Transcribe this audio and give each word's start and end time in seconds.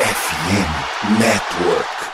FM 0.00 1.20
Network. 1.20 2.09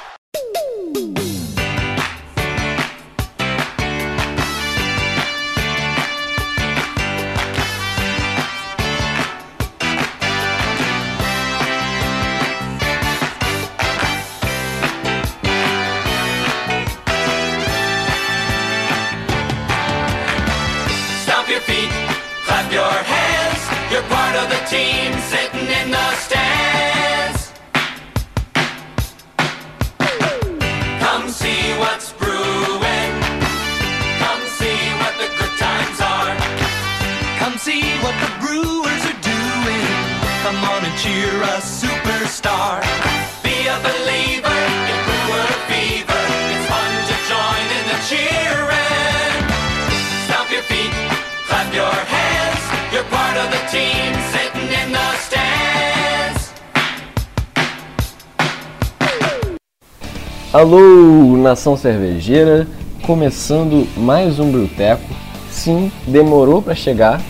Nação 61.47 61.77
cervejeira, 61.77 62.66
começando 63.02 63.87
mais 63.97 64.41
um 64.41 64.51
Bruteco. 64.51 65.09
Sim, 65.49 65.93
demorou 66.05 66.61
para 66.61 66.75
chegar, 66.75 67.21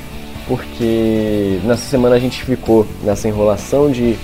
porque 0.49 1.61
nessa 1.63 1.83
semana 1.83 2.17
a 2.17 2.19
gente 2.19 2.43
ficou 2.43 2.87
nessa 3.05 3.29
enrolação 3.29 3.91
de 3.91 4.17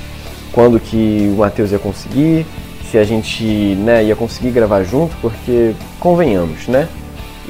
quando 0.51 0.81
que 0.81 1.31
o 1.35 1.41
Matheus 1.41 1.73
ia 1.73 1.79
conseguir, 1.79 2.47
se 2.91 2.97
a 2.97 3.05
gente 3.05 3.45
né, 3.45 4.03
ia 4.03 4.17
conseguir 4.17 4.51
gravar 4.51 4.83
junto, 4.83 5.15
porque 5.21 5.75
convenhamos, 6.01 6.67
né? 6.69 6.89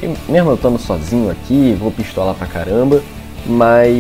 E 0.03 0.13
mesmo 0.29 0.51
eu 0.51 0.55
estando 0.57 0.79
sozinho 0.81 1.31
aqui, 1.31 1.77
vou 1.79 1.93
pistolar 1.93 2.35
pra 2.35 2.49
caramba, 2.49 3.01
mas 3.47 3.95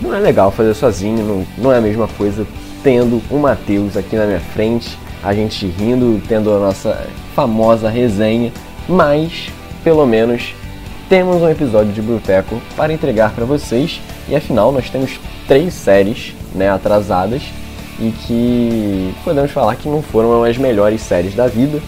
não 0.00 0.14
é 0.14 0.20
legal 0.20 0.52
fazer 0.52 0.74
sozinho, 0.74 1.24
não, 1.24 1.46
não 1.58 1.72
é 1.72 1.78
a 1.78 1.80
mesma 1.80 2.06
coisa 2.06 2.46
tendo 2.84 3.20
o 3.28 3.38
Matheus 3.38 3.96
aqui 3.96 4.14
na 4.14 4.26
minha 4.26 4.40
frente, 4.40 4.96
a 5.22 5.34
gente 5.34 5.66
rindo, 5.66 6.20
tendo 6.26 6.52
a 6.52 6.58
nossa 6.58 7.06
famosa 7.34 7.88
resenha, 7.88 8.52
mas 8.88 9.50
pelo 9.84 10.06
menos 10.06 10.54
temos 11.08 11.42
um 11.42 11.48
episódio 11.48 11.92
de 11.92 12.00
Bruteco 12.00 12.60
para 12.76 12.92
entregar 12.92 13.32
para 13.32 13.44
vocês 13.44 14.00
e 14.28 14.36
afinal 14.36 14.70
nós 14.70 14.88
temos 14.88 15.18
três 15.48 15.74
séries 15.74 16.34
né, 16.54 16.70
atrasadas 16.70 17.42
e 17.98 18.10
que 18.26 19.14
podemos 19.24 19.50
falar 19.50 19.76
que 19.76 19.88
não 19.88 20.02
foram 20.02 20.42
as 20.44 20.56
melhores 20.56 21.02
séries 21.02 21.34
da 21.34 21.46
vida, 21.46 21.80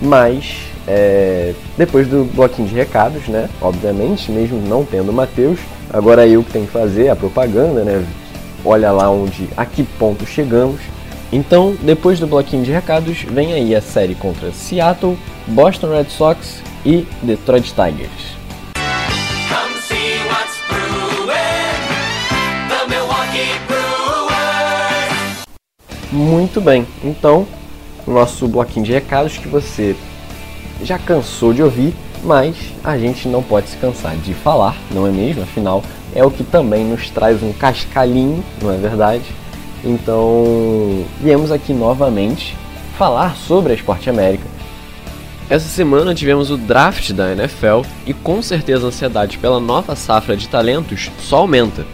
mas 0.00 0.74
é, 0.86 1.54
depois 1.76 2.06
do 2.06 2.24
bloquinho 2.34 2.68
de 2.68 2.74
recados, 2.74 3.26
né? 3.28 3.48
Obviamente, 3.60 4.30
mesmo 4.30 4.60
não 4.68 4.84
tendo 4.84 5.10
o 5.10 5.12
Matheus, 5.12 5.58
agora 5.90 6.26
eu 6.26 6.42
que 6.42 6.52
tenho 6.52 6.66
que 6.66 6.72
fazer 6.72 7.08
a 7.08 7.16
propaganda, 7.16 7.82
né? 7.82 8.04
Olha 8.64 8.92
lá 8.92 9.10
onde, 9.10 9.48
a 9.56 9.64
que 9.64 9.82
ponto 9.82 10.26
chegamos. 10.26 10.80
Então, 11.34 11.76
depois 11.82 12.20
do 12.20 12.28
bloquinho 12.28 12.62
de 12.62 12.70
recados, 12.70 13.22
vem 13.22 13.54
aí 13.54 13.74
a 13.74 13.82
série 13.82 14.14
contra 14.14 14.52
Seattle, 14.52 15.18
Boston 15.48 15.88
Red 15.88 16.04
Sox 16.04 16.62
e 16.86 17.04
Detroit 17.24 17.74
Tigers. 17.74 18.36
Muito 26.12 26.60
bem, 26.60 26.86
então, 27.02 27.48
o 28.06 28.12
nosso 28.12 28.46
bloquinho 28.46 28.86
de 28.86 28.92
recados 28.92 29.36
que 29.36 29.48
você 29.48 29.96
já 30.84 31.00
cansou 31.00 31.52
de 31.52 31.64
ouvir, 31.64 31.92
mas 32.22 32.54
a 32.84 32.96
gente 32.96 33.26
não 33.26 33.42
pode 33.42 33.70
se 33.70 33.76
cansar 33.78 34.14
de 34.18 34.34
falar, 34.34 34.76
não 34.92 35.04
é 35.04 35.10
mesmo? 35.10 35.42
Afinal, 35.42 35.82
é 36.14 36.24
o 36.24 36.30
que 36.30 36.44
também 36.44 36.84
nos 36.84 37.10
traz 37.10 37.42
um 37.42 37.52
cascalhinho, 37.52 38.44
não 38.62 38.70
é 38.70 38.76
verdade? 38.76 39.24
Então, 39.84 41.04
viemos 41.20 41.52
aqui 41.52 41.72
novamente 41.72 42.56
falar 42.96 43.36
sobre 43.36 43.72
a 43.72 43.74
Esporte 43.76 44.08
América. 44.08 44.44
Essa 45.50 45.68
semana 45.68 46.14
tivemos 46.14 46.50
o 46.50 46.56
draft 46.56 47.12
da 47.12 47.32
NFL 47.32 47.82
e 48.06 48.14
com 48.14 48.40
certeza 48.40 48.86
a 48.86 48.88
ansiedade 48.88 49.36
pela 49.36 49.60
nova 49.60 49.94
safra 49.94 50.36
de 50.36 50.48
talentos 50.48 51.10
só 51.18 51.38
aumenta. 51.38 51.84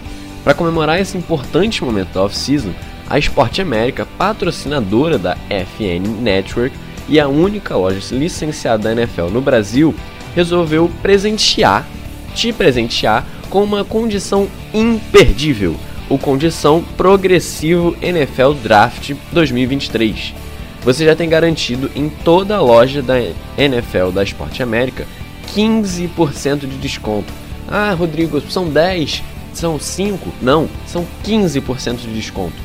Para 0.45 0.55
comemorar 0.55 1.01
esse 1.01 1.19
importante 1.19 1.83
momento 1.83 2.15
da 2.15 2.23
off-season, 2.23 2.71
a 3.09 3.19
Esporte 3.19 3.61
América, 3.61 4.07
patrocinadora 4.17 5.19
da 5.19 5.37
FN 5.49 6.23
Network 6.23 6.75
e 7.09 7.19
a 7.19 7.27
única 7.27 7.77
loja 7.77 8.15
licenciada 8.15 8.85
da 8.85 8.93
NFL 8.93 9.31
no 9.33 9.41
Brasil, 9.41 9.93
resolveu 10.33 10.89
presentear, 11.03 11.85
te 12.37 12.53
presentear 12.53 13.27
com 13.51 13.65
uma 13.65 13.85
condição 13.85 14.49
imperdível, 14.73 15.75
o 16.11 16.19
Condição 16.19 16.83
Progressivo 16.97 17.97
NFL 18.03 18.53
Draft 18.63 19.13
2023. 19.33 20.35
Você 20.83 21.05
já 21.05 21.15
tem 21.15 21.29
garantido 21.29 21.89
em 21.95 22.09
toda 22.09 22.57
a 22.57 22.61
loja 22.61 23.01
da 23.01 23.15
NFL 23.57 24.11
da 24.13 24.25
Esporte 24.25 24.63
América 24.63 25.07
15% 25.55 26.61
de 26.61 26.77
desconto. 26.79 27.33
Ah, 27.69 27.95
Rodrigo, 27.97 28.41
são 28.51 28.69
10, 28.69 29.23
são 29.55 29.79
5? 29.79 30.33
Não, 30.43 30.69
são 30.85 31.07
15% 31.25 31.99
de 31.99 32.13
desconto. 32.13 32.57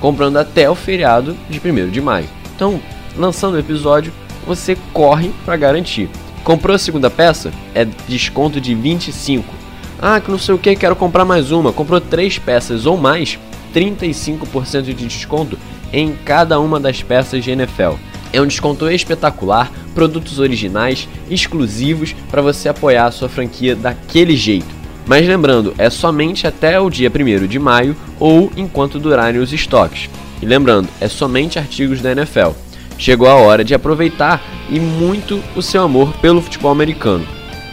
Comprando 0.00 0.38
até 0.38 0.68
o 0.70 0.74
feriado 0.74 1.36
de 1.50 1.60
1 1.60 1.90
de 1.90 2.00
maio. 2.00 2.28
Então, 2.54 2.80
lançando 3.16 3.54
o 3.54 3.58
episódio, 3.58 4.12
você 4.46 4.76
corre 4.94 5.30
para 5.44 5.56
garantir. 5.56 6.08
Comprou 6.42 6.76
a 6.76 6.78
segunda 6.78 7.10
peça? 7.10 7.52
É 7.74 7.84
desconto 7.84 8.58
de 8.58 8.74
25. 8.74 9.65
Ah, 10.00 10.20
que 10.20 10.30
não 10.30 10.38
sei 10.38 10.54
o 10.54 10.58
que, 10.58 10.76
quero 10.76 10.94
comprar 10.94 11.24
mais 11.24 11.50
uma. 11.50 11.72
Comprou 11.72 12.00
três 12.00 12.38
peças 12.38 12.86
ou 12.86 12.96
mais, 12.96 13.38
35% 13.74 14.82
de 14.82 14.94
desconto 14.94 15.58
em 15.92 16.12
cada 16.24 16.60
uma 16.60 16.78
das 16.78 17.02
peças 17.02 17.42
de 17.42 17.50
NFL. 17.50 17.94
É 18.32 18.40
um 18.40 18.46
desconto 18.46 18.88
espetacular, 18.90 19.70
produtos 19.94 20.38
originais, 20.38 21.08
exclusivos 21.30 22.14
para 22.30 22.42
você 22.42 22.68
apoiar 22.68 23.06
a 23.06 23.10
sua 23.10 23.28
franquia 23.28 23.74
daquele 23.74 24.36
jeito. 24.36 24.76
Mas 25.06 25.26
lembrando, 25.26 25.72
é 25.78 25.88
somente 25.88 26.46
até 26.46 26.78
o 26.80 26.90
dia 26.90 27.10
1 27.10 27.46
de 27.46 27.58
maio 27.58 27.96
ou 28.18 28.50
enquanto 28.56 28.98
durarem 28.98 29.40
os 29.40 29.52
estoques. 29.52 30.10
E 30.42 30.44
lembrando, 30.44 30.88
é 31.00 31.08
somente 31.08 31.58
artigos 31.58 32.02
da 32.02 32.12
NFL. 32.12 32.50
Chegou 32.98 33.28
a 33.28 33.34
hora 33.34 33.64
de 33.64 33.74
aproveitar 33.74 34.42
e 34.68 34.80
muito 34.80 35.42
o 35.54 35.62
seu 35.62 35.82
amor 35.82 36.12
pelo 36.14 36.42
futebol 36.42 36.72
americano. 36.72 37.26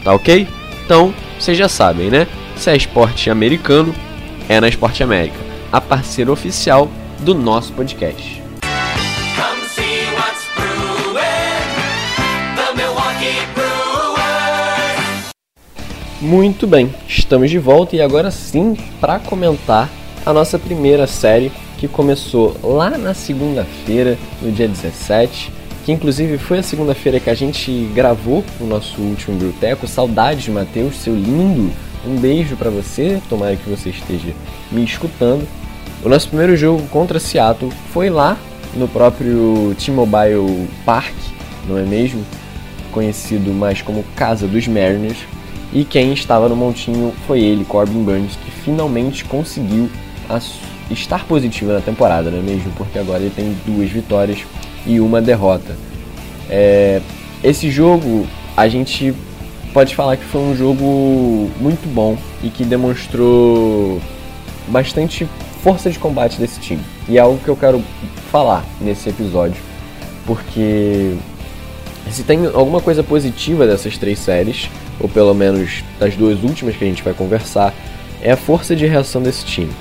Tá 0.04 0.14
ok? 0.14 0.48
Então, 0.86 1.14
vocês 1.44 1.58
já 1.58 1.68
sabem, 1.68 2.10
né? 2.10 2.26
Se 2.56 2.70
é 2.70 2.78
esporte 2.78 3.30
americano, 3.30 3.94
é 4.48 4.62
na 4.62 4.70
Esporte 4.70 5.04
América, 5.04 5.36
a 5.74 5.82
parceira 5.82 6.32
oficial 6.32 6.90
do 7.20 7.36
nosso 7.36 7.74
podcast. 7.74 8.42
Muito 16.22 16.66
bem, 16.66 16.96
estamos 17.10 17.52
de 17.52 17.60
volta 17.60 17.98
e 17.98 18.02
agora 18.02 18.32
sim 18.32 18.78
para 19.02 19.20
comentar 19.20 19.90
a 20.26 20.32
nossa 20.32 20.58
primeira 20.58 21.06
série 21.06 21.52
que 21.78 21.90
começou 21.90 22.56
lá 22.64 22.92
na 22.92 23.14
segunda-feira, 23.14 24.18
no 24.42 24.50
dia 24.50 24.70
17, 24.70 25.52
que 25.86 25.92
inclusive 25.92 26.38
foi 26.38 26.60
a 26.60 26.64
segunda-feira 26.64 27.20
que 27.20 27.30
a 27.30 27.34
gente 27.34 27.90
gravou 27.94 28.44
o 28.60 28.66
nosso 28.66 29.02
último 29.02 29.38
Bruteco. 29.38 29.88
Saudades, 29.88 30.48
Matheus, 30.48 30.96
seu 30.98 31.14
lindo. 31.14 31.72
Um 32.06 32.18
beijo 32.18 32.56
para 32.56 32.70
você, 32.70 33.22
tomara 33.30 33.56
que 33.56 33.70
você 33.70 33.90
esteja 33.90 34.34
me 34.72 34.84
escutando. 34.84 35.48
O 36.04 36.10
nosso 36.10 36.28
primeiro 36.28 36.56
jogo 36.58 36.86
contra 36.90 37.20
Seattle 37.20 37.72
foi 37.94 38.10
lá 38.10 38.38
no 38.76 38.88
próprio 38.88 39.76
T-Mobile 39.78 40.68
Park, 40.86 41.14
não 41.68 41.78
é 41.78 41.84
mesmo? 41.84 42.26
Conhecido 42.92 43.54
mais 43.54 43.82
como 43.82 44.04
Casa 44.16 44.48
dos 44.48 44.68
Mariners. 44.68 45.18
E 45.72 45.84
quem 45.84 46.14
estava 46.14 46.50
no 46.50 46.56
montinho 46.56 47.14
foi 47.26 47.40
ele, 47.40 47.66
Corbin 47.66 48.04
Burns, 48.04 48.36
que 48.36 48.52
finalmente 48.52 49.24
conseguiu 49.26 49.90
estar 50.92 51.26
positivo 51.26 51.72
na 51.72 51.82
temporada, 51.82 52.30
não 52.30 52.40
é 52.40 52.42
mesmo? 52.42 52.72
Porque 52.74 53.00
agora 53.00 53.22
ele 53.22 53.34
tem 53.34 53.56
duas 53.66 53.90
vitórias 53.90 54.40
e 54.86 55.00
uma 55.00 55.22
derrota. 55.22 55.76
É, 56.50 57.02
esse 57.44 57.70
jogo 57.70 58.28
a 58.56 58.68
gente 58.68 59.14
pode 59.74 59.96
falar 59.96 60.18
que 60.18 60.24
foi 60.26 60.42
um 60.42 60.56
jogo 60.56 61.52
muito 61.60 61.88
bom 61.94 62.18
e 62.44 62.50
que 62.50 62.64
demonstrou 62.64 64.02
bastante 64.68 65.28
força 65.64 65.90
de 65.90 65.98
combate 65.98 66.40
desse 66.40 66.60
time. 66.60 66.82
E 67.08 67.18
é 67.18 67.22
algo 67.22 67.40
que 67.44 67.50
eu 67.50 67.56
quero 67.56 67.84
falar 68.32 68.64
nesse 68.80 69.10
episódio, 69.10 69.62
porque 70.26 71.16
se 72.12 72.24
tem 72.24 72.46
alguma 72.46 72.82
coisa 72.82 73.04
positiva 73.04 73.66
dessas 73.66 73.98
três 73.98 74.20
séries, 74.20 74.70
ou 75.00 75.10
pelo 75.10 75.34
menos 75.34 75.84
das 76.00 76.16
duas 76.16 76.44
últimas 76.44 76.76
que 76.76 76.84
a 76.84 76.88
gente 76.88 77.04
vai 77.04 77.14
conversar, 77.14 77.74
é 78.22 78.32
a 78.32 78.38
força 78.38 78.76
de 78.76 78.86
reação 78.86 79.22
desse 79.22 79.46
time. 79.46 79.72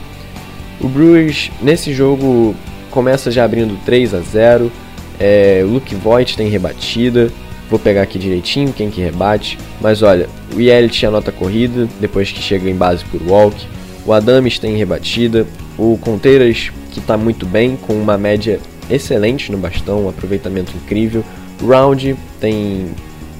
O 0.80 0.88
Brewers 0.88 1.50
nesse 1.60 1.92
jogo 1.92 2.56
começa 2.90 3.30
já 3.30 3.44
abrindo 3.44 3.78
3 3.84 4.14
a 4.14 4.20
0. 4.20 4.72
É, 5.18 5.62
Luke 5.66 5.94
Voigt 5.94 6.36
tem 6.36 6.48
rebatida. 6.48 7.30
Vou 7.70 7.78
pegar 7.78 8.02
aqui 8.02 8.18
direitinho 8.18 8.72
quem 8.72 8.90
que 8.90 9.00
rebate. 9.00 9.58
Mas 9.80 10.02
olha, 10.02 10.28
o 10.54 10.60
Yelich 10.60 11.06
anota 11.06 11.30
a 11.30 11.32
corrida 11.32 11.88
depois 12.00 12.30
que 12.30 12.42
chega 12.42 12.68
em 12.68 12.74
base 12.74 13.04
por 13.06 13.22
walk. 13.22 13.66
O 14.04 14.12
Adames 14.12 14.58
tem 14.58 14.76
rebatida. 14.76 15.46
O 15.78 15.98
Conteiras, 16.00 16.70
que 16.90 16.98
está 16.98 17.16
muito 17.16 17.46
bem, 17.46 17.76
com 17.76 17.94
uma 17.94 18.18
média 18.18 18.60
excelente 18.90 19.50
no 19.50 19.58
bastão, 19.58 20.04
um 20.04 20.08
aproveitamento 20.08 20.72
incrível. 20.76 21.24
O 21.62 21.66
Round 21.66 22.16
tem 22.40 22.90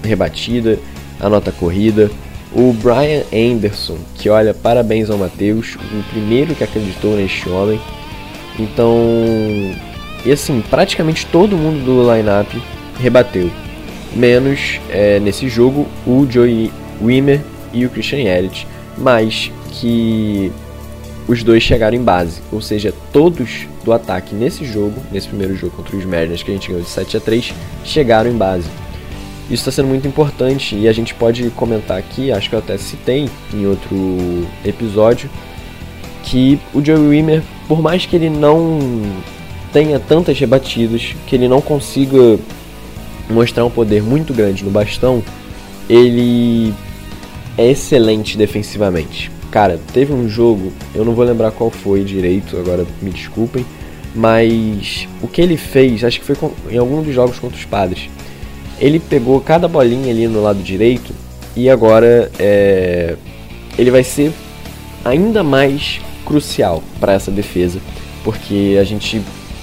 rebatida, 0.03 0.79
anota 1.21 1.53
corrida. 1.53 2.11
O 2.55 2.73
Brian 2.73 3.23
Anderson, 3.33 3.97
que 4.15 4.29
olha, 4.29 4.53
parabéns 4.53 5.09
ao 5.09 5.17
Matheus, 5.17 5.77
o 5.77 6.03
primeiro 6.11 6.55
que 6.55 6.63
acreditou 6.63 7.17
neste 7.17 7.49
homem. 7.49 7.81
Então, 8.59 8.95
e 10.25 10.33
assim, 10.33 10.63
praticamente 10.71 11.27
todo 11.27 11.57
mundo 11.57 11.85
do 11.85 12.15
lineup 12.15 12.49
rebateu, 13.01 13.51
menos 14.15 14.81
é, 14.89 15.19
nesse 15.19 15.49
jogo 15.49 15.87
o 16.07 16.27
Joey 16.31 16.71
Wimmer 17.01 17.41
e 17.73 17.85
o 17.85 17.91
Christian 17.91 18.19
Elliott, 18.19 18.67
mas 18.97 19.51
que 19.71 20.53
os 21.27 21.43
dois 21.43 21.63
chegaram 21.63 21.97
em 21.97 22.03
base, 22.03 22.41
ou 22.53 22.61
seja, 22.61 22.93
todos 23.13 23.67
do 23.85 23.93
ataque 23.93 24.35
nesse 24.35 24.65
jogo, 24.65 24.95
nesse 25.11 25.29
primeiro 25.29 25.57
jogo 25.57 25.77
contra 25.77 25.97
os 25.97 26.05
Mariners 26.05 26.43
que 26.43 26.51
a 26.51 26.55
gente 26.55 26.69
ganhou 26.69 26.83
de 26.83 26.89
7 26.89 27.17
a 27.17 27.21
3, 27.21 27.55
chegaram 27.85 28.31
em 28.31 28.37
base. 28.37 28.69
Isso 29.47 29.69
está 29.69 29.71
sendo 29.71 29.89
muito 29.89 30.07
importante 30.07 30.77
e 30.77 30.89
a 30.89 30.93
gente 30.93 31.15
pode 31.15 31.49
comentar 31.51 31.99
aqui, 31.99 32.31
acho 32.31 32.49
que 32.49 32.55
eu 32.55 32.61
até 32.61 32.77
citei 32.79 33.29
em 33.53 33.67
outro 33.67 34.47
episódio, 34.65 35.29
que 36.23 36.59
o 36.73 36.85
Joey 36.85 37.09
Wimmer, 37.09 37.43
por 37.67 37.83
mais 37.83 38.07
que 38.07 38.17
ele 38.17 38.31
não 38.31 38.79
tenha 39.73 39.99
tantas 39.99 40.39
rebatidas, 40.39 41.15
que 41.27 41.35
ele 41.35 41.49
não 41.49 41.61
consiga 41.61 42.39
mostrar 43.29 43.65
um 43.65 43.71
poder 43.71 44.03
muito 44.03 44.35
grande 44.35 44.65
no 44.65 44.71
bastão, 44.71 45.23
ele 45.89 46.75
é 47.57 47.71
excelente 47.71 48.37
defensivamente. 48.37 49.31
Cara, 49.51 49.79
teve 49.93 50.13
um 50.13 50.29
jogo, 50.29 50.73
eu 50.95 51.05
não 51.05 51.15
vou 51.15 51.25
lembrar 51.25 51.51
qual 51.51 51.71
foi 51.71 52.03
direito, 52.05 52.57
agora 52.57 52.87
me 53.01 53.11
desculpem, 53.11 53.65
mas 54.15 55.09
o 55.23 55.29
que 55.29 55.41
ele 55.41 55.57
fez, 55.57 56.05
acho 56.05 56.21
que 56.21 56.27
foi 56.27 56.37
em 56.71 56.79
algum 56.79 57.03
dos 57.03 57.15
jogos 57.15 57.39
contra 57.39 57.59
os 57.59 57.65
padres. 57.65 58.09
Ele 58.79 58.99
pegou 58.99 59.41
cada 59.41 59.69
bolinha 59.69 60.11
ali 60.11 60.27
no 60.27 60.43
lado 60.43 60.63
direito 60.63 61.13
e 61.55 61.69
agora 61.69 62.31
é, 62.39 63.17
ele 63.79 63.91
vai 63.91 64.03
ser 64.03 64.33
ainda 65.05 65.43
mais 65.43 66.01
crucial 66.25 66.83
para 66.99 67.13
essa 67.13 67.31
defesa, 67.31 67.79
porque 68.25 68.79
a 68.81 68.85
gente 68.85 69.21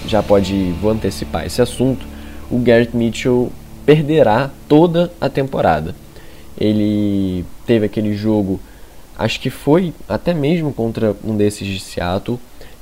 já 0.09 0.23
pode, 0.23 0.71
vou 0.81 0.91
antecipar 0.91 1.45
esse 1.45 1.61
assunto, 1.61 2.05
o 2.49 2.57
Garrett 2.57 2.95
Mitchell 2.95 3.51
perderá 3.85 4.49
toda 4.67 5.11
a 5.21 5.29
temporada. 5.29 5.95
Ele 6.59 7.45
teve 7.65 7.85
aquele 7.85 8.13
jogo, 8.15 8.59
acho 9.17 9.39
que 9.39 9.49
foi 9.49 9.93
até 10.07 10.33
mesmo 10.33 10.73
contra 10.73 11.15
um 11.23 11.37
desses 11.37 11.67
de 11.67 11.79
Seattle, 11.79 12.39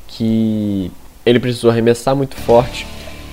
que 0.07 0.91
ele 1.25 1.39
precisou 1.39 1.69
arremessar 1.69 2.15
muito 2.15 2.35
forte. 2.35 2.87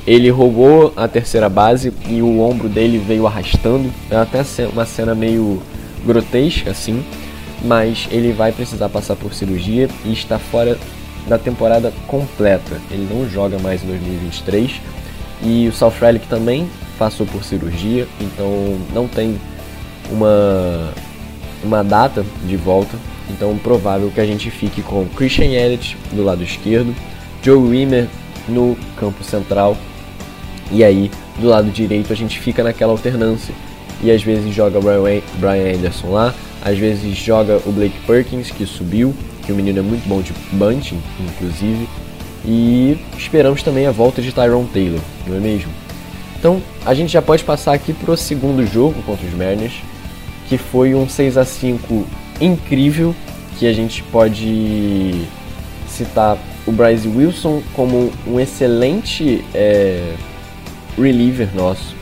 Ele 0.07 0.29
roubou 0.29 0.93
a 0.97 1.09
terceira 1.09 1.49
base 1.49 1.93
e 2.09 2.21
o 2.21 2.41
ombro 2.41 2.69
dele 2.69 2.99
veio 2.99 3.27
arrastando. 3.27 3.91
É 4.11 4.17
até 4.17 4.43
uma 4.71 4.85
cena 4.85 5.15
meio 5.15 5.63
grotesca 6.05 6.71
assim, 6.71 7.03
mas 7.65 8.07
ele 8.11 8.33
vai 8.33 8.53
precisar 8.53 8.91
passar 8.91 9.17
por 9.17 9.33
cirurgia 9.33 9.89
e 10.05 10.13
está 10.13 10.39
fora 10.39 10.77
da 11.27 11.39
temporada 11.39 11.93
completa. 12.07 12.81
Ele 12.91 13.07
não 13.11 13.29
joga 13.29 13.59
mais 13.59 13.83
em 13.83 13.87
2023. 13.87 14.81
E 15.43 15.69
o 15.69 15.73
South 15.73 15.95
Relic 16.01 16.27
também 16.27 16.69
passou 16.99 17.27
por 17.27 17.45
cirurgia, 17.45 18.07
então 18.21 18.79
não 18.95 19.09
tem 19.09 19.39
uma, 20.11 20.93
uma 21.63 21.83
data 21.83 22.25
de 22.47 22.57
volta. 22.57 22.97
Então 23.31 23.57
provável 23.59 24.11
que 24.11 24.21
a 24.21 24.27
gente 24.27 24.51
fique 24.51 24.83
com 24.83 25.07
Christian 25.09 25.47
Elliott 25.47 25.97
do 26.13 26.23
lado 26.23 26.43
esquerdo, 26.43 26.95
Joe 27.43 27.57
Wimmer 27.57 28.07
no 28.49 28.77
campo 28.97 29.25
central 29.25 29.77
e 30.71 30.85
aí 30.85 31.11
do 31.39 31.49
lado 31.49 31.71
direito 31.71 32.13
a 32.13 32.17
gente 32.17 32.39
fica 32.39 32.63
naquela 32.63 32.93
alternância 32.93 33.55
e 34.03 34.11
às 34.11 34.23
vezes 34.23 34.55
joga 34.55 34.79
Brian 34.81 35.75
Anderson 35.77 36.11
lá, 36.11 36.35
às 36.63 36.79
vezes 36.79 37.17
joga 37.17 37.61
o 37.65 37.73
Blake 37.73 37.99
Perkins 38.07 38.51
que 38.51 38.67
subiu 38.67 39.15
que 39.45 39.53
o 39.53 39.55
menino 39.55 39.79
é 39.79 39.83
muito 39.83 40.09
bom 40.09 40.21
de 40.21 40.33
bunting, 40.53 41.01
inclusive. 41.21 41.89
E 42.45 42.99
esperamos 43.17 43.63
também 43.63 43.87
a 43.87 43.91
volta 43.91 44.21
de 44.21 44.33
Tyrone 44.33 44.69
Taylor, 44.69 45.01
não 45.27 45.37
é 45.37 45.41
mesmo? 45.41 45.71
Então 46.39 46.61
a 46.85 46.93
gente 46.93 47.13
já 47.13 47.23
pode 47.23 47.43
passar 47.43 47.73
aqui 47.73 47.93
para 47.93 48.11
o 48.11 48.17
segundo 48.17 48.67
jogo 48.67 49.03
contra 49.03 49.27
os 49.27 49.33
Mariners, 49.33 49.75
que 50.49 50.59
foi 50.59 50.95
um 50.95 51.09
6 51.09 51.39
a 51.39 51.45
5 51.45 52.07
incrível, 52.41 53.15
que 53.59 53.67
a 53.67 53.73
gente 53.73 54.03
pode 54.03 55.25
citar 55.89 56.37
o 56.67 56.73
Bryce 56.73 57.09
Wilson 57.09 57.63
como 57.73 58.13
um 58.27 58.39
excelente 58.39 59.45
é, 59.55 60.15
reliever 60.99 61.49
nosso, 61.55 61.95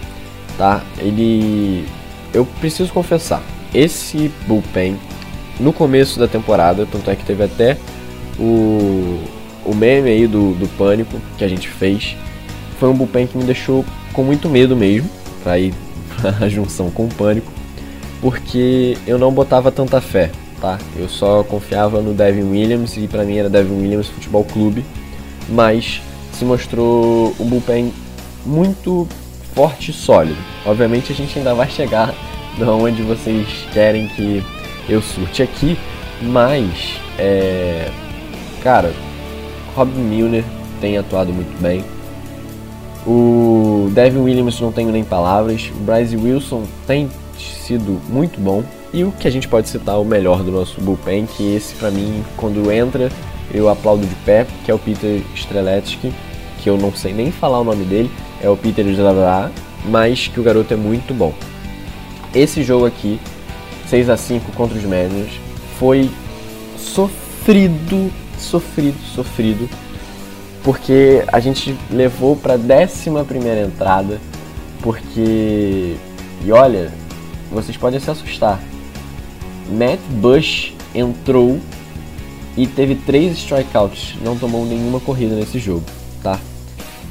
tá? 0.58 0.82
Ele, 0.98 1.86
eu 2.32 2.44
preciso 2.60 2.92
confessar, 2.92 3.42
esse 3.74 4.30
bullpen 4.46 4.98
no 5.62 5.72
começo 5.72 6.18
da 6.18 6.26
temporada, 6.26 6.86
tanto 6.90 7.10
é 7.10 7.14
que 7.14 7.24
teve 7.24 7.44
até 7.44 7.78
o, 8.38 9.20
o 9.64 9.74
meme 9.74 10.10
aí 10.10 10.26
do, 10.26 10.54
do 10.54 10.68
pânico 10.76 11.20
que 11.38 11.44
a 11.44 11.48
gente 11.48 11.68
fez. 11.68 12.16
Foi 12.78 12.88
um 12.88 12.94
bullpen 12.94 13.26
que 13.26 13.38
me 13.38 13.44
deixou 13.44 13.84
com 14.12 14.22
muito 14.24 14.48
medo 14.48 14.76
mesmo, 14.76 15.08
para 15.42 15.58
ir 15.58 15.72
a 16.40 16.48
junção 16.48 16.90
com 16.90 17.04
o 17.04 17.08
pânico, 17.08 17.50
porque 18.20 18.96
eu 19.06 19.18
não 19.18 19.32
botava 19.32 19.70
tanta 19.70 20.00
fé, 20.00 20.30
tá? 20.60 20.78
Eu 20.96 21.08
só 21.08 21.42
confiava 21.44 22.00
no 22.00 22.12
Devin 22.12 22.50
Williams 22.50 22.96
e 22.96 23.06
para 23.06 23.24
mim 23.24 23.36
era 23.36 23.48
Devin 23.48 23.80
Williams 23.80 24.08
Futebol 24.08 24.44
Clube, 24.44 24.84
mas 25.48 26.00
se 26.32 26.44
mostrou 26.44 27.34
um 27.38 27.46
bullpen 27.46 27.92
muito 28.44 29.06
forte 29.54 29.90
e 29.90 29.94
sólido. 29.94 30.38
Obviamente 30.66 31.12
a 31.12 31.14
gente 31.14 31.38
ainda 31.38 31.54
vai 31.54 31.70
chegar 31.70 32.12
de 32.58 32.64
onde 32.64 33.02
vocês 33.02 33.46
querem 33.72 34.08
que 34.08 34.42
eu 34.88 35.00
surte 35.00 35.42
aqui, 35.42 35.78
mas 36.22 37.00
é, 37.18 37.90
cara, 38.62 38.92
Rob 39.74 39.90
Milner 39.92 40.44
tem 40.80 40.98
atuado 40.98 41.32
muito 41.32 41.60
bem. 41.60 41.84
O 43.06 43.90
Devin 43.92 44.20
Williams 44.20 44.60
não 44.60 44.70
tenho 44.70 44.90
nem 44.90 45.02
palavras. 45.02 45.70
O 45.74 45.80
Bryce 45.80 46.16
Wilson 46.16 46.64
tem 46.86 47.10
sido 47.38 48.00
muito 48.08 48.40
bom. 48.40 48.62
E 48.92 49.04
o 49.04 49.10
que 49.12 49.26
a 49.26 49.30
gente 49.30 49.48
pode 49.48 49.68
citar 49.68 50.00
o 50.00 50.04
melhor 50.04 50.42
do 50.42 50.50
nosso 50.50 50.80
bullpen, 50.80 51.26
que 51.26 51.54
esse 51.54 51.74
para 51.74 51.90
mim, 51.90 52.22
quando 52.36 52.70
entra, 52.70 53.10
eu 53.52 53.68
aplaudo 53.68 54.06
de 54.06 54.14
pé, 54.16 54.46
que 54.64 54.70
é 54.70 54.74
o 54.74 54.78
Peter 54.78 55.22
Streletsky, 55.34 56.12
que 56.62 56.68
eu 56.68 56.76
não 56.76 56.94
sei 56.94 57.12
nem 57.12 57.32
falar 57.32 57.60
o 57.60 57.64
nome 57.64 57.84
dele, 57.84 58.10
é 58.42 58.48
o 58.48 58.56
Peter 58.56 58.84
Zlavra, 58.94 59.50
mas 59.86 60.28
que 60.28 60.38
o 60.38 60.42
garoto 60.42 60.74
é 60.74 60.76
muito 60.76 61.14
bom. 61.14 61.32
Esse 62.34 62.62
jogo 62.62 62.86
aqui 62.86 63.18
6 63.92 64.08
a 64.08 64.16
5 64.16 64.52
contra 64.52 64.78
os 64.78 64.84
Mariners. 64.84 65.38
Foi 65.78 66.10
sofrido, 66.78 68.10
sofrido, 68.38 68.96
sofrido, 69.14 69.68
porque 70.64 71.22
a 71.30 71.38
gente 71.38 71.76
levou 71.90 72.34
para 72.34 72.54
a 72.54 72.56
11 72.56 73.10
entrada, 73.62 74.18
porque 74.80 75.94
e 76.42 76.50
olha, 76.50 76.90
vocês 77.50 77.76
podem 77.76 78.00
se 78.00 78.10
assustar. 78.10 78.58
Matt 79.70 80.00
Bush 80.08 80.72
entrou 80.94 81.60
e 82.56 82.66
teve 82.66 82.94
três 82.94 83.36
strikeouts, 83.36 84.16
não 84.24 84.38
tomou 84.38 84.64
nenhuma 84.64 85.00
corrida 85.00 85.36
nesse 85.36 85.58
jogo, 85.58 85.84
tá? 86.22 86.40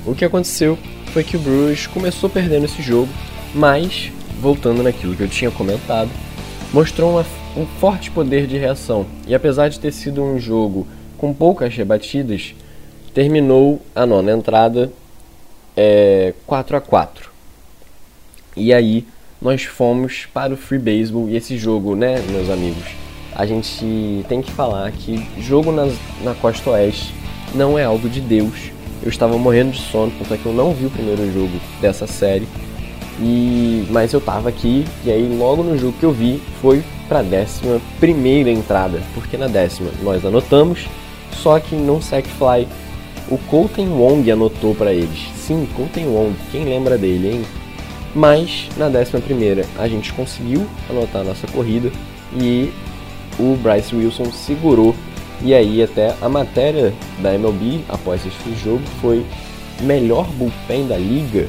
O 0.04 0.16
que 0.16 0.26
aconteceu 0.26 0.80
foi 1.14 1.24
que 1.24 1.38
o 1.38 1.40
Brewers 1.40 1.86
começou 1.86 2.28
perdendo 2.28 2.66
esse 2.66 2.82
jogo, 2.82 3.10
mas 3.54 4.12
voltando 4.42 4.82
naquilo 4.82 5.16
que 5.16 5.22
eu 5.22 5.30
tinha 5.30 5.52
comentado, 5.52 6.10
mostrou 6.74 7.12
uma, 7.12 7.26
um 7.56 7.66
forte 7.66 8.10
poder 8.12 8.48
de 8.48 8.58
reação 8.58 9.06
e, 9.28 9.36
apesar 9.36 9.70
de 9.70 9.80
ter 9.80 9.92
sido 9.92 10.24
um 10.24 10.40
jogo 10.40 10.88
com 11.18 11.34
poucas 11.34 11.76
rebatidas, 11.76 12.56
terminou 13.14 13.82
a 13.94 14.06
nona 14.06 14.32
entrada 14.32 14.92
é, 15.76 16.34
4 16.46 16.78
a 16.78 16.82
4 16.82 17.32
E 18.56 18.74
aí 18.74 19.06
nós 19.42 19.64
fomos 19.64 20.28
para 20.34 20.54
o 20.54 20.58
Free 20.58 20.80
Baseball 20.80 21.30
e 21.30 21.36
esse 21.36 21.58
jogo, 21.58 21.96
né, 21.96 22.22
meus 22.30 22.50
amigos? 22.50 22.86
A 23.34 23.46
gente 23.46 24.26
tem 24.28 24.42
que 24.42 24.52
falar 24.52 24.92
que 24.92 25.26
jogo 25.40 25.72
nas, 25.72 25.94
na 26.22 26.36
costa 26.36 26.72
oeste 26.72 27.14
não 27.56 27.78
é 27.78 27.84
algo 27.84 28.10
de 28.10 28.22
Deus. 28.22 28.72
Eu 29.02 29.10
estava 29.10 29.38
morrendo 29.38 29.72
de 29.72 29.80
sono, 29.80 30.12
tanto 30.18 30.34
é 30.34 30.38
que 30.38 30.46
eu 30.46 30.54
não 30.54 30.74
vi 30.74 30.86
o 30.86 30.92
primeiro 30.92 31.32
jogo 31.34 31.60
dessa 31.80 32.06
série. 32.06 32.48
E 33.20 33.86
mas 33.90 34.14
eu 34.14 34.22
tava 34.22 34.50
aqui 34.50 34.86
e 35.04 35.12
aí 35.12 35.38
logo 35.38 35.64
no 35.64 35.78
jogo 35.78 35.94
que 36.00 36.06
eu 36.06 36.12
vi 36.12 36.42
foi 36.62 36.84
para 37.08 37.22
décima 37.22 37.82
primeira 38.00 38.50
entrada, 38.50 39.02
porque 39.14 39.38
na 39.38 39.48
décima 39.48 39.92
nós 40.02 40.26
anotamos, 40.26 40.88
só 41.34 41.60
que 41.60 41.76
no 41.76 42.02
Sackfly 42.02 42.68
o 43.30 43.38
Colton 43.38 43.88
Wong 43.98 44.30
anotou 44.32 44.74
para 44.74 44.94
eles. 44.94 45.30
Sim, 45.36 45.68
Colton 45.76 46.08
Wong, 46.08 46.36
quem 46.52 46.64
lembra 46.64 46.98
dele, 46.98 47.32
hein? 47.32 47.42
Mas 48.16 48.70
na 48.78 48.90
décima 48.90 49.22
primeira 49.22 49.66
a 49.78 49.88
gente 49.88 50.14
conseguiu 50.14 50.66
anotar 50.90 51.22
a 51.22 51.26
nossa 51.26 51.48
corrida 51.48 51.92
e 52.34 52.72
o 53.40 53.56
Bryce 53.58 53.96
Wilson 53.96 54.32
segurou 54.32 54.96
e 55.44 55.54
aí 55.54 55.82
até 55.82 56.16
a 56.22 56.30
matéria 56.30 56.94
da 57.20 57.34
MLB 57.34 57.82
após 57.90 58.22
esse 58.26 58.56
jogo 58.64 58.84
foi 59.02 59.26
melhor 59.82 60.28
bullpen 60.34 60.88
da 60.88 60.98
liga. 60.98 61.48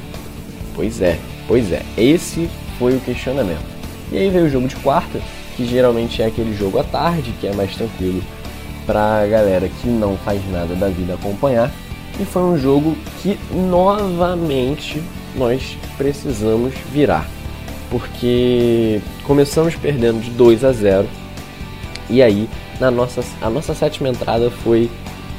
Pois 0.75 1.03
é, 1.03 1.19
pois 1.47 1.73
é, 1.73 1.83
esse 1.97 2.49
foi 2.79 2.97
o 2.97 3.01
questionamento. 3.01 3.65
E 4.11 4.19
aí 4.19 4.29
veio 4.29 4.47
o 4.47 4.51
jogo 4.51 4.69
de 4.69 4.77
quarta, 4.77 5.21
que 5.57 5.67
geralmente 5.67 6.23
é 6.23 6.27
aquele 6.27 6.57
jogo 6.57 6.79
à 6.79 6.85
tarde, 6.85 7.33
que 7.41 7.47
é 7.47 7.55
mais 7.55 7.75
tranquilo 7.75 8.23
pra 8.87 9.27
galera 9.27 9.69
que 9.69 9.89
não 9.89 10.17
faz 10.19 10.41
nada 10.51 10.75
da 10.75 10.89
vida 10.89 11.15
acompanhar. 11.15 11.71
E 12.21 12.25
foi 12.25 12.43
um 12.43 12.59
jogo 12.59 12.97
que 13.23 13.39
novamente 13.53 15.03
nós 15.37 15.77
precisamos 15.97 16.75
virar. 16.93 17.27
Porque 17.91 19.01
começamos 19.25 19.75
perdendo 19.77 20.21
de 20.21 20.31
2 20.31 20.65
a 20.65 20.73
0 20.73 21.09
e 22.09 22.23
aí 22.23 22.49
na 22.81 22.91
nossa, 22.91 23.23
a 23.41 23.49
nossa 23.49 23.75
sétima 23.75 24.09
entrada 24.09 24.51
foi 24.51 24.91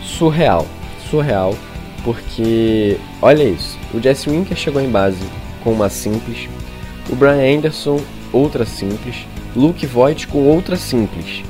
surreal. 0.01 0.65
Surreal, 1.09 1.55
porque 2.03 2.97
olha 3.21 3.43
isso, 3.43 3.77
o 3.93 3.99
Jesse 3.99 4.29
Winker 4.29 4.57
chegou 4.57 4.81
em 4.81 4.89
base 4.89 5.23
com 5.63 5.71
uma 5.71 5.89
simples, 5.89 6.49
o 7.09 7.15
Brian 7.15 7.57
Anderson 7.57 7.99
outra 8.33 8.65
simples, 8.65 9.27
Luke 9.55 9.85
Voigt 9.85 10.27
com 10.27 10.47
outra 10.47 10.75
simples. 10.75 11.43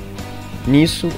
Nisso, 0.66 1.08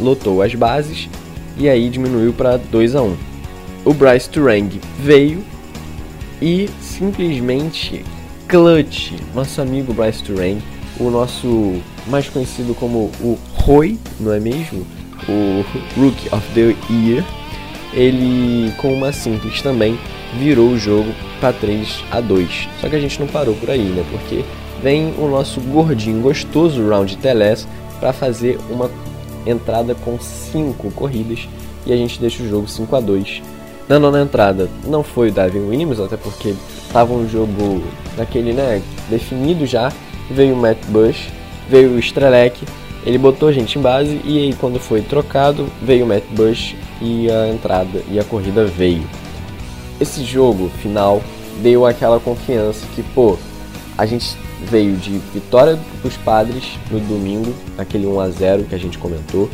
lotou 0.00 0.42
as 0.42 0.54
bases 0.54 1.08
e 1.56 1.68
aí 1.68 1.88
diminuiu 1.88 2.32
para 2.32 2.56
2 2.56 2.94
a 2.94 3.02
1. 3.02 3.16
O 3.84 3.92
Bryce 3.92 4.30
Turang 4.30 4.80
veio 5.00 5.42
e 6.40 6.68
simplesmente 6.80 8.04
clutch, 8.48 9.12
nosso 9.34 9.60
amigo 9.60 9.92
Bryce 9.92 10.22
Turang, 10.22 10.62
o 10.98 11.10
nosso 11.10 11.80
mais 12.06 12.28
conhecido 12.28 12.74
como 12.74 13.10
o 13.20 13.38
Roy, 13.54 13.98
não 14.20 14.32
é 14.32 14.40
mesmo? 14.40 14.86
O 15.28 15.64
Rookie 15.96 16.28
of 16.34 16.44
the 16.54 16.74
Year, 16.90 17.24
ele 17.92 18.72
com 18.76 18.92
uma 18.92 19.12
simples 19.12 19.62
também 19.62 19.98
virou 20.38 20.70
o 20.70 20.78
jogo 20.78 21.12
para 21.40 21.52
3 21.52 22.04
a 22.10 22.20
2. 22.20 22.68
Só 22.80 22.88
que 22.88 22.96
a 22.96 23.00
gente 23.00 23.20
não 23.20 23.26
parou 23.26 23.54
por 23.54 23.70
aí, 23.70 23.82
né? 23.82 24.04
Porque 24.10 24.44
vem 24.82 25.14
o 25.18 25.28
nosso 25.28 25.60
gordinho 25.60 26.20
gostoso 26.20 26.86
Round 26.88 27.16
Teles 27.18 27.66
para 28.00 28.12
fazer 28.12 28.58
uma 28.70 28.90
entrada 29.46 29.94
com 29.94 30.18
5 30.18 30.90
corridas 30.92 31.48
e 31.86 31.92
a 31.92 31.96
gente 31.96 32.20
deixa 32.20 32.42
o 32.42 32.48
jogo 32.48 32.68
5 32.68 32.94
a 32.96 33.00
2. 33.00 33.42
Na 33.88 33.98
nona 33.98 34.22
entrada 34.22 34.68
não 34.86 35.02
foi 35.02 35.28
o 35.28 35.32
Davin 35.32 35.68
Williams, 35.68 36.00
até 36.00 36.16
porque 36.16 36.54
estava 36.86 37.12
um 37.12 37.28
jogo 37.28 37.82
daquele, 38.16 38.52
né, 38.52 38.80
definido 39.10 39.66
já. 39.66 39.92
Veio 40.30 40.54
o 40.54 40.56
Matt 40.56 40.78
Bush, 40.86 41.28
veio 41.68 41.90
o 41.90 41.98
Strelec, 41.98 42.64
ele 43.04 43.18
botou 43.18 43.48
a 43.48 43.52
gente 43.52 43.78
em 43.78 43.82
base 43.82 44.20
e 44.24 44.38
aí 44.38 44.54
quando 44.54 44.78
foi 44.78 45.02
trocado 45.02 45.66
veio 45.82 46.04
o 46.04 46.08
Matt 46.08 46.24
Bush 46.30 46.74
e 47.00 47.28
a 47.30 47.48
entrada 47.48 48.00
e 48.08 48.18
a 48.18 48.24
corrida 48.24 48.64
veio. 48.64 49.02
Esse 50.02 50.24
jogo 50.24 50.68
final 50.82 51.22
deu 51.62 51.86
aquela 51.86 52.18
confiança 52.18 52.84
que, 52.92 53.04
pô, 53.04 53.38
a 53.96 54.04
gente 54.04 54.36
veio 54.68 54.96
de 54.96 55.16
vitória 55.32 55.78
dos 56.02 56.16
padres 56.16 56.76
no 56.90 56.98
domingo, 56.98 57.54
aquele 57.78 58.08
1 58.08 58.18
a 58.18 58.28
0 58.28 58.64
que 58.64 58.74
a 58.74 58.78
gente 58.78 58.98
comentou, 58.98 59.48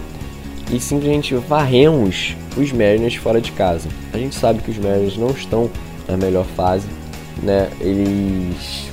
e 0.72 0.80
simplesmente 0.80 1.34
varremos 1.34 2.34
os 2.56 2.72
Mariners 2.72 3.16
fora 3.16 3.42
de 3.42 3.52
casa. 3.52 3.90
A 4.10 4.16
gente 4.16 4.34
sabe 4.36 4.62
que 4.62 4.70
os 4.70 4.78
Mariners 4.78 5.18
não 5.18 5.28
estão 5.32 5.70
na 6.08 6.16
melhor 6.16 6.46
fase, 6.56 6.86
né? 7.42 7.68
Eles 7.78 8.88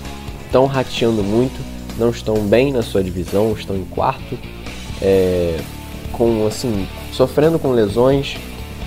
estão 0.46 0.66
rateando 0.66 1.24
muito, 1.24 1.58
não 1.98 2.10
estão 2.10 2.36
bem 2.36 2.74
na 2.74 2.82
sua 2.82 3.02
divisão, 3.02 3.54
estão 3.54 3.78
em 3.78 3.86
quarto, 3.86 4.38
é, 5.02 5.58
com 6.12 6.46
assim 6.48 6.86
sofrendo 7.14 7.58
com 7.58 7.72
lesões. 7.72 8.36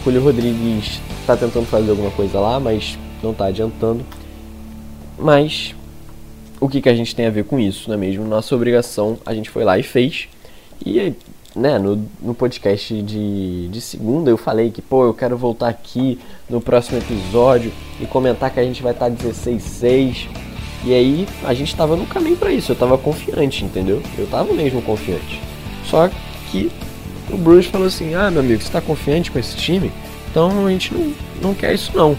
Julio 0.05 0.23
Rodrigues 0.23 1.01
está 1.33 1.37
tentando 1.37 1.67
fazer 1.67 1.91
alguma 1.91 2.11
coisa 2.11 2.41
lá, 2.41 2.59
mas 2.59 2.99
não 3.23 3.33
está 3.33 3.47
adiantando. 3.47 4.05
Mas 5.19 5.75
o 6.59 6.69
que, 6.69 6.81
que 6.81 6.89
a 6.89 6.95
gente 6.95 7.15
tem 7.15 7.27
a 7.27 7.31
ver 7.31 7.45
com 7.45 7.59
isso, 7.59 7.89
não 7.89 7.95
é 7.95 7.99
mesmo? 7.99 8.25
Nossa 8.25 8.55
obrigação 8.55 9.19
a 9.27 9.35
gente 9.35 9.51
foi 9.51 9.63
lá 9.63 9.79
e 9.79 9.83
fez. 9.83 10.29
E 10.85 11.13
né, 11.55 11.79
no, 11.79 12.09
no 12.23 12.35
podcast 12.35 13.03
de, 13.03 13.69
de 13.69 13.81
segunda 13.81 14.31
eu 14.31 14.39
falei 14.39 14.71
que, 14.71 14.81
pô, 14.81 15.05
eu 15.05 15.13
quero 15.13 15.37
voltar 15.37 15.69
aqui 15.69 16.19
no 16.49 16.61
próximo 16.61 16.99
episódio 16.99 17.73
e 18.01 18.07
comentar 18.07 18.51
que 18.51 18.61
a 18.61 18.65
gente 18.65 18.83
vai 18.83 18.93
estar 18.93 19.11
16-6. 19.11 20.29
E 20.85 20.95
aí 20.95 21.29
a 21.45 21.53
gente 21.53 21.69
estava 21.69 21.95
no 21.95 22.07
caminho 22.07 22.37
para 22.37 22.53
isso, 22.53 22.71
eu 22.71 22.75
estava 22.75 22.97
confiante, 22.97 23.65
entendeu? 23.65 24.01
Eu 24.17 24.25
estava 24.25 24.51
mesmo 24.55 24.81
confiante. 24.81 25.43
Só 25.85 26.09
que 26.51 26.71
o 27.31 27.37
Bruce 27.37 27.69
falou 27.69 27.89
assim: 27.89 28.15
ah, 28.15 28.31
meu 28.31 28.41
amigo, 28.41 28.63
você 28.63 28.69
está 28.69 28.81
confiante 28.81 29.31
com 29.31 29.39
esse 29.39 29.57
time? 29.57 29.93
Então 30.31 30.67
a 30.67 30.71
gente 30.71 30.93
não, 30.95 31.13
não 31.43 31.55
quer 31.55 31.75
isso 31.75 31.93
não. 31.95 32.17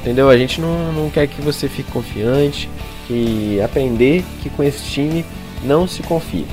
Entendeu? 0.00 0.30
A 0.30 0.36
gente 0.36 0.60
não, 0.60 0.92
não 0.92 1.10
quer 1.10 1.26
que 1.26 1.42
você 1.42 1.68
fique 1.68 1.90
confiante 1.90 2.68
que 3.06 3.60
aprender 3.60 4.24
que 4.42 4.48
com 4.48 4.62
esse 4.62 4.82
time 4.84 5.24
não 5.64 5.86
se 5.86 6.02
confia. 6.02 6.46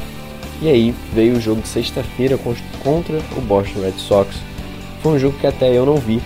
E 0.61 0.67
aí 0.67 0.93
veio 1.13 1.37
o 1.37 1.41
jogo 1.41 1.61
de 1.61 1.67
sexta-feira 1.67 2.37
contra 2.83 3.19
o 3.37 3.41
Boston 3.41 3.81
Red 3.81 3.93
Sox. 3.97 4.35
Foi 5.01 5.13
um 5.13 5.19
jogo 5.19 5.37
que 5.37 5.45
até 5.45 5.71
eu 5.71 5.85
não 5.85 5.97
vi, 5.97 6.19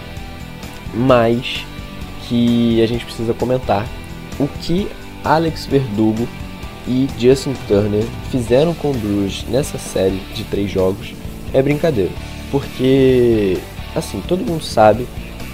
mas 0.94 1.66
que 2.28 2.82
a 2.82 2.88
gente 2.88 3.04
precisa 3.04 3.34
comentar 3.34 3.86
o 4.40 4.48
que 4.48 4.88
Alex 5.24 5.66
Verdugo 5.66 6.28
e 6.88 7.08
Justin 7.20 7.54
Turner 7.68 8.06
fizeram 8.32 8.74
com 8.74 8.92
o 8.92 8.94
Brewers 8.94 9.46
nessa 9.50 9.78
série 9.78 10.20
de 10.34 10.44
três 10.46 10.72
jogos 10.72 11.14
é 11.54 11.62
brincadeira, 11.62 12.12
porque 12.50 13.58
assim 13.96 14.22
todo 14.28 14.46
mundo 14.46 14.64
sabe 14.64 15.08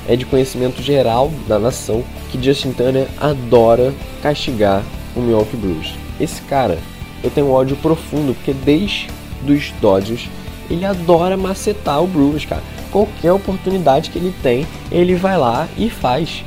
é 0.07 0.15
de 0.15 0.25
conhecimento 0.25 0.81
geral 0.81 1.31
da 1.47 1.59
nação 1.59 2.03
que 2.31 2.41
Justin 2.41 2.71
Turner 2.71 3.07
adora 3.19 3.93
castigar 4.21 4.83
o 5.15 5.19
Milwaukee 5.19 5.57
Brewers. 5.57 5.93
Esse 6.19 6.41
cara, 6.43 6.79
eu 7.23 7.29
tenho 7.29 7.47
um 7.47 7.51
ódio 7.51 7.75
profundo, 7.77 8.33
porque 8.33 8.53
desde 8.53 9.07
dos 9.41 9.71
Dodgers, 9.81 10.29
ele 10.69 10.85
adora 10.85 11.37
macetar 11.37 12.01
o 12.01 12.07
Brewers, 12.07 12.45
cara. 12.45 12.63
Qualquer 12.91 13.31
oportunidade 13.31 14.09
que 14.09 14.17
ele 14.17 14.33
tem, 14.41 14.65
ele 14.91 15.15
vai 15.15 15.37
lá 15.37 15.67
e 15.77 15.89
faz. 15.89 16.43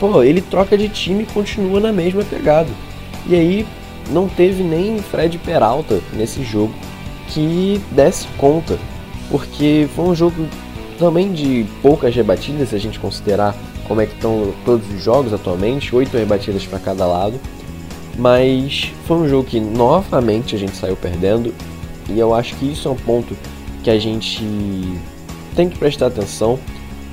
Pô, 0.00 0.22
ele 0.22 0.40
troca 0.40 0.76
de 0.76 0.88
time 0.88 1.22
e 1.22 1.26
continua 1.26 1.78
na 1.80 1.92
mesma 1.92 2.24
pegada. 2.24 2.70
E 3.26 3.34
aí, 3.34 3.66
não 4.10 4.28
teve 4.28 4.62
nem 4.62 4.98
Fred 4.98 5.38
Peralta 5.38 6.00
nesse 6.12 6.42
jogo 6.42 6.74
que 7.28 7.80
desse 7.90 8.26
conta, 8.36 8.78
porque 9.30 9.88
foi 9.94 10.04
um 10.04 10.14
jogo 10.14 10.46
também 11.04 11.34
de 11.34 11.66
poucas 11.82 12.14
rebatidas, 12.14 12.70
se 12.70 12.74
a 12.74 12.78
gente 12.78 12.98
considerar 12.98 13.54
como 13.86 14.00
é 14.00 14.06
que 14.06 14.14
estão 14.14 14.54
todos 14.64 14.88
os 14.90 15.04
jogos 15.04 15.34
atualmente, 15.34 15.94
oito 15.94 16.16
rebatidas 16.16 16.64
para 16.64 16.78
cada 16.78 17.06
lado. 17.06 17.38
Mas 18.16 18.90
foi 19.06 19.18
um 19.18 19.28
jogo 19.28 19.44
que 19.46 19.60
novamente 19.60 20.56
a 20.56 20.58
gente 20.58 20.74
saiu 20.74 20.96
perdendo 20.96 21.52
e 22.08 22.18
eu 22.18 22.34
acho 22.34 22.54
que 22.56 22.72
isso 22.72 22.88
é 22.88 22.90
um 22.90 22.96
ponto 22.96 23.36
que 23.82 23.90
a 23.90 23.98
gente 23.98 24.42
tem 25.54 25.68
que 25.68 25.76
prestar 25.76 26.06
atenção. 26.06 26.58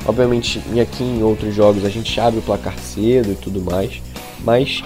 Obviamente, 0.05 0.61
aqui 0.79 1.03
em 1.03 1.21
outros 1.21 1.53
jogos 1.53 1.83
a 1.83 1.89
gente 1.89 2.17
abre 2.17 2.39
o 2.39 2.41
placar 2.41 2.77
cedo 2.79 3.33
e 3.33 3.35
tudo 3.35 3.59
mais, 3.61 4.01
mas 4.45 4.81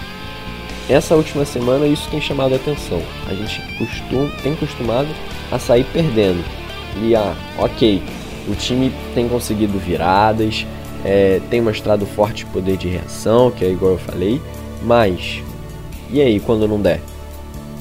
essa 0.88 1.14
última 1.14 1.44
semana 1.44 1.86
isso 1.86 2.10
tem 2.10 2.20
chamado 2.20 2.54
a 2.54 2.56
atenção. 2.56 3.00
A 3.28 3.34
gente 3.34 3.62
costum, 3.78 4.28
tem 4.42 4.56
costumado 4.56 5.08
a 5.52 5.60
sair 5.60 5.84
perdendo. 5.92 6.42
E 7.00 7.14
ah, 7.14 7.36
ok, 7.58 8.02
o 8.48 8.54
time 8.54 8.92
tem 9.14 9.28
conseguido 9.28 9.78
viradas, 9.78 10.66
é, 11.04 11.40
tem 11.50 11.60
mostrado 11.60 12.06
forte 12.06 12.46
poder 12.46 12.76
de 12.76 12.88
reação, 12.88 13.50
que 13.50 13.64
é 13.64 13.70
igual 13.70 13.92
eu 13.92 13.98
falei, 13.98 14.40
mas 14.82 15.42
e 16.10 16.20
aí 16.20 16.38
quando 16.38 16.68
não 16.68 16.80
der? 16.80 17.00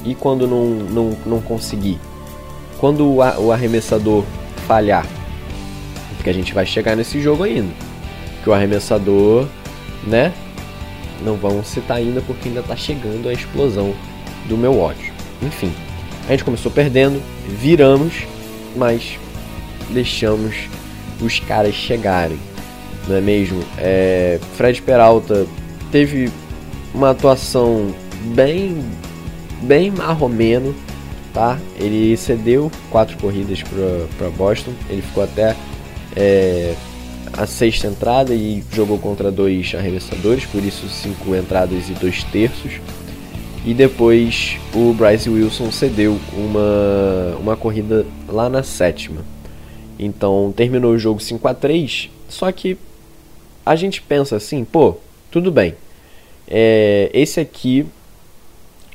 E 0.04 0.14
quando 0.14 0.48
não, 0.48 0.66
não, 0.66 1.18
não 1.26 1.42
conseguir? 1.42 2.00
Quando 2.78 3.16
o, 3.16 3.52
arremessador 3.52 4.24
falhar? 4.68 5.06
Porque 6.16 6.30
a 6.30 6.34
gente 6.34 6.54
vai 6.54 6.66
chegar 6.66 6.96
nesse 6.96 7.22
jogo 7.22 7.44
ainda. 7.44 7.74
Que 8.44 8.50
o 8.50 8.54
arremessador, 8.54 9.48
né? 10.06 10.32
Não 11.24 11.36
vamos 11.36 11.68
citar 11.68 11.98
ainda 11.98 12.22
porque 12.22 12.50
ainda 12.50 12.60
está 12.60 12.76
chegando 12.76 13.30
a 13.30 13.34
explosão 13.34 13.96
do 14.48 14.58
meu 14.58 14.80
ódio. 14.80 15.14
Enfim, 15.42 15.72
a 16.28 16.32
gente 16.32 16.44
começou 16.44 16.72
perdendo, 16.72 17.22
viramos, 17.48 18.26
mas 18.76 19.18
deixamos 19.90 20.56
os 21.22 21.40
caras 21.40 21.74
chegarem, 21.74 22.38
não 23.08 23.16
é 23.16 23.22
mesmo? 23.22 23.64
É, 23.78 24.40
Fred 24.56 24.82
Peralta 24.82 25.46
teve 25.92 26.30
uma 26.94 27.12
atuação 27.12 27.94
bem, 28.34 28.84
bem 29.62 29.92
marromeno, 29.92 30.76
tá? 31.34 31.60
Ele 31.80 32.16
cedeu 32.18 32.72
quatro 32.90 33.18
corridas 33.18 33.62
para 34.18 34.30
Boston, 34.30 34.74
ele 34.90 35.02
ficou 35.02 35.24
até 35.24 35.56
é, 36.16 36.74
a 37.34 37.46
sexta 37.46 37.88
entrada 37.88 38.34
e 38.34 38.64
jogou 38.72 38.98
contra 38.98 39.32
dois 39.32 39.74
arremessadores, 39.76 40.46
por 40.46 40.64
isso 40.64 40.88
cinco 40.88 41.36
entradas 41.36 41.90
e 41.90 41.94
dois 41.94 42.24
terços. 42.24 42.80
E 43.66 43.74
depois 43.74 44.58
o 44.74 44.94
Bryce 44.94 45.28
Wilson 45.30 45.72
cedeu 45.72 46.20
uma, 46.34 47.38
uma 47.40 47.58
corrida 47.58 48.06
lá 48.28 48.48
na 48.48 48.62
sétima. 48.62 49.22
Então 49.98 50.54
terminou 50.56 50.94
o 50.94 51.00
jogo 51.00 51.20
5 51.20 51.48
a 51.48 51.54
3 51.54 52.10
só 52.28 52.52
que 52.52 52.78
a 53.66 53.76
gente 53.76 54.02
pensa 54.02 54.36
assim, 54.36 54.64
pô, 54.64 54.98
tudo 55.32 55.52
bem. 55.52 55.76
É, 56.48 57.10
esse 57.14 57.40
aqui 57.40 57.86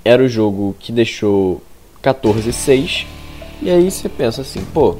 era 0.04 0.22
o 0.22 0.28
jogo 0.28 0.76
que 0.78 0.92
deixou 0.92 1.60
14 2.00 2.52
6 2.52 3.06
e 3.62 3.70
aí 3.70 3.90
você 3.90 4.08
pensa 4.08 4.42
assim, 4.42 4.64
pô, 4.72 4.96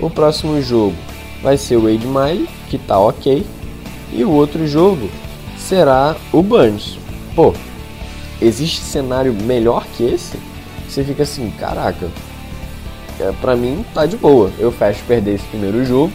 o 0.00 0.10
próximo 0.10 0.60
jogo 0.60 0.96
vai 1.42 1.56
ser 1.56 1.76
o 1.76 1.82
Wade 1.82 2.06
Miley, 2.06 2.48
que 2.68 2.78
tá 2.78 2.98
ok, 2.98 3.44
e 4.12 4.24
o 4.24 4.30
outro 4.30 4.66
jogo 4.66 5.08
será 5.56 6.16
o 6.32 6.42
Burns. 6.42 6.98
Pô, 7.34 7.54
existe 8.40 8.80
cenário 8.80 9.32
melhor 9.32 9.86
que 9.96 10.04
esse? 10.04 10.38
Você 10.88 11.02
fica 11.02 11.22
assim, 11.22 11.50
caraca, 11.58 12.10
é, 13.20 13.32
pra 13.40 13.56
mim 13.56 13.84
tá 13.94 14.06
de 14.06 14.16
boa. 14.16 14.50
Eu 14.58 14.70
fecho 14.72 15.02
perder 15.04 15.34
esse 15.34 15.44
primeiro 15.46 15.84
jogo 15.84 16.12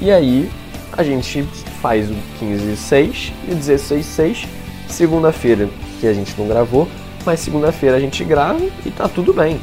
e 0.00 0.10
aí 0.10 0.50
a 0.92 1.02
gente 1.02 1.42
faz 1.80 2.10
o 2.10 2.14
15-6 2.40 3.32
e 3.48 3.52
o 3.52 3.56
16-6 3.56 4.46
segunda-feira, 4.88 5.68
que 6.00 6.06
a 6.06 6.12
gente 6.12 6.34
não 6.38 6.48
gravou, 6.48 6.88
mas 7.24 7.40
segunda-feira 7.40 7.96
a 7.96 8.00
gente 8.00 8.24
grava 8.24 8.64
e 8.84 8.90
tá 8.90 9.08
tudo 9.08 9.32
bem, 9.32 9.60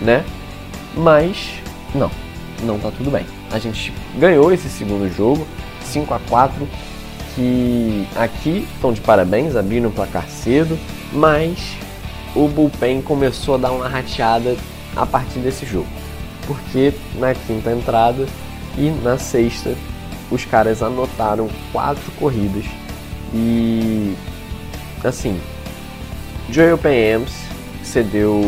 né? 0.00 0.24
Mas 0.96 1.54
não, 1.94 2.10
não 2.62 2.78
tá 2.78 2.90
tudo 2.90 3.10
bem 3.10 3.26
a 3.52 3.58
gente 3.58 3.92
ganhou 4.18 4.52
esse 4.52 4.68
segundo 4.68 5.08
jogo, 5.14 5.46
5 5.84 6.14
a 6.14 6.18
4 6.18 6.66
que 7.34 8.06
aqui 8.16 8.66
estão 8.74 8.92
de 8.92 9.00
parabéns, 9.00 9.56
abrindo 9.56 9.88
o 9.88 9.90
placar 9.90 10.26
cedo, 10.28 10.78
mas 11.12 11.76
o 12.34 12.48
bullpen 12.48 13.00
começou 13.00 13.54
a 13.54 13.58
dar 13.58 13.72
uma 13.72 13.88
rateada 13.88 14.56
a 14.96 15.06
partir 15.06 15.40
desse 15.40 15.64
jogo. 15.66 15.88
Porque 16.46 16.92
na 17.14 17.34
quinta 17.34 17.70
entrada 17.70 18.26
e 18.76 18.90
na 19.02 19.18
sexta 19.18 19.74
os 20.30 20.44
caras 20.44 20.82
anotaram 20.82 21.48
quatro 21.72 22.10
corridas 22.12 22.64
e 23.34 24.14
assim, 25.04 25.38
Joel 26.50 26.78
Payams 26.78 27.32
cedeu 27.84 28.40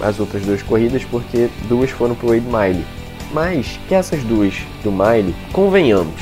as 0.00 0.20
outras 0.20 0.44
duas 0.44 0.62
corridas 0.62 1.02
porque 1.04 1.48
duas 1.68 1.90
foram 1.90 2.14
para 2.14 2.26
o 2.26 2.30
Wade 2.30 2.46
Miley 2.46 2.84
mas 3.32 3.78
que 3.88 3.94
essas 3.94 4.22
duas 4.24 4.54
do 4.82 4.90
Miley, 4.90 5.34
convenhamos, 5.52 6.20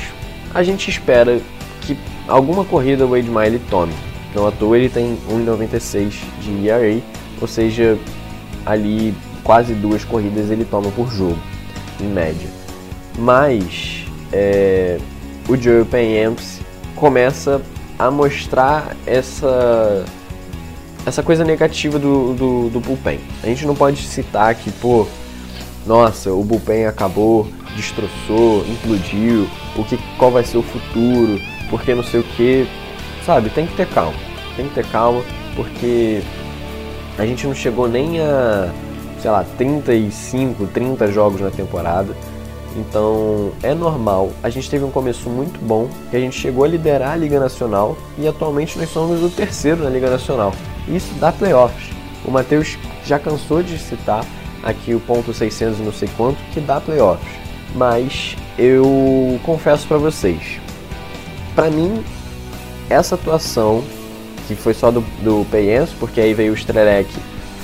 a 0.53 0.63
gente 0.63 0.89
espera 0.89 1.39
que 1.81 1.97
alguma 2.27 2.63
corrida 2.63 3.05
o 3.05 3.09
Wade 3.09 3.29
Miley 3.29 3.61
tome. 3.69 3.93
Não 4.35 4.47
à 4.47 4.51
toa 4.51 4.77
ele 4.77 4.89
tem 4.89 5.17
1,96 5.29 6.13
de 6.41 6.67
ERA, 6.67 7.01
ou 7.41 7.47
seja, 7.47 7.97
ali 8.65 9.13
quase 9.49 9.73
duas 9.73 10.05
corridas 10.05 10.51
ele 10.51 10.63
toma 10.63 10.91
por 10.91 11.09
jogo, 11.11 11.39
em 11.99 12.05
média. 12.05 12.47
Mas 13.17 14.05
é, 14.31 14.99
o 15.47 15.57
Joe 15.57 15.83
Payamps 15.85 16.59
começa 16.95 17.59
a 17.97 18.11
mostrar 18.11 18.95
essa 19.07 20.05
essa 21.03 21.23
coisa 21.23 21.43
negativa 21.43 21.97
do, 21.97 22.35
do, 22.35 22.69
do 22.69 22.79
bullpen. 22.79 23.19
A 23.41 23.47
gente 23.47 23.65
não 23.65 23.73
pode 23.73 24.03
citar 24.03 24.53
que, 24.53 24.69
pô, 24.73 25.07
nossa, 25.83 26.31
o 26.31 26.43
bullpen 26.43 26.85
acabou, 26.85 27.47
destroçou, 27.75 28.63
implodiu, 28.67 29.49
o 29.75 29.83
que, 29.83 29.97
qual 30.19 30.29
vai 30.29 30.43
ser 30.43 30.59
o 30.59 30.61
futuro, 30.61 31.39
porque 31.71 31.95
não 31.95 32.03
sei 32.03 32.19
o 32.19 32.23
que, 32.23 32.67
sabe? 33.25 33.49
Tem 33.49 33.65
que 33.65 33.75
ter 33.75 33.87
calma, 33.87 34.13
tem 34.55 34.67
que 34.67 34.75
ter 34.75 34.85
calma, 34.91 35.23
porque 35.55 36.21
a 37.17 37.25
gente 37.25 37.47
não 37.47 37.55
chegou 37.55 37.87
nem 37.87 38.21
a, 38.21 38.71
sei 39.21 39.31
lá, 39.31 39.45
35, 39.57 40.67
30 40.67 41.11
jogos 41.11 41.41
na 41.41 41.51
temporada. 41.51 42.15
Então 42.75 43.51
é 43.63 43.73
normal. 43.73 44.31
A 44.43 44.49
gente 44.49 44.69
teve 44.69 44.83
um 44.83 44.91
começo 44.91 45.29
muito 45.29 45.59
bom, 45.59 45.89
que 46.09 46.15
a 46.15 46.19
gente 46.19 46.39
chegou 46.39 46.63
a 46.63 46.67
liderar 46.67 47.13
a 47.13 47.15
Liga 47.15 47.39
Nacional 47.39 47.97
e 48.17 48.27
atualmente 48.27 48.77
nós 48.77 48.89
somos 48.89 49.23
o 49.23 49.29
terceiro 49.29 49.83
na 49.83 49.89
Liga 49.89 50.09
Nacional. 50.09 50.53
Isso 50.87 51.13
dá 51.15 51.31
playoffs. 51.31 51.89
O 52.25 52.31
Matheus 52.31 52.77
já 53.05 53.17
cansou 53.17 53.63
de 53.63 53.77
citar 53.77 54.25
aqui 54.63 54.93
o 54.93 54.99
ponto 54.99 55.33
600 55.33 55.79
não 55.79 55.93
sei 55.93 56.09
quanto, 56.15 56.37
que 56.53 56.59
dá 56.59 56.79
playoffs. 56.79 57.29
Mas 57.75 58.35
eu 58.57 59.39
confesso 59.43 59.87
para 59.87 59.97
vocês, 59.97 60.59
para 61.55 61.69
mim 61.69 62.03
essa 62.89 63.15
atuação 63.15 63.83
que 64.47 64.55
foi 64.55 64.73
só 64.73 64.89
do, 64.89 65.01
do 65.21 65.45
Payens, 65.51 65.91
porque 65.99 66.19
aí 66.19 66.33
veio 66.33 66.53
o 66.53 66.55
Strelec, 66.55 67.07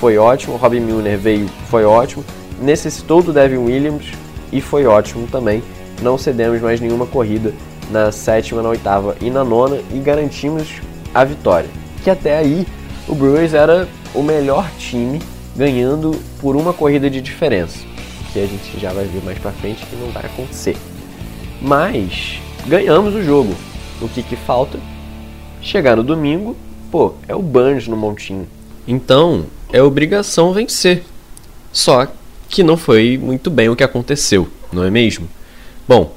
foi 0.00 0.18
ótimo, 0.18 0.56
Robin 0.56 0.80
Milner 0.80 1.18
veio, 1.18 1.48
foi 1.68 1.84
ótimo, 1.84 2.24
necessitou 2.60 3.22
do 3.22 3.32
Devin 3.32 3.58
Williams 3.58 4.06
e 4.52 4.60
foi 4.60 4.86
ótimo 4.86 5.26
também. 5.26 5.62
Não 6.02 6.18
cedemos 6.18 6.60
mais 6.60 6.80
nenhuma 6.80 7.06
corrida 7.06 7.54
na 7.90 8.12
sétima, 8.12 8.62
na 8.62 8.68
oitava 8.68 9.16
e 9.20 9.30
na 9.30 9.42
nona 9.42 9.80
e 9.92 9.98
garantimos 9.98 10.80
a 11.14 11.24
vitória. 11.24 11.68
Que 12.04 12.10
até 12.10 12.36
aí 12.36 12.66
o 13.08 13.14
Brewers 13.14 13.54
era 13.54 13.88
o 14.14 14.22
melhor 14.22 14.70
time 14.78 15.20
ganhando 15.56 16.12
por 16.40 16.54
uma 16.56 16.72
corrida 16.72 17.08
de 17.08 17.20
diferença, 17.20 17.78
que 18.32 18.38
a 18.38 18.46
gente 18.46 18.78
já 18.78 18.92
vai 18.92 19.06
ver 19.06 19.22
mais 19.24 19.38
para 19.38 19.52
frente 19.52 19.86
que 19.86 19.96
não 19.96 20.10
vai 20.10 20.26
acontecer. 20.26 20.76
Mas 21.60 22.38
ganhamos 22.66 23.14
o 23.14 23.22
jogo. 23.22 23.54
O 24.02 24.08
que, 24.08 24.22
que 24.22 24.36
falta? 24.36 24.78
Chegar 25.62 25.96
no 25.96 26.02
domingo, 26.02 26.54
pô, 26.90 27.14
é 27.26 27.34
o 27.34 27.40
Burns 27.40 27.88
no 27.88 27.96
montinho. 27.96 28.46
Então, 28.86 29.46
é 29.72 29.82
obrigação 29.82 30.52
vencer. 30.52 31.04
Só 31.72 32.06
que 32.48 32.62
não 32.62 32.76
foi 32.76 33.18
muito 33.18 33.50
bem 33.50 33.68
o 33.68 33.76
que 33.76 33.84
aconteceu, 33.84 34.48
não 34.72 34.84
é 34.84 34.90
mesmo? 34.90 35.28
Bom, 35.86 36.14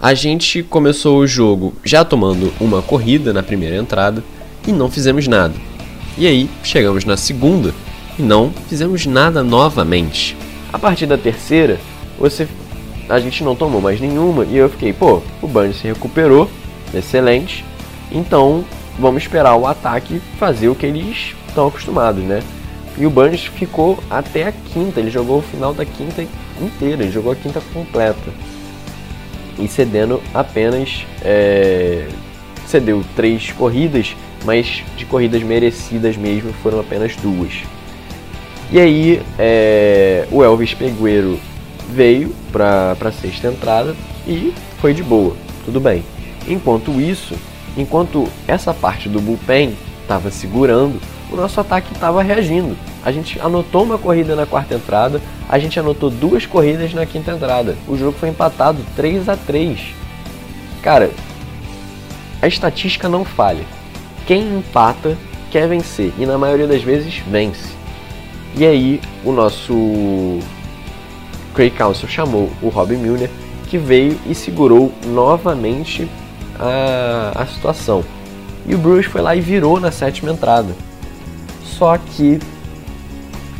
a 0.00 0.14
gente 0.14 0.62
começou 0.62 1.18
o 1.18 1.26
jogo 1.26 1.74
já 1.84 2.04
tomando 2.04 2.52
uma 2.60 2.82
corrida 2.82 3.32
na 3.32 3.42
primeira 3.42 3.76
entrada 3.76 4.22
e 4.66 4.72
não 4.72 4.90
fizemos 4.90 5.26
nada. 5.26 5.54
E 6.18 6.26
aí, 6.26 6.50
chegamos 6.62 7.04
na 7.04 7.16
segunda 7.16 7.74
e 8.18 8.22
não 8.22 8.52
fizemos 8.68 9.06
nada 9.06 9.42
novamente. 9.42 10.36
A 10.72 10.78
partir 10.78 11.06
da 11.06 11.16
terceira, 11.16 11.78
você 12.18 12.46
a 13.08 13.18
gente 13.18 13.42
não 13.44 13.54
tomou 13.54 13.80
mais 13.80 14.00
nenhuma 14.00 14.44
e 14.44 14.56
eu 14.56 14.68
fiquei, 14.68 14.92
pô, 14.92 15.22
o 15.40 15.46
Burns 15.46 15.76
se 15.76 15.86
recuperou, 15.86 16.48
excelente. 16.94 17.64
Então, 18.10 18.64
vamos 18.98 19.22
esperar 19.22 19.56
o 19.56 19.66
ataque 19.66 20.20
fazer 20.38 20.68
o 20.68 20.74
que 20.74 20.86
eles 20.86 21.34
estão 21.48 21.66
acostumados, 21.66 22.22
né? 22.22 22.42
E 22.98 23.06
o 23.06 23.10
Burns 23.10 23.46
ficou 23.46 23.98
até 24.10 24.46
a 24.46 24.52
quinta, 24.52 25.00
ele 25.00 25.10
jogou 25.10 25.38
o 25.38 25.42
final 25.42 25.72
da 25.72 25.84
quinta 25.84 26.22
inteira, 26.60 27.02
ele 27.02 27.12
jogou 27.12 27.32
a 27.32 27.36
quinta 27.36 27.60
completa. 27.72 28.32
E 29.58 29.66
cedendo 29.68 30.22
apenas. 30.34 31.04
É, 31.22 32.08
cedeu 32.72 33.04
três 33.14 33.52
corridas, 33.52 34.16
mas 34.46 34.82
de 34.96 35.04
corridas 35.04 35.42
merecidas 35.42 36.16
mesmo 36.16 36.52
foram 36.62 36.80
apenas 36.80 37.14
duas. 37.16 37.52
E 38.70 38.80
aí 38.80 39.20
é, 39.38 40.26
o 40.30 40.42
Elvis 40.42 40.72
Pegueiro 40.72 41.38
veio 41.90 42.34
para 42.50 42.96
a 42.98 43.12
sexta 43.12 43.48
entrada 43.48 43.94
e 44.26 44.54
foi 44.80 44.94
de 44.94 45.02
boa, 45.02 45.36
tudo 45.66 45.78
bem. 45.78 46.02
Enquanto 46.48 46.98
isso, 46.98 47.34
enquanto 47.76 48.26
essa 48.48 48.72
parte 48.72 49.06
do 49.06 49.20
bullpen 49.20 49.76
estava 50.00 50.30
segurando, 50.30 50.98
o 51.32 51.36
nosso 51.36 51.60
ataque 51.60 51.92
estava 51.92 52.22
reagindo. 52.22 52.76
A 53.04 53.10
gente 53.10 53.40
anotou 53.40 53.82
uma 53.82 53.98
corrida 53.98 54.36
na 54.36 54.46
quarta 54.46 54.74
entrada, 54.74 55.20
a 55.48 55.58
gente 55.58 55.80
anotou 55.80 56.10
duas 56.10 56.46
corridas 56.46 56.92
na 56.92 57.06
quinta 57.06 57.32
entrada. 57.32 57.76
O 57.88 57.96
jogo 57.96 58.16
foi 58.18 58.28
empatado 58.28 58.84
3 58.94 59.28
a 59.28 59.36
3 59.36 59.94
Cara, 60.82 61.10
a 62.40 62.46
estatística 62.46 63.08
não 63.08 63.24
falha. 63.24 63.64
Quem 64.26 64.58
empata 64.58 65.16
quer 65.50 65.68
vencer 65.68 66.12
e 66.18 66.26
na 66.26 66.36
maioria 66.36 66.66
das 66.66 66.82
vezes 66.82 67.18
vence. 67.18 67.72
E 68.56 68.66
aí 68.66 69.00
o 69.24 69.32
nosso 69.32 70.40
Craig 71.54 71.70
Council 71.70 72.08
chamou 72.08 72.50
o 72.60 72.68
Rob 72.68 72.96
Milner, 72.96 73.30
que 73.68 73.78
veio 73.78 74.18
e 74.26 74.34
segurou 74.34 74.92
novamente 75.06 76.08
a, 76.58 77.32
a 77.34 77.46
situação. 77.46 78.04
E 78.66 78.74
o 78.74 78.78
Bruce 78.78 79.08
foi 79.08 79.20
lá 79.20 79.34
e 79.34 79.40
virou 79.40 79.78
na 79.80 79.90
sétima 79.90 80.32
entrada. 80.32 80.74
Só 81.82 81.98
que 81.98 82.38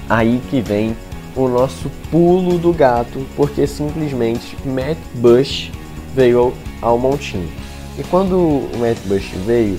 aí 0.09 0.41
que 0.49 0.61
vem 0.61 0.97
o 1.35 1.49
nosso 1.49 1.91
pulo 2.09 2.57
do 2.57 2.73
gato, 2.73 3.27
porque 3.35 3.67
simplesmente 3.67 4.57
Matt 4.65 4.97
Bush 5.15 5.73
veio 6.15 6.39
ao, 6.39 6.53
ao 6.81 6.99
montinho. 6.99 7.49
E 7.99 8.05
quando 8.05 8.37
o 8.37 8.71
Matt 8.79 8.97
Bush 9.07 9.29
veio, 9.45 9.77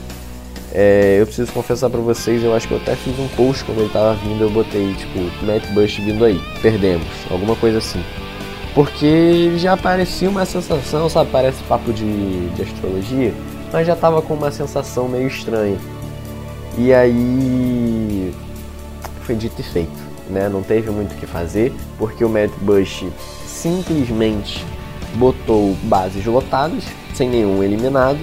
é, 0.73 1.19
eu 1.21 1.25
preciso 1.25 1.53
confessar 1.53 1.89
pra 1.89 2.01
vocês, 2.01 2.43
eu 2.43 2.53
acho 2.53 2.67
que 2.67 2.73
eu 2.73 2.79
até 2.79 2.97
fiz 2.97 3.17
um 3.17 3.29
post 3.29 3.63
quando 3.63 3.79
ele 3.79 3.89
tava 3.93 4.13
vindo, 4.15 4.43
eu 4.43 4.49
botei, 4.49 4.93
tipo, 4.93 5.19
Matt 5.45 5.65
Bush 5.67 5.99
vindo 5.99 6.25
aí, 6.25 6.37
perdemos, 6.61 7.07
alguma 7.31 7.55
coisa 7.55 7.77
assim. 7.77 8.03
Porque 8.75 9.53
já 9.55 9.77
parecia 9.77 10.29
uma 10.29 10.43
sensação, 10.43 11.07
sabe, 11.07 11.29
parece 11.31 11.63
papo 11.63 11.93
de, 11.93 12.49
de 12.49 12.61
astrologia, 12.61 13.33
mas 13.71 13.87
já 13.87 13.95
tava 13.95 14.21
com 14.21 14.33
uma 14.33 14.51
sensação 14.51 15.07
meio 15.07 15.29
estranha. 15.29 15.77
E 16.77 16.93
aí 16.93 18.33
foi 19.21 19.35
dito 19.35 19.59
e 19.59 19.63
feito, 19.63 19.91
né? 20.29 20.49
Não 20.49 20.63
teve 20.63 20.89
muito 20.89 21.13
o 21.13 21.17
que 21.17 21.25
fazer, 21.25 21.71
porque 21.97 22.25
o 22.25 22.29
Matt 22.29 22.51
Bush 22.61 23.05
simplesmente 23.45 24.65
botou 25.15 25.75
bases 25.83 26.25
lotadas, 26.25 26.83
sem 27.13 27.29
nenhum 27.29 27.63
eliminado, 27.63 28.19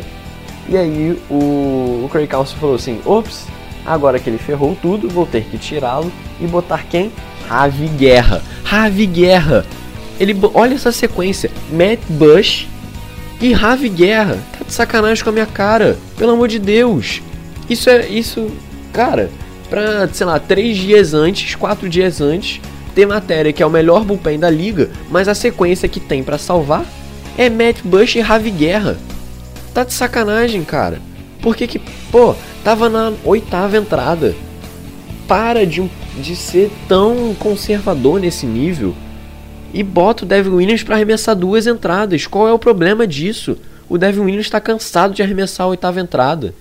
e 0.68 0.76
aí 0.76 1.20
o, 1.28 2.04
o 2.04 2.08
Craig 2.10 2.28
Council 2.28 2.56
falou 2.58 2.76
assim: 2.76 3.00
ops, 3.04 3.46
agora 3.84 4.18
que 4.18 4.30
ele 4.30 4.38
ferrou 4.38 4.76
tudo, 4.80 5.08
vou 5.08 5.26
ter 5.26 5.44
que 5.44 5.58
tirá-lo 5.58 6.12
e 6.40 6.46
botar 6.46 6.84
quem? 6.84 7.10
Ravi 7.48 7.88
Guerra. 7.88 8.42
Ravi 8.62 9.06
Guerra. 9.06 9.66
Ele, 10.18 10.36
olha 10.54 10.74
essa 10.74 10.92
sequência: 10.92 11.50
Matt 11.72 12.00
Bush 12.08 12.68
e 13.40 13.52
Ravi 13.52 13.88
Guerra. 13.88 14.38
Tá 14.56 14.64
de 14.64 14.72
sacanagem 14.72 15.24
com 15.24 15.30
a 15.30 15.32
minha 15.32 15.46
cara. 15.46 15.98
Pelo 16.16 16.32
amor 16.32 16.46
de 16.46 16.58
Deus. 16.58 17.22
Isso 17.70 17.88
é. 17.88 18.06
Isso. 18.08 18.50
Cara, 18.92 19.30
pra, 19.70 20.08
sei 20.08 20.26
lá, 20.26 20.40
três 20.40 20.76
dias 20.76 21.14
antes, 21.14 21.54
quatro 21.54 21.88
dias 21.88 22.20
antes, 22.20 22.60
ter 22.94 23.06
matéria 23.06 23.52
que 23.52 23.62
é 23.62 23.66
o 23.66 23.70
melhor 23.70 24.04
bullpen 24.04 24.38
da 24.38 24.50
liga, 24.50 24.90
mas 25.08 25.28
a 25.28 25.34
sequência 25.34 25.88
que 25.88 26.00
tem 26.00 26.24
para 26.24 26.36
salvar 26.36 26.84
é 27.38 27.48
Matt 27.48 27.82
Bush 27.84 28.16
e 28.16 28.20
Ravi 28.20 28.50
Guerra. 28.50 28.98
Tá 29.72 29.84
de 29.84 29.92
sacanagem, 29.92 30.64
cara. 30.64 30.98
Por 31.40 31.54
que 31.54 31.68
que, 31.68 31.78
pô, 32.10 32.34
tava 32.64 32.88
na 32.88 33.12
oitava 33.24 33.76
entrada. 33.76 34.34
Para 35.28 35.64
de, 35.64 35.88
de 36.20 36.34
ser 36.34 36.70
tão 36.88 37.34
conservador 37.38 38.20
nesse 38.20 38.44
nível. 38.44 38.94
E 39.72 39.84
bota 39.84 40.24
o 40.24 40.26
Devin 40.26 40.50
Williams 40.50 40.82
para 40.82 40.96
arremessar 40.96 41.36
duas 41.36 41.68
entradas. 41.68 42.26
Qual 42.26 42.48
é 42.48 42.52
o 42.52 42.58
problema 42.58 43.06
disso? 43.06 43.56
O 43.88 43.96
Devin 43.96 44.20
Williams 44.20 44.46
está 44.46 44.60
cansado 44.60 45.14
de 45.14 45.22
arremessar 45.22 45.66
a 45.66 45.70
oitava 45.70 46.00
entrada. 46.00 46.52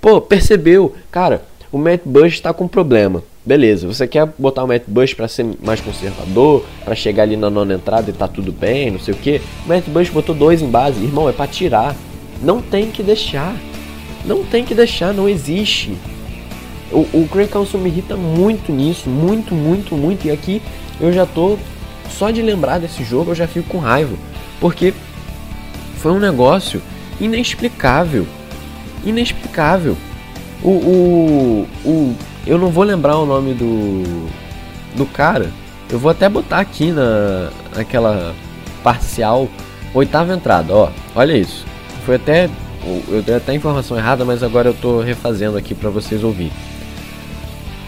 Pô, 0.00 0.20
percebeu? 0.20 0.94
Cara, 1.10 1.42
o 1.70 1.78
Matt 1.78 2.00
Bush 2.04 2.34
está 2.34 2.52
com 2.52 2.66
problema. 2.66 3.22
Beleza, 3.44 3.86
você 3.86 4.06
quer 4.06 4.26
botar 4.38 4.64
o 4.64 4.66
Matt 4.66 4.84
Bush 4.86 5.14
para 5.14 5.28
ser 5.28 5.46
mais 5.62 5.80
conservador, 5.80 6.64
para 6.84 6.94
chegar 6.94 7.24
ali 7.24 7.36
na 7.36 7.50
nona 7.50 7.74
entrada 7.74 8.10
e 8.10 8.12
tá 8.12 8.28
tudo 8.28 8.52
bem, 8.52 8.90
não 8.90 8.98
sei 8.98 9.14
o 9.14 9.16
que. 9.16 9.40
O 9.64 9.68
Matt 9.68 9.84
Bush 9.86 10.10
botou 10.10 10.34
dois 10.34 10.62
em 10.62 10.70
base, 10.70 11.02
irmão, 11.02 11.28
é 11.28 11.32
para 11.32 11.46
tirar. 11.46 11.94
Não 12.42 12.62
tem 12.62 12.90
que 12.90 13.02
deixar. 13.02 13.54
Não 14.24 14.44
tem 14.44 14.64
que 14.64 14.74
deixar, 14.74 15.12
não 15.12 15.28
existe. 15.28 15.96
O, 16.90 17.00
o 17.12 17.28
Craig 17.30 17.48
Council 17.48 17.78
me 17.78 17.88
irrita 17.88 18.16
muito 18.16 18.72
nisso, 18.72 19.08
muito, 19.08 19.54
muito, 19.54 19.94
muito. 19.94 20.26
E 20.26 20.30
aqui 20.30 20.60
eu 21.00 21.12
já 21.12 21.24
tô. 21.24 21.56
Só 22.10 22.30
de 22.30 22.42
lembrar 22.42 22.78
desse 22.78 23.04
jogo 23.04 23.30
eu 23.30 23.34
já 23.34 23.46
fico 23.46 23.68
com 23.68 23.78
raiva. 23.78 24.16
Porque 24.60 24.92
foi 25.96 26.12
um 26.12 26.18
negócio 26.18 26.82
inexplicável. 27.20 28.26
Inexplicável. 29.04 29.96
O, 30.62 30.68
o, 30.68 31.68
o. 31.84 32.16
Eu 32.46 32.58
não 32.58 32.68
vou 32.68 32.84
lembrar 32.84 33.16
o 33.18 33.26
nome 33.26 33.54
do. 33.54 34.28
Do 34.96 35.06
cara. 35.06 35.50
Eu 35.90 35.98
vou 35.98 36.10
até 36.10 36.28
botar 36.28 36.58
aqui 36.58 36.90
na. 36.90 37.50
naquela 37.74 38.34
parcial. 38.82 39.48
Oitava 39.94 40.34
entrada, 40.34 40.74
ó. 40.74 40.90
Olha 41.14 41.36
isso. 41.36 41.64
Foi 42.04 42.16
até. 42.16 42.48
Eu 43.08 43.22
dei 43.22 43.36
até 43.36 43.54
informação 43.54 43.96
errada, 43.96 44.24
mas 44.24 44.42
agora 44.42 44.68
eu 44.68 44.74
tô 44.74 45.00
refazendo 45.00 45.58
aqui 45.58 45.74
para 45.74 45.90
vocês 45.90 46.24
ouvirem. 46.24 46.52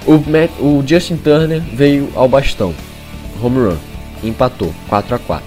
O, 0.06 0.12
Matt, 0.12 0.50
o 0.60 0.82
Justin 0.86 1.16
Turner 1.16 1.60
veio 1.60 2.10
ao 2.14 2.28
bastão. 2.28 2.74
Home 3.42 3.58
run. 3.58 3.76
Empatou. 4.22 4.72
4 4.88 5.14
a 5.14 5.18
4 5.18 5.46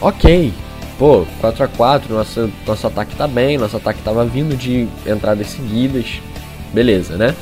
Ok. 0.00 0.52
Pô, 0.98 1.26
4 1.40 1.64
a 1.64 1.68
4 1.68 2.14
nosso, 2.14 2.50
nosso 2.66 2.86
ataque 2.86 3.16
tá 3.16 3.26
bem. 3.26 3.58
Nosso 3.58 3.76
ataque 3.76 4.00
tava 4.02 4.24
vindo 4.24 4.56
de 4.56 4.88
entradas 5.06 5.48
seguidas. 5.48 6.20
Beleza, 6.72 7.16
né? 7.16 7.34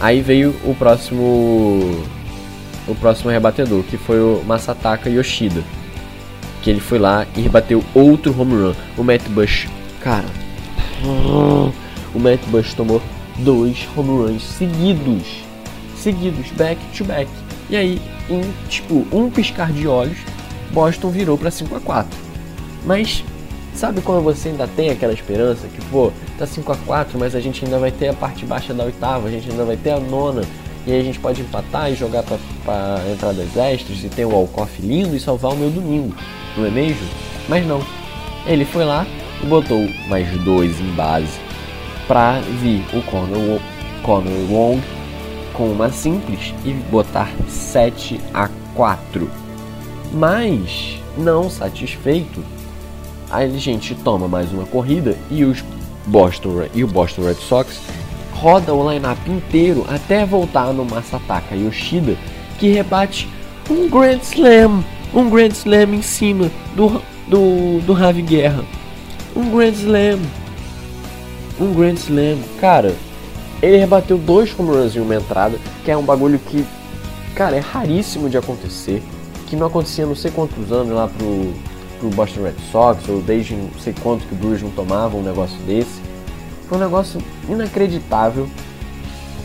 Aí 0.00 0.20
veio 0.20 0.54
o 0.64 0.74
próximo. 0.74 2.04
O 2.88 2.94
próximo 2.94 3.30
rebatedor, 3.30 3.82
que 3.84 3.96
foi 3.96 4.20
o 4.20 4.42
Masataka 4.44 5.08
Yoshida 5.08 5.62
que 6.62 6.70
ele 6.70 6.80
foi 6.80 6.98
lá 6.98 7.26
e 7.36 7.40
rebateu 7.40 7.82
outro 7.94 8.38
home 8.38 8.54
run. 8.54 8.74
O 8.96 9.02
Matt 9.02 9.22
Bush, 9.28 9.68
cara, 10.00 10.26
o 12.14 12.18
Matt 12.18 12.40
Bush 12.46 12.74
tomou 12.74 13.00
dois 13.38 13.88
home 13.96 14.10
runs 14.10 14.42
seguidos, 14.42 15.42
seguidos, 15.96 16.50
back 16.52 16.80
to 16.96 17.04
back. 17.04 17.30
E 17.68 17.76
aí, 17.76 18.00
em 18.28 18.42
tipo 18.68 19.06
um 19.12 19.30
piscar 19.30 19.72
de 19.72 19.86
olhos, 19.86 20.18
Boston 20.72 21.10
virou 21.10 21.38
para 21.38 21.50
5 21.50 21.74
a 21.76 21.80
4. 21.80 22.29
Mas 22.84 23.24
sabe 23.74 24.00
quando 24.00 24.22
você 24.22 24.48
ainda 24.48 24.66
tem 24.66 24.90
aquela 24.90 25.12
esperança 25.12 25.66
que 25.68 25.84
pô, 25.86 26.12
tá 26.38 26.46
5 26.46 26.72
a 26.72 26.76
4, 26.76 27.18
mas 27.18 27.34
a 27.34 27.40
gente 27.40 27.64
ainda 27.64 27.78
vai 27.78 27.90
ter 27.90 28.08
a 28.08 28.14
parte 28.14 28.44
baixa 28.44 28.74
da 28.74 28.84
oitava, 28.84 29.28
a 29.28 29.30
gente 29.30 29.50
ainda 29.50 29.64
vai 29.64 29.76
ter 29.76 29.90
a 29.90 30.00
nona 30.00 30.42
e 30.86 30.92
aí 30.92 31.00
a 31.00 31.04
gente 31.04 31.18
pode 31.18 31.42
empatar 31.42 31.92
e 31.92 31.94
jogar 31.94 32.22
para 32.22 33.02
entradas 33.12 33.56
extras 33.56 34.02
e 34.02 34.08
ter 34.08 34.24
um 34.24 34.32
walk-off 34.32 34.80
lindo 34.80 35.14
e 35.14 35.20
salvar 35.20 35.52
o 35.52 35.56
meu 35.56 35.70
domingo, 35.70 36.14
não 36.56 36.66
é 36.66 36.70
mesmo? 36.70 37.06
Mas 37.48 37.66
não. 37.66 37.82
Ele 38.46 38.64
foi 38.64 38.84
lá 38.84 39.06
e 39.42 39.46
botou 39.46 39.86
mais 40.08 40.28
dois 40.42 40.80
em 40.80 40.90
base 40.92 41.38
para 42.08 42.40
vir 42.40 42.82
o 42.94 43.02
Conor, 43.02 43.60
Conor 44.02 44.50
Wong 44.50 44.82
com 45.52 45.70
uma 45.70 45.90
simples 45.90 46.54
e 46.64 46.72
botar 46.72 47.30
7 47.46 48.18
a 48.32 48.48
4. 48.74 49.30
Mas, 50.12 50.98
não 51.18 51.50
satisfeito, 51.50 52.42
a 53.30 53.46
gente 53.46 53.94
toma 53.94 54.26
mais 54.26 54.52
uma 54.52 54.66
corrida 54.66 55.16
e 55.30 55.44
os 55.44 55.62
Boston 56.06 56.64
e 56.74 56.82
o 56.82 56.88
Boston 56.88 57.22
Red 57.22 57.34
Sox 57.34 57.80
roda 58.32 58.74
o 58.74 58.90
lineup 58.90 59.18
inteiro 59.28 59.84
até 59.88 60.24
voltar 60.24 60.72
no 60.72 60.84
Masataka 60.84 61.54
Yoshida, 61.54 62.16
que 62.58 62.72
rebate 62.72 63.28
um 63.68 63.88
Grand 63.88 64.18
Slam, 64.22 64.82
um 65.14 65.28
Grand 65.28 65.50
Slam 65.50 65.94
em 65.94 66.02
cima 66.02 66.50
do, 66.74 67.00
do, 67.28 67.80
do 67.80 67.92
Ravi 67.92 68.22
Guerra. 68.22 68.64
Um 69.36 69.50
Grand 69.50 69.72
Slam. 69.72 70.18
Um 71.60 71.74
Grand 71.74 71.94
Slam. 71.94 72.38
Cara, 72.58 72.94
ele 73.62 73.76
rebateu 73.76 74.16
dois 74.16 74.58
home 74.58 74.70
runs 74.70 74.96
em 74.96 75.00
uma 75.00 75.14
entrada, 75.14 75.58
que 75.84 75.90
é 75.90 75.96
um 75.96 76.02
bagulho 76.02 76.38
que, 76.38 76.64
cara, 77.34 77.56
é 77.56 77.60
raríssimo 77.60 78.28
de 78.28 78.38
acontecer. 78.38 79.02
Que 79.46 79.54
não 79.54 79.66
acontecia 79.66 80.06
não 80.06 80.16
sei 80.16 80.30
quantos 80.30 80.72
anos 80.72 80.94
lá 80.94 81.08
pro, 81.08 81.52
pro 82.00 82.08
Boston 82.10 82.42
Red 82.42 82.54
Sox, 82.72 83.08
ou 83.08 83.20
desde 83.20 83.54
não 83.54 83.70
sei 83.78 83.94
quanto 84.02 84.26
que 84.26 84.34
o 84.34 84.36
Brewers 84.36 84.62
não 84.62 84.70
tomava 84.70 85.16
um 85.16 85.22
negócio 85.22 85.56
desse. 85.58 86.00
Foi 86.68 86.78
um 86.78 86.80
negócio 86.80 87.20
inacreditável. 87.48 88.48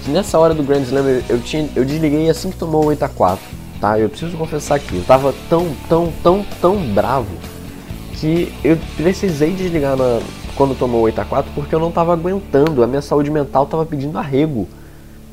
Que 0.03 0.09
nessa 0.09 0.39
hora 0.39 0.53
do 0.53 0.63
Grand 0.63 0.81
Slam 0.81 1.21
eu, 1.29 1.39
tinha, 1.41 1.69
eu 1.75 1.85
desliguei 1.85 2.29
assim 2.29 2.49
que 2.49 2.57
tomou 2.57 2.83
o 2.83 2.87
8 2.87 3.03
a 3.03 3.09
4 3.09 3.65
tá? 3.79 3.99
Eu 3.99 4.09
preciso 4.09 4.37
confessar 4.37 4.75
aqui, 4.75 4.97
eu 4.97 5.03
tava 5.03 5.33
tão, 5.49 5.67
tão, 5.87 6.11
tão, 6.23 6.45
tão 6.61 6.77
bravo 6.93 7.29
que 8.13 8.51
eu 8.63 8.77
precisei 8.97 9.51
desligar 9.51 9.95
na, 9.95 10.19
quando 10.55 10.77
tomou 10.77 11.01
o 11.01 11.03
8 11.03 11.21
a 11.21 11.25
4 11.25 11.51
porque 11.53 11.75
eu 11.75 11.79
não 11.79 11.91
tava 11.91 12.13
aguentando, 12.13 12.83
a 12.83 12.87
minha 12.87 13.01
saúde 13.01 13.29
mental 13.29 13.65
tava 13.65 13.85
pedindo 13.85 14.17
arrego. 14.17 14.67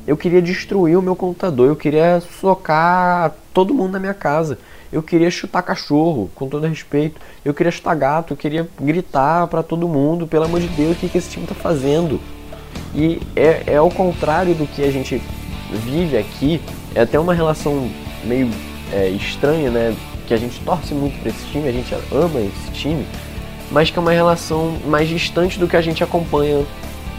Eu 0.05 0.17
queria 0.17 0.41
destruir 0.41 0.97
o 0.97 1.01
meu 1.01 1.15
computador, 1.15 1.67
eu 1.67 1.75
queria 1.75 2.21
socar 2.41 3.33
todo 3.53 3.73
mundo 3.73 3.93
na 3.93 3.99
minha 3.99 4.13
casa. 4.13 4.57
Eu 4.93 5.01
queria 5.01 5.31
chutar 5.31 5.63
cachorro, 5.63 6.29
com 6.35 6.47
todo 6.47 6.67
respeito. 6.67 7.19
Eu 7.43 7.51
queria 7.51 7.71
chutar 7.71 7.95
gato, 7.95 8.33
eu 8.33 8.37
queria 8.37 8.69
gritar 8.79 9.47
para 9.47 9.63
todo 9.63 9.87
mundo, 9.87 10.27
pelo 10.27 10.45
amor 10.45 10.61
de 10.61 10.67
Deus, 10.67 10.95
o 10.95 10.99
que, 10.99 11.09
que 11.09 11.17
esse 11.17 11.31
time 11.31 11.47
tá 11.47 11.55
fazendo? 11.55 12.21
E 12.93 13.19
é, 13.35 13.63
é 13.65 13.77
ao 13.77 13.89
contrário 13.89 14.53
do 14.53 14.67
que 14.67 14.83
a 14.83 14.91
gente 14.91 15.19
vive 15.83 16.15
aqui, 16.15 16.61
é 16.93 17.01
até 17.01 17.19
uma 17.19 17.33
relação 17.33 17.89
meio 18.23 18.47
é, 18.91 19.09
estranha, 19.09 19.71
né? 19.71 19.95
Que 20.27 20.33
a 20.35 20.37
gente 20.37 20.59
torce 20.59 20.93
muito 20.93 21.19
para 21.19 21.29
esse 21.29 21.43
time, 21.47 21.67
a 21.67 21.71
gente 21.71 21.91
ama 22.11 22.39
esse 22.39 22.71
time, 22.71 23.03
mas 23.71 23.89
que 23.89 23.97
é 23.97 24.01
uma 24.01 24.11
relação 24.11 24.77
mais 24.85 25.09
distante 25.09 25.57
do 25.57 25.67
que 25.67 25.75
a 25.75 25.81
gente 25.81 26.03
acompanha 26.03 26.63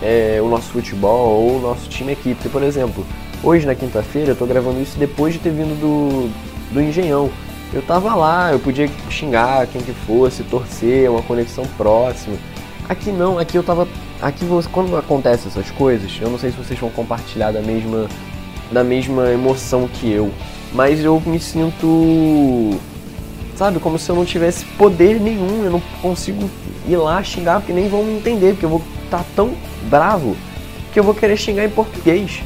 é, 0.01 0.39
o 0.41 0.49
nosso 0.49 0.69
futebol 0.69 1.43
ou 1.43 1.57
o 1.59 1.61
nosso 1.61 1.89
time 1.89 2.13
aqui. 2.13 2.37
Porque, 2.37 2.49
por 2.49 2.63
exemplo, 2.63 3.05
hoje 3.43 3.67
na 3.67 3.75
quinta-feira 3.75 4.31
eu 4.31 4.37
tô 4.37 4.47
gravando 4.47 4.81
isso 4.81 4.97
depois 4.97 5.35
de 5.35 5.41
ter 5.41 5.51
vindo 5.51 5.75
do, 5.81 6.31
do 6.73 6.81
Engenhão 6.81 7.33
eu 7.75 7.83
tava 7.83 8.15
lá, 8.15 8.53
eu 8.53 8.61
podia 8.61 8.89
xingar 9.11 9.67
quem 9.67 9.83
que 9.83 9.93
fosse, 9.93 10.45
torcer, 10.45 11.11
uma 11.11 11.23
conexão 11.23 11.67
próxima. 11.77 12.37
Aqui 12.89 13.11
não, 13.11 13.37
aqui 13.37 13.59
eu 13.59 13.65
tava. 13.65 13.89
Aqui 14.23 14.47
quando 14.73 14.97
acontecem 14.97 15.49
essas 15.49 15.71
coisas, 15.73 16.17
eu 16.21 16.31
não 16.31 16.39
sei 16.39 16.53
se 16.53 16.57
vocês 16.57 16.79
vão 16.79 16.89
compartilhar 16.91 17.51
da 17.51 17.61
mesma. 17.61 18.07
da 18.71 18.85
mesma 18.85 19.29
emoção 19.33 19.89
que 19.89 20.09
eu. 20.09 20.31
Mas 20.73 21.03
eu 21.03 21.21
me 21.27 21.41
sinto. 21.41 22.79
sabe, 23.57 23.81
como 23.81 23.99
se 23.99 24.09
eu 24.09 24.15
não 24.15 24.25
tivesse 24.25 24.65
poder 24.79 25.21
nenhum, 25.21 25.65
eu 25.65 25.71
não 25.73 25.83
consigo 26.01 26.49
ir 26.87 26.97
lá 26.97 27.21
xingar 27.25 27.59
porque 27.59 27.73
nem 27.73 27.89
vão 27.89 28.05
me 28.05 28.19
entender, 28.19 28.53
porque 28.53 28.67
eu 28.67 28.71
vou 28.71 28.83
estar 29.05 29.19
tá 29.19 29.25
tão 29.35 29.53
bravo 29.91 30.37
que 30.93 31.01
eu 31.01 31.03
vou 31.03 31.13
querer 31.15 31.37
xingar 31.37 31.65
em 31.65 31.71
português. 31.71 32.41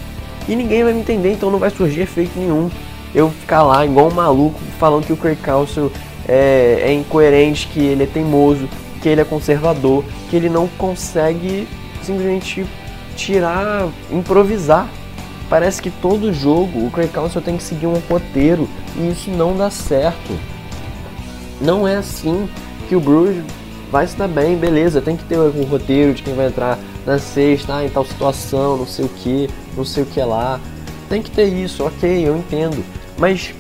E 0.49 0.57
ninguém 0.57 0.83
vai 0.83 0.95
me 0.95 1.01
entender, 1.01 1.33
então 1.33 1.51
não 1.51 1.59
vai 1.59 1.69
surgir 1.69 2.01
efeito 2.01 2.33
nenhum. 2.39 2.71
Eu 3.15 3.31
ficar 3.31 3.63
lá 3.63 3.85
igual 3.85 4.09
um 4.09 4.15
maluco 4.15 4.61
falando 4.79 5.07
que 5.07 5.13
o 5.13 5.17
Craig 5.17 5.37
Council 5.37 5.91
é, 6.29 6.83
é 6.83 6.93
incoerente, 6.93 7.67
que 7.69 7.81
ele 7.81 8.03
é 8.03 8.07
teimoso, 8.07 8.69
que 9.01 9.09
ele 9.09 9.21
é 9.21 9.25
conservador, 9.25 10.05
que 10.29 10.37
ele 10.37 10.49
não 10.49 10.69
consegue 10.69 11.67
simplesmente 12.03 12.67
tirar, 13.17 13.89
improvisar. 14.11 14.89
Parece 15.49 15.81
que 15.81 15.91
todo 15.91 16.33
jogo 16.33 16.87
o 16.87 16.91
Craig 16.91 17.09
Council 17.09 17.41
tem 17.41 17.57
que 17.57 17.63
seguir 17.63 17.87
um 17.87 17.99
roteiro 18.09 18.69
e 18.97 19.11
isso 19.11 19.31
não 19.31 19.57
dá 19.57 19.71
certo. 19.71 20.39
Não 21.61 21.89
é 21.89 21.97
assim 21.97 22.49
que 22.89 22.95
o 22.95 23.01
Bruce 23.01 23.43
vai 23.91 24.07
se 24.07 24.17
dar 24.17 24.29
bem, 24.29 24.57
beleza, 24.57 25.01
tem 25.01 25.17
que 25.17 25.25
ter 25.25 25.39
um 25.39 25.65
roteiro 25.65 26.13
de 26.13 26.23
quem 26.23 26.35
vai 26.35 26.47
entrar 26.47 26.79
na 27.07 27.19
sexta, 27.19 27.77
ah, 27.77 27.85
em 27.85 27.89
tal 27.89 28.05
situação, 28.05 28.77
não 28.77 28.87
sei 28.87 29.07
o 29.07 29.09
que, 29.09 29.49
não 29.77 29.85
sei 29.85 30.03
o 30.03 30.07
que 30.07 30.21
lá. 30.21 30.61
Tem 31.09 31.23
que 31.23 31.31
ter 31.31 31.47
isso, 31.47 31.85
ok, 31.85 32.29
eu 32.29 32.37
entendo. 32.37 32.85
Mas 33.19 33.55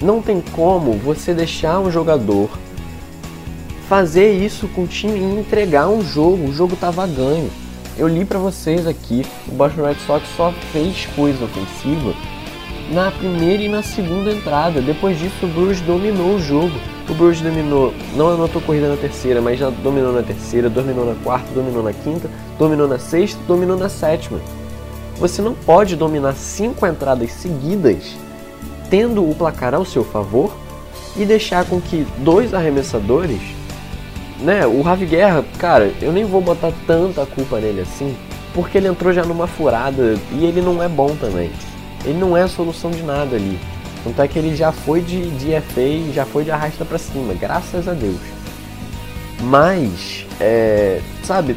não 0.00 0.20
tem 0.20 0.42
como 0.54 0.92
você 0.92 1.34
deixar 1.34 1.80
um 1.80 1.90
jogador 1.90 2.50
fazer 3.88 4.32
isso 4.32 4.68
com 4.68 4.82
o 4.82 4.86
time 4.86 5.18
e 5.18 5.40
entregar 5.40 5.88
um 5.88 6.02
jogo. 6.02 6.48
O 6.48 6.52
jogo 6.52 6.76
tava 6.76 7.06
ganho. 7.06 7.50
Eu 7.96 8.06
li 8.06 8.24
para 8.24 8.38
vocês 8.38 8.86
aqui, 8.86 9.26
o 9.48 9.52
Boston 9.52 9.86
Red 9.86 9.96
Sox 10.06 10.24
só 10.36 10.52
fez 10.72 11.06
coisa 11.16 11.44
ofensiva 11.44 12.14
na 12.92 13.10
primeira 13.10 13.62
e 13.62 13.68
na 13.68 13.82
segunda 13.82 14.30
entrada. 14.30 14.80
Depois 14.80 15.18
disso, 15.18 15.44
o 15.44 15.48
Bruce 15.48 15.82
dominou 15.82 16.36
o 16.36 16.40
jogo. 16.40 16.72
O 17.08 17.14
Bruce 17.14 17.42
dominou, 17.42 17.92
não 18.14 18.28
anotou 18.28 18.62
corrida 18.62 18.88
na 18.88 18.96
terceira, 18.96 19.40
mas 19.40 19.58
já 19.58 19.70
dominou 19.70 20.12
na 20.12 20.22
terceira, 20.22 20.70
dominou 20.70 21.06
na 21.06 21.14
quarta, 21.24 21.50
dominou 21.52 21.82
na 21.82 21.92
quinta, 21.92 22.30
dominou 22.58 22.86
na 22.86 22.98
sexta, 22.98 23.40
dominou 23.48 23.76
na 23.76 23.88
sétima. 23.88 24.40
Você 25.16 25.42
não 25.42 25.54
pode 25.54 25.96
dominar 25.96 26.34
cinco 26.34 26.86
entradas 26.86 27.32
seguidas 27.32 28.16
tendo 28.90 29.28
o 29.28 29.34
placar 29.34 29.74
ao 29.74 29.84
seu 29.84 30.04
favor 30.04 30.54
e 31.16 31.24
deixar 31.24 31.64
com 31.64 31.80
que 31.80 32.06
dois 32.18 32.54
arremessadores, 32.54 33.40
né, 34.40 34.66
o 34.66 34.82
Ravi 34.82 35.06
Guerra, 35.06 35.44
cara, 35.58 35.92
eu 36.00 36.12
nem 36.12 36.24
vou 36.24 36.40
botar 36.40 36.72
tanta 36.86 37.26
culpa 37.26 37.58
nele 37.58 37.80
assim, 37.80 38.16
porque 38.54 38.78
ele 38.78 38.88
entrou 38.88 39.12
já 39.12 39.24
numa 39.24 39.46
furada 39.46 40.16
e 40.32 40.44
ele 40.44 40.60
não 40.60 40.82
é 40.82 40.88
bom 40.88 41.14
também. 41.16 41.50
Ele 42.04 42.18
não 42.18 42.36
é 42.36 42.42
a 42.42 42.48
solução 42.48 42.90
de 42.90 43.02
nada 43.02 43.36
ali. 43.36 43.58
Tanto 44.04 44.22
é 44.22 44.28
que 44.28 44.38
ele 44.38 44.54
já 44.54 44.70
foi 44.70 45.00
de, 45.00 45.28
de 45.30 45.60
FA 45.60 46.12
já 46.12 46.24
foi 46.24 46.44
de 46.44 46.50
arrasta 46.50 46.84
para 46.84 46.98
cima, 46.98 47.34
graças 47.34 47.88
a 47.88 47.92
Deus. 47.92 48.20
Mas, 49.40 50.26
é, 50.40 51.00
sabe, 51.24 51.56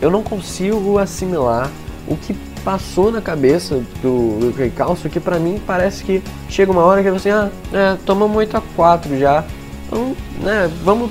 eu 0.00 0.10
não 0.10 0.22
consigo 0.22 0.98
assimilar 0.98 1.70
o 2.06 2.16
que 2.16 2.34
passou 2.64 3.10
na 3.10 3.20
cabeça 3.20 3.82
do, 4.02 4.52
do 4.52 4.72
Council 4.74 5.10
que 5.10 5.20
para 5.20 5.38
mim 5.38 5.60
parece 5.66 6.02
que 6.04 6.22
chega 6.48 6.70
uma 6.70 6.82
hora 6.82 7.02
que 7.02 7.08
ele 7.08 7.16
assim, 7.16 7.30
ah, 7.30 7.50
é, 7.72 7.96
tomamos 8.06 8.36
8 8.36 8.56
a 8.56 8.62
4 8.74 9.18
já. 9.18 9.44
Então, 9.86 10.16
né, 10.40 10.70
vamos 10.82 11.10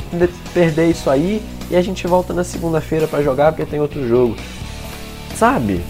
perder 0.53 0.89
isso 0.89 1.09
aí 1.09 1.41
e 1.69 1.75
a 1.75 1.81
gente 1.81 2.05
volta 2.07 2.33
na 2.33 2.43
segunda-feira 2.43 3.07
para 3.07 3.21
jogar 3.21 3.51
porque 3.51 3.69
tem 3.69 3.79
outro 3.79 4.07
jogo. 4.07 4.35
Sabe? 5.35 5.81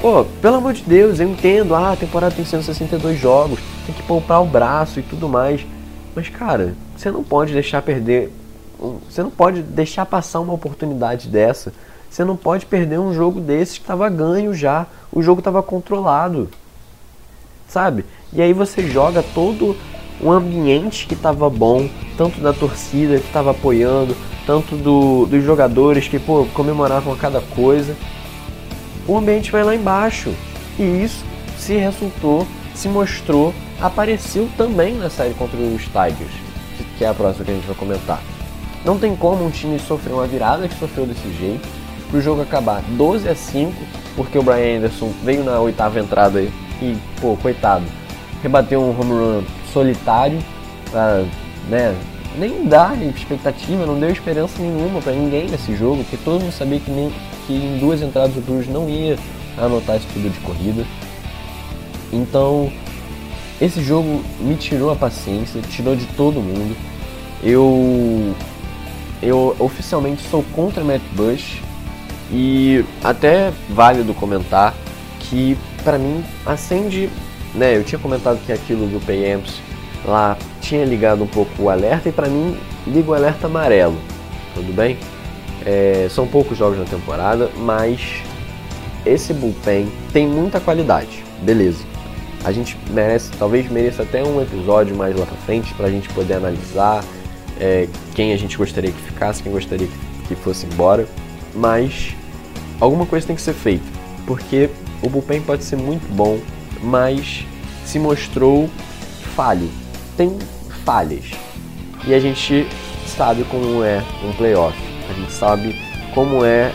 Pô, 0.00 0.24
pelo 0.40 0.56
amor 0.56 0.72
de 0.72 0.82
Deus, 0.82 1.20
eu 1.20 1.28
entendo, 1.28 1.74
ah, 1.74 1.92
a 1.92 1.96
temporada 1.96 2.34
tem 2.34 2.44
162 2.44 3.18
jogos, 3.18 3.60
tem 3.86 3.94
que 3.94 4.02
poupar 4.02 4.42
o 4.42 4.46
braço 4.46 4.98
e 4.98 5.02
tudo 5.02 5.28
mais. 5.28 5.64
Mas 6.14 6.28
cara, 6.28 6.74
você 6.96 7.10
não 7.10 7.22
pode 7.22 7.52
deixar 7.52 7.82
perder. 7.82 8.32
Você 9.08 9.22
não 9.22 9.30
pode 9.30 9.62
deixar 9.62 10.04
passar 10.04 10.40
uma 10.40 10.52
oportunidade 10.52 11.28
dessa 11.28 11.72
você 12.12 12.26
não 12.26 12.36
pode 12.36 12.66
perder 12.66 13.00
um 13.00 13.14
jogo 13.14 13.40
desses 13.40 13.78
que 13.78 13.84
estava 13.84 14.06
ganho 14.10 14.52
já. 14.52 14.86
O 15.10 15.22
jogo 15.22 15.40
estava 15.40 15.62
controlado. 15.62 16.50
Sabe? 17.66 18.04
E 18.34 18.42
aí 18.42 18.52
você 18.52 18.86
joga 18.86 19.24
todo 19.34 19.74
o 20.20 20.30
ambiente 20.30 21.06
que 21.06 21.14
estava 21.14 21.48
bom, 21.48 21.88
tanto 22.18 22.38
da 22.38 22.52
torcida 22.52 23.18
que 23.18 23.26
estava 23.26 23.52
apoiando, 23.52 24.14
tanto 24.46 24.76
do, 24.76 25.24
dos 25.24 25.42
jogadores 25.42 26.06
que 26.06 26.18
pô, 26.18 26.46
comemoravam 26.52 27.14
a 27.14 27.16
cada 27.16 27.40
coisa. 27.40 27.96
O 29.08 29.16
ambiente 29.16 29.50
vai 29.50 29.64
lá 29.64 29.74
embaixo. 29.74 30.34
E 30.78 30.82
isso 30.82 31.24
se 31.56 31.76
resultou, 31.76 32.46
se 32.74 32.88
mostrou, 32.88 33.54
apareceu 33.80 34.50
também 34.58 34.96
na 34.96 35.08
série 35.08 35.32
contra 35.32 35.56
os 35.56 35.84
Tigers, 35.84 36.34
que 36.98 37.06
é 37.06 37.08
a 37.08 37.14
próxima 37.14 37.46
que 37.46 37.52
a 37.52 37.54
gente 37.54 37.66
vai 37.66 37.76
comentar. 37.76 38.20
Não 38.84 38.98
tem 38.98 39.16
como 39.16 39.46
um 39.46 39.50
time 39.50 39.78
sofrer 39.78 40.12
uma 40.12 40.26
virada 40.26 40.68
que 40.68 40.78
sofreu 40.78 41.06
desse 41.06 41.32
jeito 41.38 41.81
para 42.12 42.18
o 42.18 42.22
jogo 42.22 42.42
acabar 42.42 42.82
12 42.90 43.26
a 43.26 43.34
5, 43.34 43.72
porque 44.14 44.38
o 44.38 44.42
Brian 44.42 44.76
Anderson 44.76 45.10
veio 45.24 45.42
na 45.42 45.58
oitava 45.58 45.98
entrada 45.98 46.40
aí 46.40 46.52
e, 46.82 46.94
pô, 47.18 47.38
coitado, 47.38 47.86
rebateu 48.42 48.82
um 48.82 48.90
home 48.90 49.12
run 49.12 49.42
solitário, 49.72 50.38
pra, 50.90 51.24
né, 51.70 51.96
nem 52.36 52.66
dá 52.66 52.94
expectativa, 53.16 53.86
não 53.86 53.98
deu 53.98 54.10
esperança 54.10 54.60
nenhuma 54.60 55.00
para 55.00 55.12
ninguém 55.12 55.48
nesse 55.48 55.74
jogo, 55.74 56.04
porque 56.04 56.18
todo 56.18 56.42
mundo 56.42 56.52
sabia 56.52 56.80
que, 56.80 56.90
nem, 56.90 57.10
que 57.46 57.54
em 57.54 57.78
duas 57.78 58.02
entradas 58.02 58.36
o 58.36 58.40
Bruce 58.42 58.68
não 58.68 58.88
ia 58.90 59.18
anotar 59.56 59.96
esse 59.96 60.06
tudo 60.08 60.30
de 60.30 60.38
corrida. 60.40 60.84
Então, 62.12 62.70
esse 63.58 63.82
jogo 63.82 64.22
me 64.38 64.56
tirou 64.56 64.90
a 64.90 64.96
paciência, 64.96 65.62
tirou 65.62 65.96
de 65.96 66.04
todo 66.08 66.42
mundo. 66.42 66.76
Eu 67.42 68.34
eu 69.22 69.54
oficialmente 69.58 70.20
sou 70.28 70.42
contra 70.52 70.82
Matt 70.82 71.02
Bush, 71.12 71.62
e 72.32 72.84
até 73.04 73.52
válido 73.68 74.14
comentar 74.14 74.74
que 75.20 75.56
para 75.84 75.98
mim 75.98 76.24
acende, 76.46 77.10
né, 77.54 77.76
eu 77.76 77.84
tinha 77.84 77.98
comentado 77.98 78.40
que 78.44 78.52
aquilo 78.52 78.86
do 78.86 79.04
Payamps 79.04 79.60
lá 80.04 80.36
tinha 80.60 80.84
ligado 80.84 81.22
um 81.22 81.26
pouco 81.26 81.64
o 81.64 81.68
alerta 81.68 82.08
e 82.08 82.12
para 82.12 82.28
mim 82.28 82.56
liga 82.86 83.10
o 83.10 83.14
alerta 83.14 83.46
amarelo, 83.46 83.96
tudo 84.54 84.72
bem? 84.72 84.96
É, 85.64 86.08
são 86.10 86.26
poucos 86.26 86.56
jogos 86.56 86.78
na 86.78 86.84
temporada, 86.84 87.50
mas 87.58 88.22
esse 89.04 89.32
bullpen 89.34 89.88
tem 90.12 90.26
muita 90.26 90.58
qualidade, 90.58 91.22
beleza. 91.42 91.84
A 92.44 92.50
gente 92.50 92.76
merece, 92.90 93.30
talvez 93.38 93.70
mereça 93.70 94.02
até 94.02 94.24
um 94.24 94.42
episódio 94.42 94.96
mais 94.96 95.16
lá 95.16 95.24
pra 95.24 95.36
frente 95.36 95.72
pra 95.74 95.88
gente 95.88 96.08
poder 96.08 96.34
analisar 96.34 97.04
é, 97.60 97.88
quem 98.14 98.32
a 98.32 98.36
gente 98.36 98.56
gostaria 98.56 98.90
que 98.90 99.00
ficasse, 99.00 99.42
quem 99.42 99.52
gostaria 99.52 99.88
que 100.26 100.34
fosse 100.34 100.66
embora. 100.66 101.06
Mas 101.54 102.16
alguma 102.82 103.06
coisa 103.06 103.26
tem 103.26 103.36
que 103.36 103.42
ser 103.42 103.54
feita, 103.54 103.84
porque 104.26 104.68
o 105.02 105.08
bullpen 105.08 105.40
pode 105.42 105.62
ser 105.62 105.76
muito 105.76 106.06
bom, 106.14 106.38
mas 106.82 107.46
se 107.84 107.98
mostrou 107.98 108.68
falho. 109.36 109.68
Tem 110.16 110.36
falhas. 110.84 111.30
E 112.06 112.12
a 112.12 112.18
gente 112.18 112.66
sabe 113.06 113.44
como 113.44 113.84
é 113.84 114.02
um 114.24 114.32
playoff. 114.32 114.76
A 115.08 115.12
gente 115.12 115.32
sabe 115.32 115.76
como 116.12 116.44
é 116.44 116.72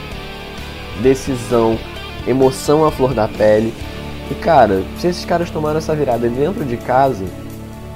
decisão, 1.01 1.77
emoção 2.25 2.85
à 2.85 2.91
flor 2.91 3.13
da 3.13 3.27
pele. 3.27 3.73
E 4.31 4.35
cara, 4.35 4.83
se 4.99 5.07
esses 5.07 5.25
caras 5.25 5.49
tomaram 5.49 5.77
essa 5.77 5.93
virada 5.93 6.29
dentro 6.29 6.63
de 6.63 6.77
casa, 6.77 7.25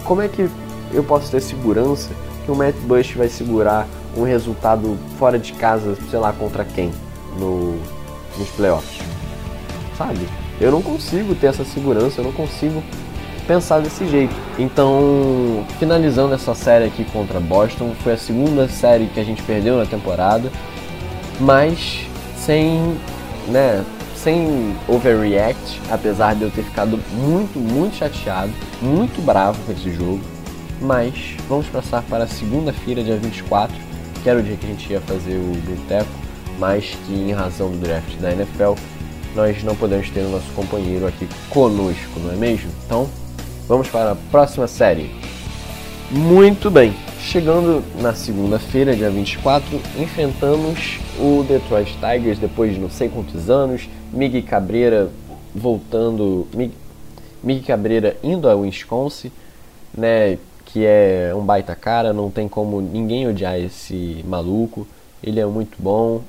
como 0.04 0.22
é 0.22 0.28
que 0.28 0.50
eu 0.92 1.04
posso 1.04 1.32
ter 1.32 1.42
segurança 1.42 2.10
que 2.46 2.52
o 2.52 2.56
Matt 2.56 2.76
Bush 2.84 3.14
vai 3.14 3.30
segurar 3.30 3.88
um 4.18 4.24
resultado 4.24 4.98
fora 5.18 5.40
de 5.40 5.54
casa, 5.54 5.96
sei 6.10 6.20
lá, 6.20 6.34
contra 6.34 6.66
quem? 6.66 6.92
No, 7.40 7.80
nos 8.38 8.50
playoffs. 8.50 9.00
Sabe? 9.98 10.28
Eu 10.60 10.72
não 10.72 10.82
consigo 10.82 11.34
ter 11.36 11.48
essa 11.48 11.66
segurança, 11.66 12.22
eu 12.22 12.26
não 12.26 12.32
consigo 12.32 12.84
pensar 13.48 13.80
desse 13.82 14.08
jeito. 14.08 14.34
Então, 14.58 15.66
finalizando 15.80 16.34
essa 16.34 16.54
série 16.54 16.86
aqui 16.86 17.04
contra 17.06 17.40
Boston, 17.40 17.94
foi 18.04 18.14
a 18.14 18.18
segunda 18.18 18.68
série 18.70 19.08
que 19.08 19.20
a 19.20 19.24
gente 19.24 19.42
perdeu 19.44 19.78
na 19.78 19.86
temporada, 19.86 20.52
mas 21.40 22.06
sem, 22.38 22.98
né, 23.48 23.84
sem 24.16 24.76
overreact, 24.88 25.82
apesar 25.90 26.36
de 26.36 26.44
eu 26.44 26.52
ter 26.52 26.64
ficado 26.64 27.00
muito, 27.14 27.60
muito 27.60 27.96
chateado, 27.96 28.54
muito 28.82 29.22
bravo 29.26 29.60
com 29.66 29.72
esse 29.72 29.92
jogo. 29.92 30.22
Mas 30.80 31.36
vamos 31.48 31.68
passar 31.68 32.04
para 32.04 32.28
segunda-feira, 32.28 33.04
dia 33.04 33.18
24, 33.18 33.76
que 34.24 34.30
era 34.30 34.40
o 34.40 34.44
dia 34.44 34.56
que 34.56 34.66
a 34.66 34.70
gente 34.70 34.92
ia 34.92 35.02
fazer 35.02 35.36
o 35.36 35.54
Boteco 35.68 36.21
mas 36.62 36.96
que 37.08 37.14
em 37.14 37.32
razão 37.32 37.72
do 37.72 37.78
draft 37.80 38.16
da 38.18 38.32
NFL 38.32 38.74
nós 39.34 39.64
não 39.64 39.76
podemos 39.76 40.12
ter 40.12 40.20
o 40.20 40.30
nosso 40.30 40.52
companheiro 40.54 41.08
aqui 41.08 41.28
conosco, 41.50 42.20
não 42.20 42.32
é 42.32 42.36
mesmo? 42.36 42.70
Então, 42.86 43.10
vamos 43.68 43.90
para 43.90 44.12
a 44.12 44.16
próxima 44.30 44.68
série. 44.68 45.10
Muito 46.12 46.70
bem, 46.70 46.94
chegando 47.20 47.84
na 48.00 48.14
segunda-feira, 48.14 48.96
dia 48.96 49.10
24, 49.10 49.82
enfrentamos 49.98 51.00
o 51.18 51.44
Detroit 51.48 51.98
Tigers 51.98 52.38
depois 52.38 52.76
de 52.76 52.80
não 52.80 52.92
sei 52.92 53.10
quantos 53.10 53.50
anos, 53.50 53.90
Miggy 54.14 54.44
Cabreira 54.44 55.10
voltando, 55.56 56.48
Miggy 57.44 57.66
Cabreira 57.66 58.18
indo 58.22 58.48
a 58.48 58.54
Wisconsin, 58.54 59.32
né, 59.98 60.38
que 60.66 60.86
é 60.86 61.34
um 61.36 61.42
baita 61.44 61.76
cara, 61.76 62.14
não 62.14 62.30
tem 62.30 62.48
como 62.48 62.80
ninguém 62.82 63.28
odiar 63.28 63.58
esse 63.58 64.24
maluco. 64.28 64.86
Ele 65.24 65.40
é 65.40 65.46
muito 65.46 65.76
bom, 65.78 66.22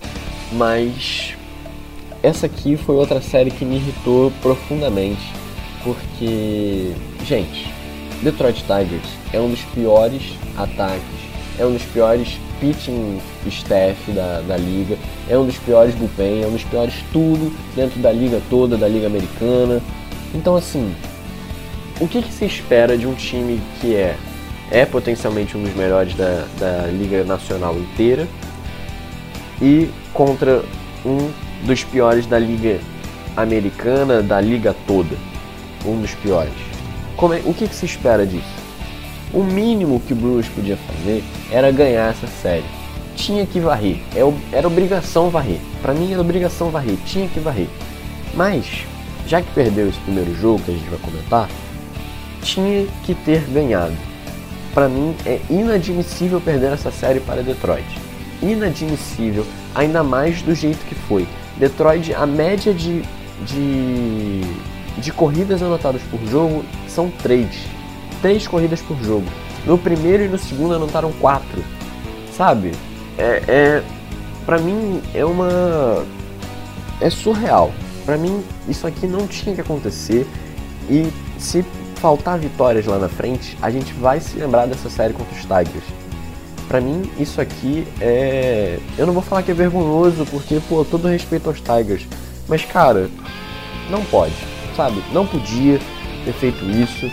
mas 0.53 1.35
essa 2.23 2.45
aqui 2.45 2.77
foi 2.77 2.95
outra 2.95 3.23
série 3.23 3.51
que 3.51 3.65
me 3.65 3.77
irritou 3.77 4.31
profundamente, 4.43 5.33
porque, 5.83 6.93
gente, 7.25 7.73
Detroit 8.23 8.63
Tigers 8.63 9.09
é 9.33 9.41
um 9.41 9.49
dos 9.49 9.63
piores 9.75 10.35
ataques, 10.59 11.03
é 11.59 11.65
um 11.65 11.73
dos 11.73 11.83
piores 11.85 12.39
pitching 12.61 13.19
staff 13.47 14.13
da, 14.13 14.43
da 14.43 14.57
liga, 14.59 14.99
é 15.29 15.39
um 15.39 15.47
dos 15.47 15.57
piores 15.57 15.95
bullpen, 15.95 16.43
é 16.43 16.47
um 16.47 16.53
dos 16.53 16.65
piores 16.65 16.95
tudo 17.13 17.51
dentro 17.75 17.99
da 17.99 18.13
liga 18.13 18.43
toda, 18.51 18.77
da 18.77 18.87
liga 18.87 19.07
americana. 19.07 19.81
Então, 20.35 20.55
assim, 20.55 20.95
o 21.99 22.07
que, 22.07 22.21
que 22.21 22.33
se 22.33 22.45
espera 22.45 22.97
de 22.97 23.07
um 23.07 23.15
time 23.15 23.59
que 23.81 23.95
é, 23.95 24.17
é 24.71 24.85
potencialmente 24.85 25.57
um 25.57 25.63
dos 25.63 25.75
melhores 25.75 26.15
da, 26.15 26.47
da 26.61 26.87
liga 26.89 27.25
nacional 27.25 27.75
inteira 27.77 28.29
e 29.63 29.89
contra 30.13 30.63
um 31.07 31.31
dos 31.65 31.85
piores 31.85 32.27
da 32.27 32.39
liga 32.39 32.81
americana, 33.37 34.21
da 34.21 34.41
liga 34.41 34.75
toda? 34.87 35.17
Um 35.87 36.01
dos 36.01 36.13
piores. 36.17 36.53
É, 37.17 37.49
o 37.49 37.55
que, 37.55 37.69
que 37.69 37.75
se 37.75 37.87
espera 37.87 38.27
disso? 38.27 38.45
O 39.33 39.45
mínimo 39.45 40.01
que 40.01 40.13
o 40.13 40.17
Brewers 40.17 40.49
podia 40.49 40.77
fazer 40.77 41.23
era 41.51 41.71
ganhar 41.71 42.11
essa 42.11 42.27
série. 42.27 42.65
Tinha 43.15 43.47
que 43.47 43.61
varrer. 43.61 44.01
É 44.17 44.57
era 44.57 44.67
obrigação 44.67 45.31
varrer. 45.31 45.61
Para 45.81 45.95
mim 45.95 46.13
era 46.13 46.21
obrigação 46.21 46.71
varrer. 46.71 46.97
Tinha 47.07 47.29
que 47.29 47.39
varrer. 47.39 47.69
Mas, 48.35 48.85
já 49.27 49.41
que 49.41 49.51
perdeu 49.53 49.89
esse 49.89 50.01
primeiro 50.01 50.35
jogo 50.35 50.61
que 50.65 50.73
a 50.73 50.75
gente 50.75 50.89
vai 50.89 50.99
comentar, 50.99 51.49
tinha 52.43 52.87
que 53.05 53.15
ter 53.15 53.41
ganhado. 53.51 53.97
Para 54.75 54.89
mim 54.89 55.15
é 55.25 55.41
inadmissível 55.49 56.41
perder 56.41 56.73
essa 56.73 56.91
série 56.91 57.21
para 57.21 57.43
Detroit. 57.43 58.12
Inadmissível, 58.43 59.47
ainda 59.75 60.03
mais 60.03 60.43
do 60.43 60.55
jeito 60.55 60.85
que 60.87 60.95
foi. 60.95 61.27
Detroit, 61.57 62.13
a 62.15 62.27
média 62.27 62.75
de, 62.75 63.03
de, 63.47 64.41
de 64.99 65.13
corridas 65.13 65.63
anotadas 65.63 66.03
por 66.11 66.21
jogo 66.27 66.65
são 66.89 67.11
três 67.23 67.55
três 68.23 68.47
corridas 68.47 68.81
por 68.81 68.97
jogo. 69.03 69.27
No 69.67 69.77
primeiro 69.77 70.25
e 70.25 70.29
no 70.29 70.39
segundo 70.39 70.75
anotaram 70.75 71.13
quatro. 71.21 71.63
Sabe? 72.35 72.73
É, 73.19 73.43
é 73.47 73.83
para 74.47 74.59
mim 74.59 75.03
é 75.13 75.25
uma 75.25 76.07
é 77.01 77.11
surreal. 77.11 77.73
Para 78.07 78.17
mim 78.17 78.43
isso 78.69 78.87
aqui 78.87 79.07
não 79.07 79.27
tinha 79.27 79.55
que 79.55 79.61
acontecer 79.61 80.27
e 80.89 81.13
se 81.39 81.65
faltar 81.97 82.39
vitórias 82.39 82.87
lá 82.87 82.99
na 82.99 83.09
frente, 83.09 83.57
a 83.61 83.71
gente 83.71 83.93
vai 83.93 84.19
se 84.19 84.37
lembrar 84.37 84.67
dessa 84.67 84.89
série 84.89 85.13
contra 85.13 85.33
os 85.35 85.43
Tigers. 85.43 86.02
Para 86.73 86.81
mim 86.81 87.03
isso 87.19 87.39
aqui 87.39 87.87
é, 88.01 88.79
eu 88.97 89.07
não 89.07 89.13
vou 89.13 89.23
falar 89.23 89.43
que 89.43 89.51
é 89.51 89.55
vergonhoso 89.55 90.25
porque 90.31 90.59
pô, 90.71 90.83
todo 90.83 91.07
respeito 91.07 91.51
aos 91.51 91.61
Tigers, 91.61 92.07
mas 92.49 92.65
cara, 92.65 93.11
não 93.91 94.03
pode, 94.07 94.33
sabe? 94.75 95.05
Não 95.13 95.27
podia 95.27 95.79
ter 96.25 96.33
feito 96.33 96.65
isso. 96.65 97.11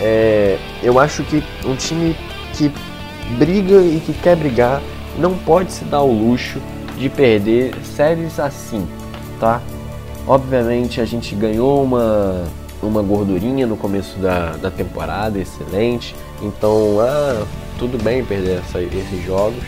É, 0.00 0.58
eu 0.82 0.98
acho 0.98 1.22
que 1.22 1.40
um 1.64 1.76
time 1.76 2.16
que 2.52 2.68
briga 3.38 3.76
e 3.76 4.02
que 4.04 4.12
quer 4.12 4.34
brigar 4.34 4.82
não 5.16 5.38
pode 5.38 5.72
se 5.72 5.84
dar 5.84 6.02
o 6.02 6.12
luxo 6.12 6.60
de 6.98 7.08
perder 7.08 7.76
séries 7.84 8.40
assim, 8.40 8.88
tá? 9.38 9.62
Obviamente 10.26 11.00
a 11.00 11.04
gente 11.04 11.32
ganhou 11.36 11.80
uma, 11.80 12.42
uma 12.82 13.02
gordurinha 13.02 13.68
no 13.68 13.76
começo 13.76 14.18
da, 14.18 14.56
da 14.56 14.68
temporada, 14.68 15.38
excelente. 15.38 16.12
Então, 16.42 16.98
ah, 17.00 17.46
tudo 17.78 18.02
bem 18.02 18.24
perder 18.24 18.58
essa, 18.58 18.80
esses 18.80 19.24
jogos, 19.24 19.62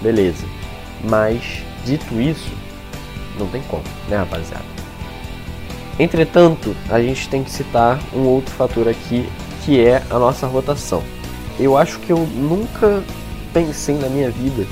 beleza. 0.00 0.44
Mas, 1.04 1.62
dito 1.84 2.20
isso, 2.20 2.50
não 3.38 3.46
tem 3.48 3.62
como, 3.62 3.84
né, 4.08 4.16
rapaziada? 4.16 4.64
Entretanto, 5.98 6.74
a 6.88 7.00
gente 7.00 7.28
tem 7.28 7.44
que 7.44 7.50
citar 7.50 8.00
um 8.14 8.22
outro 8.22 8.52
fator 8.54 8.88
aqui 8.88 9.28
que 9.64 9.80
é 9.80 10.02
a 10.10 10.18
nossa 10.18 10.46
rotação. 10.46 11.02
Eu 11.58 11.76
acho 11.76 11.98
que 12.00 12.10
eu 12.10 12.18
nunca 12.18 13.02
pensei 13.52 13.96
na 13.96 14.08
minha 14.08 14.30
vida 14.30 14.66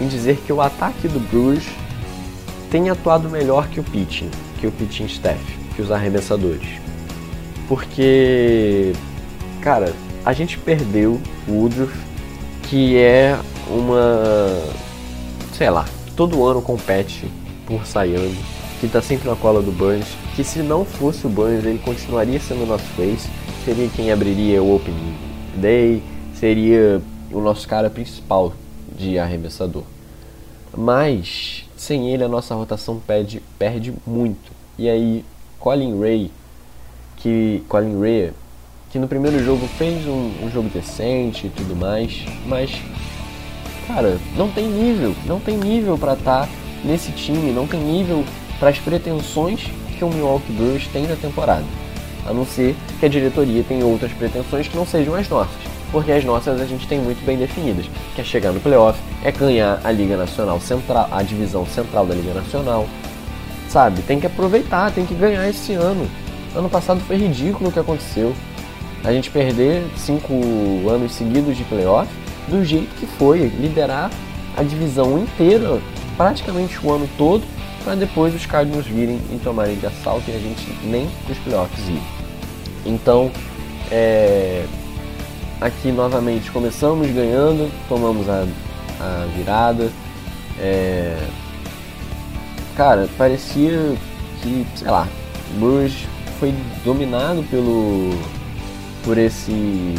em 0.00 0.06
dizer 0.06 0.38
que 0.46 0.52
o 0.52 0.60
ataque 0.60 1.08
do 1.08 1.20
Brewers 1.20 1.66
tem 2.70 2.88
atuado 2.88 3.28
melhor 3.28 3.68
que 3.68 3.80
o 3.80 3.82
pitching, 3.82 4.30
que 4.58 4.66
o 4.66 4.72
pitching 4.72 5.06
staff, 5.06 5.40
que 5.74 5.82
os 5.82 5.90
arremessadores. 5.90 6.68
Porque, 7.68 8.92
cara, 9.60 9.92
a 10.24 10.32
gente 10.32 10.56
perdeu 10.56 11.20
o 11.46 11.52
Woodruff, 11.52 11.92
que 12.70 12.96
é 12.96 13.36
uma, 13.68 14.62
sei 15.52 15.68
lá, 15.68 15.84
todo 16.16 16.46
ano 16.46 16.62
compete 16.62 17.28
por 17.66 17.84
Sayang, 17.84 18.32
que 18.80 18.86
tá 18.86 19.02
sempre 19.02 19.28
na 19.28 19.34
cola 19.34 19.60
do 19.60 19.72
Burns, 19.72 20.06
que 20.36 20.44
se 20.44 20.60
não 20.60 20.84
fosse 20.84 21.26
o 21.26 21.28
Burns 21.28 21.64
ele 21.64 21.80
continuaria 21.80 22.38
sendo 22.38 22.62
o 22.62 22.66
nosso 22.66 22.84
face, 22.96 23.28
seria 23.64 23.88
quem 23.88 24.12
abriria 24.12 24.62
o 24.62 24.76
Opening 24.76 25.16
Day, 25.56 26.00
seria 26.32 27.02
o 27.32 27.40
nosso 27.40 27.66
cara 27.66 27.90
principal 27.90 28.52
de 28.96 29.18
arremessador. 29.18 29.82
Mas 30.72 31.64
sem 31.76 32.12
ele 32.12 32.22
a 32.22 32.28
nossa 32.28 32.54
rotação 32.54 33.00
perde, 33.04 33.42
perde 33.58 33.92
muito. 34.06 34.52
E 34.78 34.88
aí 34.88 35.24
Colin 35.58 35.98
Ray, 35.98 36.30
que 37.16 37.64
Colin 37.68 38.00
Ray, 38.00 38.32
que 38.90 38.98
no 38.98 39.08
primeiro 39.08 39.42
jogo 39.44 39.66
fez 39.78 40.06
um, 40.06 40.30
um 40.42 40.50
jogo 40.52 40.68
decente 40.68 41.46
e 41.46 41.50
tudo 41.50 41.76
mais, 41.76 42.24
mas 42.46 42.70
cara, 43.86 44.18
não 44.36 44.50
tem 44.50 44.66
nível, 44.66 45.14
não 45.26 45.40
tem 45.40 45.56
nível 45.56 45.96
para 45.96 46.14
estar 46.14 46.46
tá 46.46 46.48
nesse 46.84 47.12
time, 47.12 47.52
não 47.52 47.66
tem 47.66 47.80
nível 47.80 48.24
para 48.58 48.70
as 48.70 48.78
pretensões 48.78 49.68
que 49.96 50.04
o 50.04 50.08
Milwaukee 50.08 50.52
Brewers 50.52 50.86
tem 50.88 51.06
na 51.06 51.16
temporada 51.16 51.64
a 52.26 52.32
não 52.32 52.44
ser 52.44 52.76
que 52.98 53.06
a 53.06 53.08
diretoria 53.08 53.64
tenha 53.64 53.84
outras 53.84 54.12
pretensões 54.12 54.68
que 54.68 54.76
não 54.76 54.86
sejam 54.86 55.14
as 55.14 55.28
nossas, 55.28 55.56
porque 55.90 56.12
as 56.12 56.24
nossas 56.24 56.60
a 56.60 56.66
gente 56.66 56.86
tem 56.86 56.98
muito 56.98 57.24
bem 57.24 57.36
definidas, 57.36 57.86
que 58.14 58.20
é 58.20 58.24
chegar 58.24 58.52
no 58.52 58.60
playoff, 58.60 58.98
é 59.24 59.32
ganhar 59.32 59.80
a 59.82 59.90
Liga 59.90 60.16
Nacional 60.16 60.60
Central, 60.60 61.08
a 61.10 61.22
divisão 61.22 61.66
central 61.66 62.06
da 62.06 62.14
Liga 62.14 62.34
Nacional, 62.34 62.86
sabe? 63.68 64.02
Tem 64.02 64.20
que 64.20 64.26
aproveitar, 64.26 64.92
tem 64.92 65.06
que 65.06 65.14
ganhar 65.14 65.48
esse 65.48 65.72
ano. 65.72 66.08
Ano 66.54 66.68
passado 66.68 67.00
foi 67.00 67.16
ridículo 67.16 67.70
o 67.70 67.72
que 67.72 67.78
aconteceu. 67.78 68.34
A 69.04 69.12
gente 69.12 69.30
perder 69.30 69.84
cinco 69.96 70.34
anos 70.88 71.12
seguidos 71.12 71.56
de 71.56 71.64
playoff 71.64 72.10
do 72.48 72.64
jeito 72.64 72.94
que 72.96 73.06
foi, 73.06 73.46
liderar 73.58 74.10
a 74.56 74.62
divisão 74.62 75.18
inteira, 75.18 75.80
praticamente 76.16 76.78
o 76.84 76.92
ano 76.92 77.08
todo, 77.16 77.42
para 77.82 77.94
depois 77.94 78.34
os 78.34 78.44
Cardinals 78.44 78.86
virem 78.86 79.18
e 79.32 79.40
tomarem 79.42 79.76
de 79.76 79.86
assalto 79.86 80.30
e 80.30 80.34
a 80.34 80.38
gente 80.38 80.66
nem 80.84 81.08
os 81.28 81.38
playoffs 81.38 81.88
ir. 81.88 82.02
Então, 82.84 83.30
é, 83.90 84.64
aqui 85.60 85.90
novamente 85.90 86.50
começamos 86.50 87.10
ganhando, 87.10 87.70
tomamos 87.88 88.28
a, 88.28 88.46
a 89.00 89.26
virada. 89.36 89.90
É, 90.58 91.16
cara, 92.76 93.08
parecia 93.16 93.96
que, 94.42 94.66
sei 94.76 94.90
lá, 94.90 95.08
o 95.58 95.88
foi 96.38 96.54
dominado 96.84 97.42
pelo 97.50 98.10
por 99.04 99.18
esse 99.18 99.94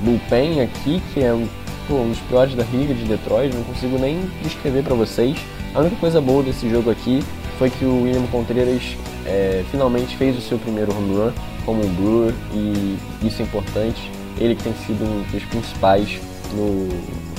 bullpen 0.00 0.60
aqui, 0.60 1.02
que 1.12 1.22
é 1.22 1.32
um, 1.32 1.48
pô, 1.86 1.94
um 1.96 2.10
dos 2.10 2.18
piores 2.20 2.54
da 2.54 2.64
liga 2.64 2.94
de 2.94 3.04
Detroit, 3.04 3.54
não 3.54 3.64
consigo 3.64 3.98
nem 3.98 4.20
descrever 4.42 4.82
para 4.82 4.94
vocês. 4.94 5.36
A 5.74 5.80
única 5.80 5.96
coisa 5.96 6.20
boa 6.20 6.42
desse 6.42 6.68
jogo 6.68 6.90
aqui 6.90 7.22
foi 7.58 7.70
que 7.70 7.84
o 7.84 8.02
William 8.02 8.26
Contreras 8.26 8.96
é, 9.26 9.64
finalmente 9.70 10.16
fez 10.16 10.36
o 10.36 10.40
seu 10.40 10.58
primeiro 10.58 10.96
home 10.96 11.16
run 11.16 11.32
como 11.64 11.84
um 11.84 11.94
Brewer 11.94 12.34
e 12.52 12.98
isso 13.22 13.42
é 13.42 13.44
importante. 13.44 14.10
Ele 14.38 14.54
que 14.54 14.64
tem 14.64 14.74
sido 14.86 15.04
um 15.04 15.22
dos 15.30 15.42
principais 15.44 16.20
no, 16.52 16.88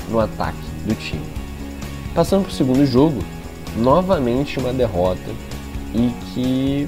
no 0.09 0.19
ataque 0.19 0.57
do 0.85 0.95
time. 0.95 1.25
Passando 2.13 2.43
para 2.43 2.51
o 2.51 2.53
segundo 2.53 2.85
jogo, 2.85 3.21
novamente 3.77 4.57
uma 4.59 4.71
derrota 4.71 5.31
e 5.93 6.11
que, 6.33 6.87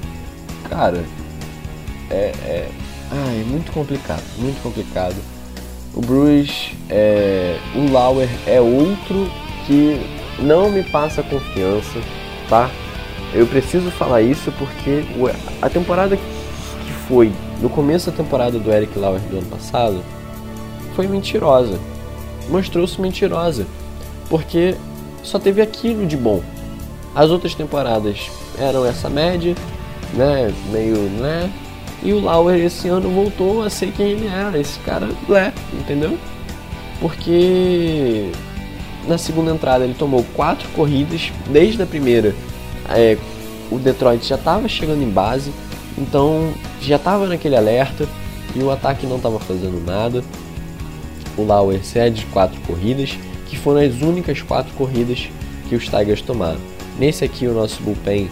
cara, 0.68 1.04
é, 2.10 2.32
é, 2.44 2.68
ah, 3.10 3.32
é 3.32 3.44
muito 3.44 3.72
complicado, 3.72 4.22
muito 4.38 4.62
complicado. 4.62 5.16
O 5.94 6.00
Bruce, 6.00 6.76
é, 6.90 7.58
o 7.74 7.90
Lauer 7.90 8.28
é 8.46 8.60
outro 8.60 9.30
que 9.66 10.00
não 10.38 10.70
me 10.70 10.82
passa 10.82 11.22
confiança, 11.22 11.98
tá? 12.48 12.70
Eu 13.32 13.46
preciso 13.46 13.90
falar 13.90 14.22
isso 14.22 14.52
porque 14.52 15.04
a 15.60 15.68
temporada 15.68 16.16
que 16.16 16.92
foi, 17.08 17.32
no 17.60 17.68
começo 17.68 18.10
da 18.10 18.16
temporada 18.16 18.58
do 18.58 18.70
Eric 18.70 18.98
Lauer 18.98 19.20
do 19.22 19.38
ano 19.38 19.46
passado, 19.46 20.02
foi 20.94 21.06
mentirosa. 21.06 21.78
Mostrou-se 22.48 23.00
mentirosa. 23.00 23.66
Porque 24.28 24.74
só 25.22 25.38
teve 25.38 25.60
aquilo 25.60 26.06
de 26.06 26.16
bom. 26.16 26.42
As 27.14 27.30
outras 27.30 27.54
temporadas 27.54 28.30
eram 28.58 28.84
essa 28.84 29.08
média, 29.08 29.54
né? 30.14 30.52
Meio, 30.70 30.96
né? 30.96 31.50
E 32.02 32.12
o 32.12 32.20
Lauer 32.20 32.64
esse 32.64 32.88
ano 32.88 33.10
voltou 33.10 33.62
a 33.62 33.70
ser 33.70 33.92
quem 33.92 34.10
ele 34.10 34.26
era, 34.26 34.58
esse 34.58 34.78
cara 34.80 35.08
é, 35.30 35.52
entendeu? 35.72 36.16
Porque 37.00 38.30
na 39.06 39.18
segunda 39.18 39.50
entrada 39.52 39.84
ele 39.84 39.94
tomou 39.94 40.24
quatro 40.34 40.68
corridas, 40.70 41.32
desde 41.50 41.82
a 41.82 41.86
primeira 41.86 42.34
é, 42.88 43.16
o 43.70 43.78
Detroit 43.78 44.24
já 44.26 44.36
estava 44.36 44.68
chegando 44.68 45.02
em 45.02 45.10
base, 45.10 45.52
então 45.96 46.52
já 46.80 46.96
estava 46.96 47.26
naquele 47.26 47.56
alerta 47.56 48.06
e 48.54 48.60
o 48.60 48.70
ataque 48.70 49.06
não 49.06 49.16
estava 49.16 49.38
fazendo 49.38 49.84
nada. 49.84 50.22
O 51.36 51.44
Lauer 51.44 51.84
cede 51.84 52.26
quatro 52.32 52.60
corridas, 52.62 53.16
que 53.46 53.56
foram 53.56 53.80
as 53.80 54.00
únicas 54.00 54.42
quatro 54.42 54.72
corridas 54.74 55.28
que 55.68 55.74
os 55.74 55.84
Tigers 55.84 56.22
tomaram. 56.22 56.58
Nesse 56.98 57.24
aqui 57.24 57.46
o 57.46 57.54
nosso 57.54 57.82
bullpen 57.82 58.28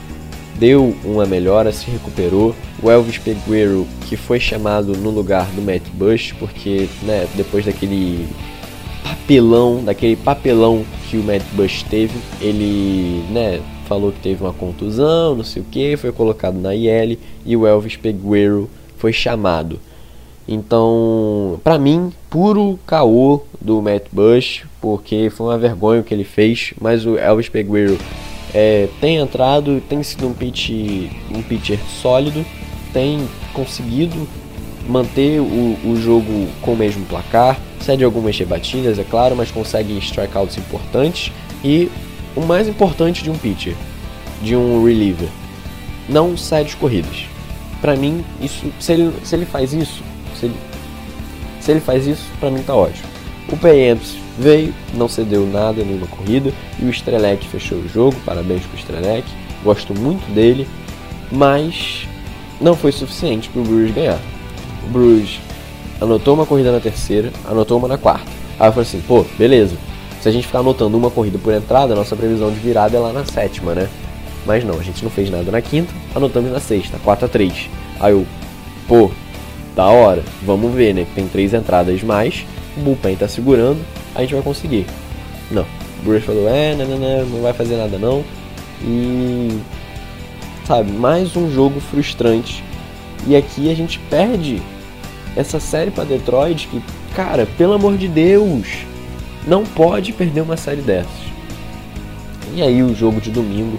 deu 0.59 0.95
uma 1.05 1.27
melhora, 1.27 1.73
se 1.73 1.91
recuperou. 1.91 2.55
O 2.83 2.91
Elvis 2.91 3.19
Peguero, 3.19 3.87
que 4.09 4.17
foi 4.17 4.41
chamado 4.41 4.97
no 4.97 5.11
lugar 5.11 5.47
do 5.53 5.63
Matt 5.63 5.83
Bush, 5.95 6.33
porque 6.39 6.89
né, 7.03 7.27
depois 7.35 7.65
daquele 7.65 8.27
papelão, 9.03 9.83
daquele 9.85 10.17
papelão 10.17 10.85
que 11.09 11.17
o 11.17 11.23
Matt 11.23 11.43
Bush 11.53 11.83
teve, 11.85 12.19
ele 12.41 13.25
né, 13.31 13.61
falou 13.87 14.13
que 14.13 14.21
teve 14.21 14.43
uma 14.43 14.53
contusão, 14.53 15.37
não 15.37 15.45
sei 15.45 15.63
o 15.63 15.65
que, 15.65 15.97
foi 15.97 16.13
colocado 16.13 16.59
na 16.59 16.75
IL 16.75 17.19
e 17.45 17.57
o 17.57 17.67
Elvis 17.67 17.97
Peguero 17.97 18.69
foi 18.99 19.13
chamado. 19.13 19.79
Então, 20.49 21.61
para 21.65 21.79
mim, 21.79 22.13
puro 22.31 22.79
caô 22.87 23.43
do 23.61 23.83
Matt 23.83 24.05
Bush, 24.13 24.65
porque 24.81 25.29
foi 25.31 25.47
uma 25.47 25.59
vergonha 25.59 26.01
o 26.01 26.05
que 26.05 26.15
ele 26.15 26.25
fez, 26.25 26.73
mas 26.81 27.05
o 27.05 27.19
Elvis 27.19 27.49
Peguero 27.49 27.99
é, 28.55 28.89
tem 29.01 29.17
entrado, 29.17 29.83
tem 29.89 30.03
sido 30.03 30.27
um, 30.27 30.33
pitch, 30.33 30.71
um 31.35 31.43
pitcher 31.43 31.79
sólido, 32.01 32.45
tem 32.93 33.27
conseguido 33.53 34.29
manter 34.89 35.41
o, 35.41 35.77
o 35.85 35.97
jogo 36.01 36.49
com 36.63 36.73
o 36.73 36.77
mesmo 36.77 37.05
placar, 37.07 37.59
cede 37.81 38.05
algumas 38.05 38.39
rebatidas, 38.39 38.99
é 38.99 39.05
claro, 39.05 39.35
mas 39.37 39.51
consegue 39.51 39.97
strikeouts 39.99 40.57
importantes 40.59 41.33
e 41.65 41.91
o 42.35 42.41
mais 42.41 42.69
importante 42.69 43.23
de 43.23 43.31
um 43.31 43.37
pitcher, 43.37 43.75
de 44.43 44.55
um 44.55 44.85
reliever, 44.85 45.29
não 46.09 46.37
cede 46.37 46.77
corridas. 46.77 47.27
Para 47.81 47.97
mim, 47.97 48.25
isso, 48.41 48.73
se 48.81 48.93
ele, 48.93 49.13
se 49.25 49.35
ele 49.35 49.47
faz 49.47 49.73
isso, 49.73 50.03
se 50.39 50.47
ele, 50.47 50.57
se 51.61 51.71
ele 51.71 51.81
faz 51.81 52.07
isso, 52.07 52.25
para 52.39 52.51
mim 52.51 52.63
tá 52.63 52.75
ótimo. 52.75 53.09
O 53.51 53.57
Payamps 53.57 54.17
veio, 54.39 54.75
não 54.95 55.09
cedeu 55.09 55.47
nada, 55.47 55.83
nenhuma 55.83 56.07
corrida, 56.07 56.53
e 56.79 56.85
o 56.85 56.91
Strelec 56.91 57.47
fechou 57.49 57.79
o 57.79 57.89
jogo, 57.89 58.17
parabéns 58.25 58.63
pro 58.65 58.79
Strelec, 58.79 59.27
gosto 59.65 59.95
muito 59.95 60.33
dele, 60.35 60.67
mas 61.31 62.07
não 62.61 62.77
foi 62.77 62.93
suficiente 62.93 63.49
para 63.49 63.61
o 63.61 63.65
Brewers 63.65 63.95
ganhar. 63.95 64.21
O 64.85 64.89
Brewers 64.89 65.41
anotou 66.01 66.35
uma 66.35 66.47
corrida 66.47 66.73
na 66.73 66.81
terceira, 66.81 67.33
anotou 67.47 67.79
uma 67.79 67.89
na 67.89 67.99
quarta. 67.99 68.31
Aí 68.59 68.69
eu 68.69 68.73
falei 68.73 68.89
assim, 68.89 69.03
pô, 69.07 69.25
beleza. 69.39 69.77
Se 70.21 70.29
a 70.29 70.33
gente 70.33 70.47
ficar 70.47 70.61
anotando 70.61 70.97
uma 70.97 71.11
corrida 71.11 71.39
por 71.39 71.53
entrada, 71.53 71.93
a 71.93 71.97
nossa 71.97 72.17
previsão 72.17 72.51
de 72.51 72.59
virada 72.59 72.97
é 72.97 73.01
lá 73.01 73.13
na 73.13 73.25
sétima, 73.25 73.75
né? 73.75 73.89
Mas 74.45 74.65
não, 74.65 74.79
a 74.79 74.83
gente 74.83 75.03
não 75.03 75.11
fez 75.11 75.31
nada 75.31 75.51
na 75.51 75.61
quinta, 75.61 75.93
anotamos 76.15 76.51
na 76.51 76.61
sexta, 76.61 76.99
4 77.03 77.27
a 77.27 77.29
3 77.29 77.71
Aí 77.99 78.13
eu, 78.13 78.27
pô, 78.87 79.11
da 79.75 79.87
hora, 79.87 80.23
vamos 80.43 80.73
ver, 80.73 80.95
né? 80.95 81.07
Tem 81.15 81.27
três 81.27 81.53
entradas 81.53 82.03
mais, 82.03 82.47
o 82.77 82.81
Bullpen 82.81 83.17
tá 83.17 83.29
segurando, 83.29 83.81
a 84.17 84.23
gente 84.23 84.35
vai 84.35 84.43
conseguir. 84.43 84.87
Não, 85.51 85.63
o 85.63 86.05
Bruce 86.05 86.25
falou, 86.25 86.49
é, 86.49 86.75
não, 86.75 86.87
não, 86.87 86.99
não, 86.99 87.27
não 87.27 87.43
vai 87.43 87.53
fazer 87.53 87.77
nada 87.77 87.99
não. 87.99 88.25
E, 88.83 89.59
sabe, 90.67 90.91
mais 90.93 91.37
um 91.37 91.51
jogo 91.51 91.81
frustrante. 91.81 92.65
E 93.27 93.37
aqui 93.37 93.71
a 93.71 93.75
gente 93.75 93.99
perde 94.11 94.61
essa 95.37 95.61
série 95.61 95.91
para 95.91 96.05
Detroit 96.05 96.69
que, 96.69 96.83
cara, 97.15 97.47
pelo 97.59 97.75
amor 97.75 97.97
de 97.97 98.09
Deus, 98.09 98.67
não 99.47 99.65
pode 99.65 100.13
perder 100.13 100.41
uma 100.41 100.57
série 100.57 100.81
dessas. 100.81 101.27
E 102.55 102.63
aí 102.63 102.83
o 102.83 102.95
jogo 102.95 103.21
de 103.21 103.31
domingo, 103.31 103.79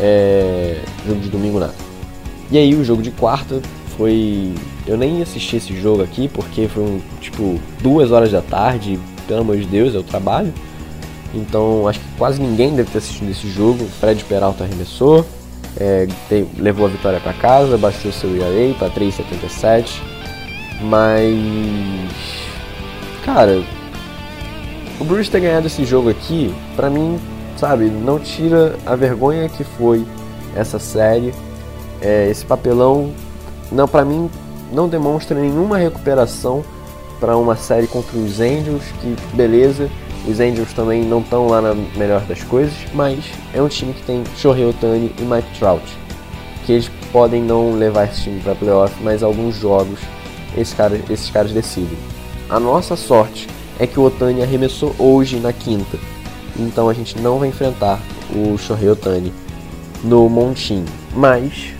é... 0.00 0.80
jogo 1.06 1.20
de 1.20 1.28
domingo 1.28 1.58
nada. 1.58 1.74
E 2.50 2.58
aí 2.58 2.74
o 2.74 2.84
jogo 2.84 3.02
de 3.02 3.10
quarta 3.10 3.60
foi, 3.96 4.52
eu 4.86 4.96
nem 4.96 5.22
assisti 5.22 5.56
esse 5.56 5.74
jogo 5.78 6.02
aqui 6.02 6.28
porque 6.28 6.68
foi 6.68 6.82
um, 6.82 7.00
tipo 7.20 7.60
duas 7.82 8.10
horas 8.10 8.30
da 8.30 8.42
tarde, 8.42 8.98
pelo 9.26 9.40
amor 9.40 9.56
de 9.56 9.66
Deus, 9.66 9.94
é 9.94 9.98
o 9.98 10.02
trabalho. 10.02 10.52
Então 11.34 11.88
acho 11.88 11.98
que 11.98 12.06
quase 12.16 12.40
ninguém 12.40 12.74
deve 12.74 12.90
ter 12.90 12.98
assistido 12.98 13.30
esse 13.30 13.48
jogo. 13.50 13.84
Fred 14.00 14.22
Peralta 14.24 14.64
arremessou, 14.64 15.26
é, 15.76 16.06
levou 16.56 16.86
a 16.86 16.88
vitória 16.88 17.20
para 17.20 17.32
casa, 17.32 17.76
baixou 17.76 18.12
seu 18.12 18.30
ERA 18.36 18.74
para 18.78 18.90
3,77. 18.90 20.00
Mas, 20.82 21.34
cara, 23.24 23.62
o 25.00 25.04
Bruce 25.04 25.30
ter 25.30 25.40
ganhado 25.40 25.66
esse 25.66 25.84
jogo 25.84 26.10
aqui, 26.10 26.54
pra 26.76 26.90
mim, 26.90 27.18
sabe, 27.56 27.86
não 27.86 28.18
tira 28.18 28.76
a 28.86 28.94
vergonha 28.94 29.48
que 29.48 29.64
foi 29.64 30.04
essa 30.54 30.78
série. 30.78 31.32
É, 32.00 32.28
esse 32.28 32.44
papelão, 32.44 33.12
não, 33.72 33.88
pra 33.88 34.04
mim, 34.04 34.30
não 34.72 34.88
demonstra 34.88 35.38
nenhuma 35.38 35.78
recuperação 35.78 36.64
para 37.20 37.36
uma 37.36 37.56
série 37.56 37.86
contra 37.86 38.16
os 38.18 38.40
Angels, 38.40 38.84
que 39.00 39.16
beleza, 39.34 39.90
os 40.26 40.40
Angels 40.40 40.72
também 40.72 41.04
não 41.04 41.20
estão 41.20 41.46
lá 41.46 41.60
na 41.60 41.74
melhor 41.74 42.22
das 42.22 42.42
coisas, 42.42 42.74
mas 42.94 43.24
é 43.52 43.60
um 43.60 43.68
time 43.68 43.92
que 43.92 44.02
tem 44.02 44.24
Shohei 44.36 44.66
Otani 44.66 45.12
e 45.18 45.22
Mike 45.22 45.58
Trout, 45.58 45.84
que 46.64 46.72
eles 46.72 46.90
podem 47.12 47.42
não 47.42 47.74
levar 47.74 48.04
esse 48.04 48.22
time 48.22 48.40
para 48.40 48.54
playoff, 48.54 48.94
mas 49.02 49.22
alguns 49.22 49.56
jogos 49.56 49.98
esses 50.56 50.72
caras, 50.72 51.00
esses 51.10 51.30
caras 51.30 51.52
decidem. 51.52 51.98
A 52.48 52.58
nossa 52.58 52.96
sorte 52.96 53.48
é 53.78 53.86
que 53.86 53.98
o 53.98 54.04
Otani 54.04 54.42
arremessou 54.42 54.94
hoje 54.98 55.38
na 55.38 55.52
quinta, 55.52 55.98
então 56.58 56.88
a 56.88 56.94
gente 56.94 57.18
não 57.18 57.38
vai 57.38 57.48
enfrentar 57.48 58.00
o 58.34 58.56
Shohei 58.56 58.88
Otani 58.88 59.32
no 60.02 60.28
montinho, 60.28 60.86
mas 61.14 61.74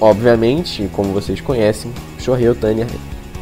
obviamente, 0.00 0.88
como 0.92 1.12
vocês 1.12 1.40
conhecem, 1.40 1.92
Shohei 2.18 2.48
Otani 2.48 2.82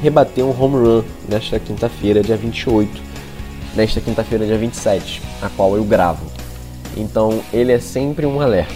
rebateu 0.03 0.49
um 0.51 0.63
home 0.63 0.77
run 0.77 1.03
nesta 1.29 1.61
quinta-feira, 1.61 2.23
dia 2.23 2.37
28, 2.37 3.01
nesta 3.77 4.01
quinta-feira, 4.01 4.45
dia 4.45 4.59
27, 4.59 5.23
a 5.41 5.49
qual 5.49 5.77
eu 5.77 5.85
gravo. 5.85 6.27
Então 6.97 7.41
ele 7.53 7.71
é 7.71 7.79
sempre 7.79 8.27
um 8.27 8.41
alerta. 8.41 8.75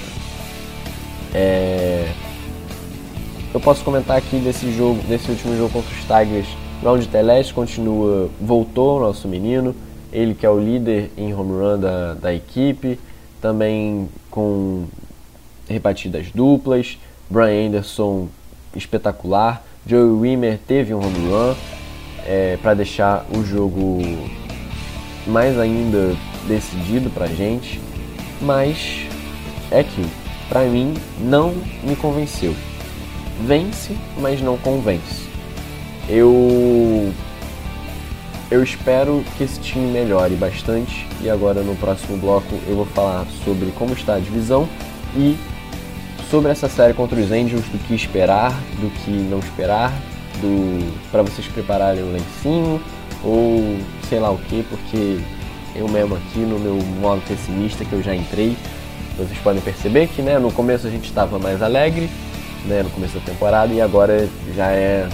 É... 1.35 2.09
Eu 3.53 3.59
posso 3.59 3.83
comentar 3.83 4.17
aqui 4.17 4.39
desse 4.39 4.71
jogo, 4.73 5.03
desse 5.09 5.29
último 5.29 5.57
jogo 5.57 5.73
contra 5.73 5.91
os 5.93 6.01
Tigers. 6.03 6.47
Round 6.83 7.09
Teleste 7.09 7.53
continua, 7.53 8.31
voltou 8.41 8.99
o 8.99 9.01
nosso 9.01 9.27
menino, 9.27 9.75
ele 10.13 10.33
que 10.33 10.47
é 10.47 10.51
o 10.51 10.61
líder 10.61 11.11
em 11.17 11.35
home 11.35 11.53
run 11.53 11.81
da, 11.81 12.15
da 12.15 12.35
equipe, 12.35 13.01
também 13.41 14.09
com 14.31 14.85
rebatidas 15.69 16.31
duplas. 16.33 16.99
Brian 17.29 17.67
Anderson 17.67 18.29
espetacular. 18.77 19.65
Joey 19.87 20.21
Wimmer 20.21 20.59
teve 20.67 20.93
um 20.93 20.99
home 20.99 21.29
run 21.29 21.55
é, 22.27 22.59
para 22.61 22.75
deixar 22.75 23.25
o 23.35 23.45
jogo 23.45 24.01
mais 25.27 25.59
ainda 25.59 26.17
decidido 26.49 27.11
para 27.11 27.27
gente, 27.27 27.81
mas 28.41 29.07
é 29.71 29.83
que 29.83 30.05
para 30.49 30.63
mim 30.63 30.95
não 31.21 31.55
me 31.83 31.95
convenceu 31.97 32.55
vence, 33.41 33.97
mas 34.19 34.41
não 34.41 34.57
convence. 34.57 35.27
Eu 36.09 37.13
eu 38.49 38.63
espero 38.63 39.25
que 39.37 39.43
esse 39.43 39.59
time 39.61 39.91
melhore 39.91 40.35
bastante 40.37 41.07
e 41.21 41.29
agora 41.29 41.63
no 41.63 41.75
próximo 41.75 42.17
bloco 42.17 42.55
eu 42.69 42.77
vou 42.77 42.87
falar 42.87 43.27
sobre 43.45 43.73
como 43.73 43.93
está 43.93 44.15
a 44.15 44.21
divisão 44.21 44.69
e 45.17 45.37
sobre 46.31 46.51
essa 46.51 46.69
série 46.69 46.93
contra 46.93 47.19
os 47.19 47.31
Angels, 47.31 47.65
do 47.67 47.79
que 47.87 47.95
esperar, 47.95 48.53
do 48.81 48.91
que 49.05 49.11
não 49.11 49.39
esperar, 49.39 49.93
do 50.41 50.93
para 51.11 51.23
vocês 51.23 51.47
prepararem 51.47 52.03
o 52.03 52.13
lencinho 52.13 52.81
ou 53.23 53.79
sei 54.09 54.19
lá 54.19 54.31
o 54.31 54.39
que, 54.39 54.65
porque 54.65 55.19
eu 55.75 55.89
mesmo 55.89 56.17
aqui 56.17 56.41
no 56.41 56.59
meu 56.59 56.77
modo 57.01 57.23
pessimista 57.27 57.85
que 57.85 57.93
eu 57.93 58.03
já 58.03 58.15
entrei, 58.15 58.57
vocês 59.17 59.39
podem 59.39 59.63
perceber 59.63 60.09
que 60.09 60.23
né, 60.23 60.39
no 60.39 60.53
começo 60.53 60.87
a 60.87 60.91
gente 60.91 61.07
estava 61.07 61.39
mais 61.39 61.63
alegre, 61.63 62.11
né, 62.65 62.83
no 62.83 62.91
começo 62.91 63.15
da 63.15 63.21
temporada 63.21 63.73
e 63.73 63.81
agora 63.81 64.29
já 64.55 64.71
é 64.73 65.09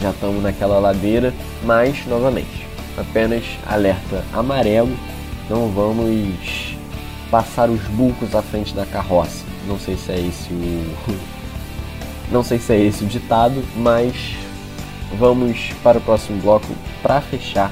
já 0.00 0.10
estamos 0.10 0.42
naquela 0.42 0.80
ladeira, 0.80 1.32
mas 1.62 2.04
novamente, 2.06 2.66
apenas 2.96 3.44
alerta 3.64 4.24
amarelo, 4.32 4.92
não 5.48 5.68
vamos 5.68 6.76
passar 7.30 7.70
os 7.70 7.80
bulcos 7.82 8.34
à 8.34 8.42
frente 8.42 8.74
da 8.74 8.84
carroça. 8.84 9.43
Não 9.66 9.78
sei 9.78 9.96
se 9.96 10.12
é 10.12 10.20
esse 10.20 10.52
o. 10.52 10.94
Não 12.30 12.42
sei 12.42 12.58
se 12.58 12.72
é 12.72 12.80
esse 12.80 13.04
o 13.04 13.06
ditado, 13.06 13.62
mas 13.76 14.34
vamos 15.18 15.72
para 15.82 15.98
o 15.98 16.00
próximo 16.00 16.40
bloco 16.40 16.66
para 17.02 17.20
fechar 17.20 17.70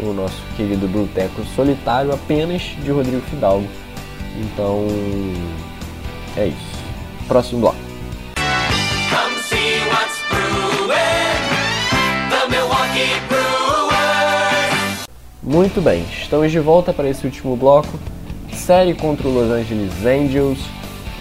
o 0.00 0.12
nosso 0.12 0.42
querido 0.56 0.86
Bruteco 0.86 1.42
solitário 1.56 2.12
apenas 2.12 2.62
de 2.62 2.90
Rodrigo 2.90 3.22
Fidalgo. 3.22 3.66
Então 4.36 4.86
é 6.36 6.48
isso. 6.48 6.84
Próximo 7.26 7.60
bloco. 7.60 7.78
Muito 15.42 15.80
bem, 15.80 16.04
estamos 16.10 16.50
de 16.50 16.58
volta 16.58 16.92
para 16.92 17.08
esse 17.08 17.24
último 17.24 17.56
bloco. 17.56 17.98
Série 18.52 18.94
contra 18.94 19.28
o 19.28 19.32
Los 19.32 19.50
Angeles 19.50 19.92
Angels 20.04 20.58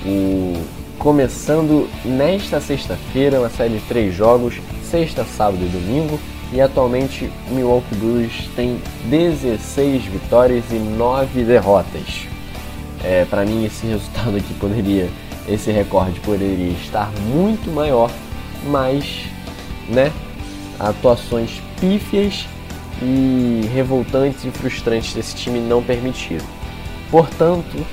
o... 0.06 0.54
começando 1.00 1.90
nesta 2.04 2.60
sexta-feira, 2.60 3.40
uma 3.40 3.50
série 3.50 3.78
de 3.78 3.86
três 3.86 4.14
jogos, 4.14 4.56
sexta, 4.90 5.24
sábado 5.24 5.64
e 5.64 5.70
domingo. 5.70 6.20
E 6.52 6.62
atualmente 6.62 7.32
o 7.50 7.56
Milwaukee 7.56 7.96
Brewers 7.96 8.48
tem 8.56 8.80
16 9.06 10.04
vitórias 10.06 10.66
e 10.72 10.76
9 10.76 11.44
derrotas. 11.44 12.28
É, 13.04 13.26
para 13.26 13.44
mim 13.44 13.66
esse 13.66 13.86
resultado 13.88 14.38
aqui 14.38 14.54
poderia, 14.54 15.10
esse 15.48 15.72
recorde 15.72 16.20
poderia 16.20 16.72
estar 16.74 17.12
muito 17.28 17.72
maior, 17.72 18.12
mas, 18.68 19.26
né, 19.90 20.12
atuações 20.80 21.60
pífias 21.82 22.46
e 23.02 23.68
revoltantes 23.74 24.46
e 24.46 24.52
frustrantes 24.52 25.14
desse 25.14 25.36
time 25.36 25.60
não 25.60 25.82
permitiram. 25.82 26.46
Portanto, 27.10 27.84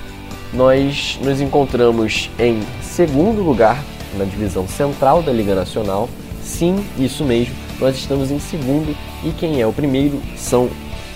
nós 0.53 1.19
nos 1.23 1.41
encontramos 1.41 2.31
em 2.39 2.61
segundo 2.83 3.43
lugar 3.43 3.83
na 4.17 4.25
divisão 4.25 4.67
central 4.67 5.23
da 5.23 5.33
Liga 5.33 5.55
Nacional. 5.55 6.09
Sim, 6.43 6.85
isso 6.99 7.25
mesmo, 7.25 7.55
nós 7.79 7.97
estamos 7.97 8.31
em 8.31 8.39
segundo 8.39 8.97
e 9.25 9.31
quem 9.31 9.61
é 9.61 9.67
o 9.67 9.73
primeiro 9.73 10.21
são 10.37 10.69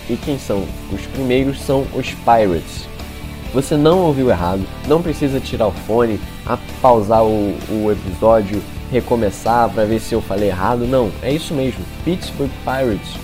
e 0.09 0.17
quem 0.17 0.39
são 0.39 0.65
os 0.93 1.01
primeiros 1.07 1.61
são 1.61 1.87
os 1.95 2.11
Pirates. 2.11 2.87
Você 3.53 3.77
não 3.77 4.01
ouviu 4.01 4.31
errado, 4.31 4.63
não 4.87 5.01
precisa 5.01 5.41
tirar 5.41 5.69
o 5.69 5.73
fone, 5.73 6.21
a 6.45 6.59
pausar 6.83 7.25
o, 7.25 7.57
o 7.71 7.91
episódio, 7.91 8.63
recomeçar 8.91 9.71
para 9.71 9.85
ver 9.85 10.01
se 10.01 10.13
eu 10.13 10.21
falei 10.21 10.49
errado. 10.49 10.87
Não, 10.87 11.11
é 11.23 11.33
isso 11.33 11.55
mesmo. 11.55 11.85
Pittsburgh 12.05 12.51
Pirates 12.65 13.15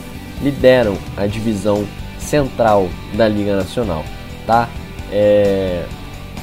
lideram 0.41 0.97
a 1.17 1.27
divisão 1.27 1.85
central 2.19 2.89
da 3.15 3.29
Liga 3.29 3.57
Nacional, 3.57 4.05
tá? 4.47 4.69
É, 5.11 5.85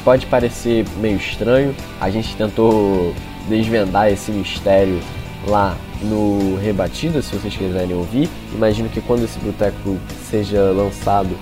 pode 0.08 0.26
parecer 0.28 0.86
meio 1.02 1.18
estranho, 1.18 1.76
a 2.00 2.10
gente 2.10 2.34
tentou 2.38 3.14
desvendar 3.50 4.10
esse 4.10 4.32
mistério 4.32 5.02
lá 5.46 5.76
no 6.02 6.56
Rebatida, 6.56 7.22
se 7.22 7.36
vocês 7.36 7.54
quiserem 7.54 7.94
ouvir. 7.94 8.30
Imagino 8.54 8.88
que 8.88 9.02
quando 9.02 9.26
esse 9.26 9.38
boteco 9.40 9.98
seja 10.32 10.62
lançado, 10.72 11.38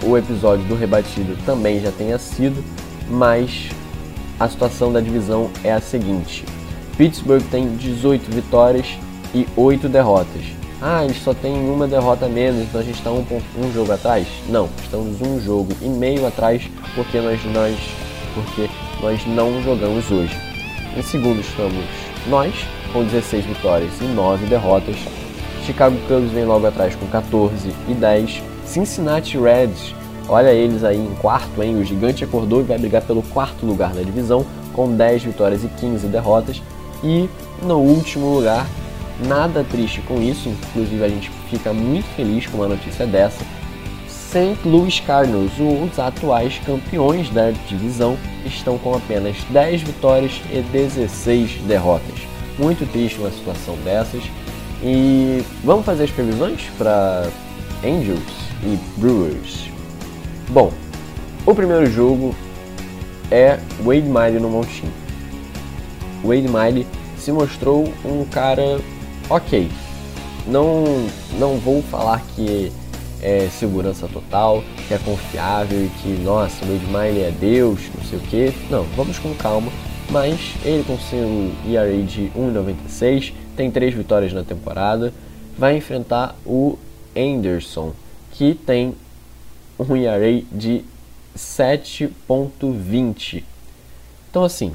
o 0.00 0.16
episódio 0.16 0.64
do 0.66 0.76
Rebatido 0.76 1.36
também 1.44 1.80
já 1.80 1.90
tenha 1.90 2.16
sido, 2.16 2.62
mas 3.10 3.70
a 4.38 4.48
situação 4.48 4.92
da 4.92 5.00
divisão 5.00 5.50
é 5.64 5.72
a 5.72 5.80
seguinte: 5.80 6.44
Pittsburgh 6.96 7.42
tem 7.50 7.74
18 7.74 8.30
vitórias 8.30 8.96
e 9.34 9.44
8 9.56 9.88
derrotas. 9.88 10.44
Ah, 10.80 11.04
eles 11.04 11.20
só 11.20 11.34
têm 11.34 11.52
uma 11.68 11.88
derrota 11.88 12.28
menos, 12.28 12.62
então 12.62 12.80
a 12.80 12.84
gente 12.84 12.98
está 12.98 13.10
um, 13.10 13.24
um 13.58 13.72
jogo 13.72 13.90
atrás? 13.90 14.28
Não, 14.48 14.68
estamos 14.84 15.20
um 15.20 15.40
jogo 15.40 15.72
e 15.82 15.88
meio 15.88 16.24
atrás 16.24 16.62
porque 16.94 17.20
nós, 17.20 17.42
nós, 17.46 17.76
porque 18.34 18.68
nós 19.00 19.24
não 19.26 19.62
jogamos 19.62 20.10
hoje. 20.10 20.36
Em 20.96 21.02
segundo 21.02 21.40
estamos 21.40 21.84
nós, 22.26 22.54
com 22.92 23.04
16 23.04 23.44
vitórias 23.44 23.92
e 24.00 24.04
9 24.04 24.46
derrotas. 24.46 24.96
Chicago 25.64 25.96
Cubs 26.06 26.30
vem 26.30 26.44
logo 26.44 26.66
atrás 26.66 26.94
com 26.94 27.06
14 27.06 27.74
e 27.88 27.94
10. 27.94 28.42
Cincinnati 28.64 29.38
Reds, 29.38 29.94
olha 30.28 30.52
eles 30.52 30.84
aí 30.84 30.98
em 30.98 31.14
quarto, 31.16 31.62
hein? 31.62 31.76
O 31.76 31.84
gigante 31.84 32.24
acordou 32.24 32.60
e 32.60 32.64
vai 32.64 32.78
brigar 32.78 33.02
pelo 33.02 33.22
quarto 33.22 33.64
lugar 33.64 33.94
na 33.94 34.02
divisão, 34.02 34.44
com 34.72 34.94
10 34.94 35.24
vitórias 35.24 35.64
e 35.64 35.68
15 35.68 36.06
derrotas. 36.06 36.62
E 37.02 37.28
no 37.62 37.78
último 37.78 38.34
lugar, 38.34 38.66
nada 39.26 39.64
triste 39.64 40.00
com 40.02 40.20
isso, 40.20 40.48
inclusive 40.48 41.04
a 41.04 41.08
gente 41.08 41.30
fica 41.50 41.72
muito 41.72 42.06
feliz 42.14 42.46
com 42.46 42.58
uma 42.58 42.68
notícia 42.68 43.06
dessa. 43.06 43.44
St. 44.34 44.68
Louis 44.68 44.98
Cardinals, 44.98 45.52
os 45.60 45.96
atuais 45.96 46.60
campeões 46.66 47.30
da 47.30 47.52
divisão, 47.68 48.18
estão 48.44 48.76
com 48.76 48.92
apenas 48.92 49.36
10 49.50 49.82
vitórias 49.82 50.32
e 50.50 50.60
16 50.60 51.60
derrotas. 51.68 52.18
Muito 52.58 52.84
triste 52.90 53.20
uma 53.20 53.30
situação 53.30 53.76
dessas. 53.84 54.24
E 54.82 55.40
vamos 55.62 55.86
fazer 55.86 56.04
as 56.04 56.10
previsões 56.10 56.62
para 56.76 57.28
Angels 57.84 58.20
e 58.64 58.76
Brewers. 58.98 59.70
Bom, 60.48 60.72
o 61.46 61.54
primeiro 61.54 61.86
jogo 61.86 62.34
é 63.30 63.60
Wade 63.84 64.02
Miley 64.02 64.40
no 64.40 64.50
Montinho. 64.50 64.92
Wade 66.24 66.48
Miley 66.48 66.84
se 67.16 67.30
mostrou 67.30 67.84
um 68.04 68.24
cara 68.24 68.80
ok. 69.30 69.70
Não, 70.44 71.06
não 71.38 71.56
vou 71.58 71.80
falar 71.82 72.20
que 72.34 72.72
é 73.24 73.48
segurança 73.48 74.06
total, 74.06 74.62
que 74.86 74.92
é 74.92 74.98
confiável 74.98 75.82
e 75.82 75.88
que, 76.00 76.10
nossa, 76.22 76.62
o 76.64 76.68
Wade 76.68 76.84
Miley 76.86 77.22
é 77.22 77.30
Deus, 77.30 77.80
não 77.94 78.04
sei 78.04 78.18
o 78.18 78.22
que. 78.22 78.52
Não, 78.70 78.82
vamos 78.94 79.18
com 79.18 79.34
calma. 79.34 79.72
Mas 80.10 80.54
ele 80.62 80.84
com 80.84 80.98
seu 80.98 81.50
ERA 81.66 82.02
de 82.02 82.30
1,96, 82.36 83.32
tem 83.56 83.70
três 83.70 83.94
vitórias 83.94 84.34
na 84.34 84.44
temporada, 84.44 85.14
vai 85.56 85.78
enfrentar 85.78 86.36
o 86.44 86.78
Anderson, 87.16 87.94
que 88.32 88.54
tem 88.54 88.94
um 89.78 89.96
ERA 89.96 90.42
de 90.52 90.84
7.20. 91.34 93.42
Então 94.30 94.44
assim, 94.44 94.74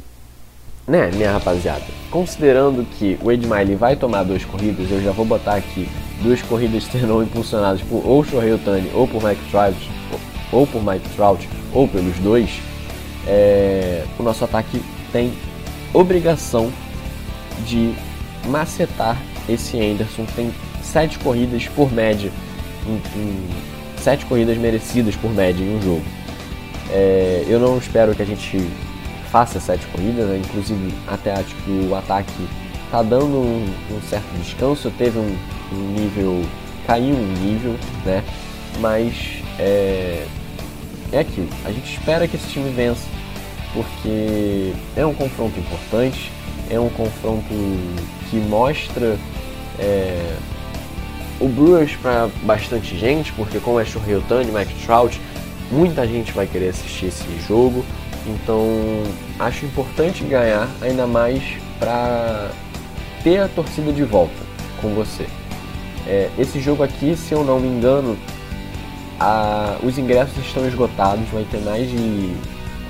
né, 0.88 1.12
minha 1.14 1.32
rapaziada, 1.32 1.86
considerando 2.10 2.84
que 2.98 3.20
o 3.22 3.32
Ed 3.32 3.46
Miley 3.46 3.76
vai 3.76 3.96
tomar 3.96 4.24
duas 4.24 4.44
corridas, 4.44 4.90
eu 4.90 5.04
já 5.04 5.12
vou 5.12 5.26
botar 5.26 5.54
aqui 5.54 5.88
duas 6.22 6.42
corridas 6.42 6.84
serão 6.92 7.24
impulsionadas 7.24 7.82
por 7.82 8.06
ou 8.06 8.24
Shohei 8.24 8.54
Otani 8.54 8.90
ou 8.94 9.08
por 9.08 9.24
Mike 9.24 9.42
Trout, 9.50 9.90
ou 10.52 10.66
por 10.66 10.84
Mike 10.84 11.08
Trout, 11.16 11.48
ou 11.74 11.88
pelos 11.88 12.18
dois, 12.20 12.62
é, 13.28 14.04
o 14.18 14.24
nosso 14.24 14.44
ataque 14.44 14.82
tem 15.12 15.32
obrigação 15.94 16.72
de 17.66 17.94
macetar 18.48 19.18
esse 19.48 19.80
Anderson, 19.80 20.26
tem 20.36 20.52
sete 20.82 21.20
corridas 21.20 21.68
por 21.68 21.92
média, 21.92 22.32
em, 22.88 23.20
em, 23.20 23.50
sete 23.98 24.26
corridas 24.26 24.58
merecidas 24.58 25.16
por 25.16 25.32
média 25.32 25.64
em 25.64 25.78
um 25.78 25.82
jogo. 25.82 26.04
É, 26.92 27.46
eu 27.48 27.60
não 27.60 27.78
espero 27.78 28.16
que 28.16 28.22
a 28.22 28.26
gente 28.26 28.68
faça 29.32 29.60
sete 29.60 29.86
corridas, 29.88 30.28
né? 30.28 30.42
inclusive 30.44 30.94
até 31.08 31.34
acho 31.34 31.54
que 31.56 31.88
o 31.90 31.96
ataque 31.96 32.48
está 32.86 33.04
dando 33.04 33.38
um, 33.38 33.66
um, 33.92 34.02
certo 34.10 34.26
descanso, 34.42 34.92
teve 34.98 35.20
um, 35.20 35.36
um, 35.72 35.94
nível, 35.94 36.44
caiu 36.86 37.16
um 37.16 37.34
nível, 37.34 37.76
né? 38.06 38.24
Mas 38.80 39.42
é, 39.58 40.26
é 41.12 41.20
aquilo, 41.20 41.50
a 41.66 41.72
gente 41.72 41.98
espera 41.98 42.28
que 42.28 42.36
esse 42.36 42.48
time 42.48 42.70
vença, 42.72 43.06
porque 43.74 44.74
é 44.96 45.06
um 45.06 45.14
confronto 45.14 45.60
importante, 45.60 46.32
é 46.70 46.80
um 46.80 46.90
confronto 46.90 47.48
que 48.30 48.38
mostra 48.38 49.18
é, 49.80 50.36
o 51.40 51.48
Brewers 51.48 51.96
para 51.96 52.30
bastante 52.44 52.98
gente, 52.98 53.32
porque 53.34 53.60
como 53.60 53.80
é 53.80 53.86
Shohei 53.86 54.16
Otani, 54.16 54.52
Mike 54.52 54.74
Trout, 54.86 55.20
muita 55.72 56.06
gente 56.06 56.32
vai 56.32 56.46
querer 56.46 56.70
assistir 56.70 57.08
esse 57.08 57.26
jogo. 57.48 57.84
Então 58.28 58.68
acho 59.40 59.66
importante 59.66 60.24
ganhar, 60.24 60.68
ainda 60.82 61.08
mais 61.08 61.42
para 61.80 62.52
ter 63.24 63.40
a 63.40 63.48
torcida 63.48 63.92
de 63.92 64.04
volta 64.04 64.34
com 64.82 64.94
você. 64.94 65.26
É, 66.10 66.28
esse 66.40 66.60
jogo 66.60 66.82
aqui, 66.82 67.16
se 67.16 67.36
eu 67.36 67.44
não 67.44 67.60
me 67.60 67.68
engano, 67.68 68.18
a, 69.20 69.78
os 69.84 69.96
ingressos 70.00 70.36
estão 70.44 70.68
esgotados, 70.68 71.24
vai 71.30 71.46
ter 71.52 71.60
mais 71.60 71.88
de 71.88 72.36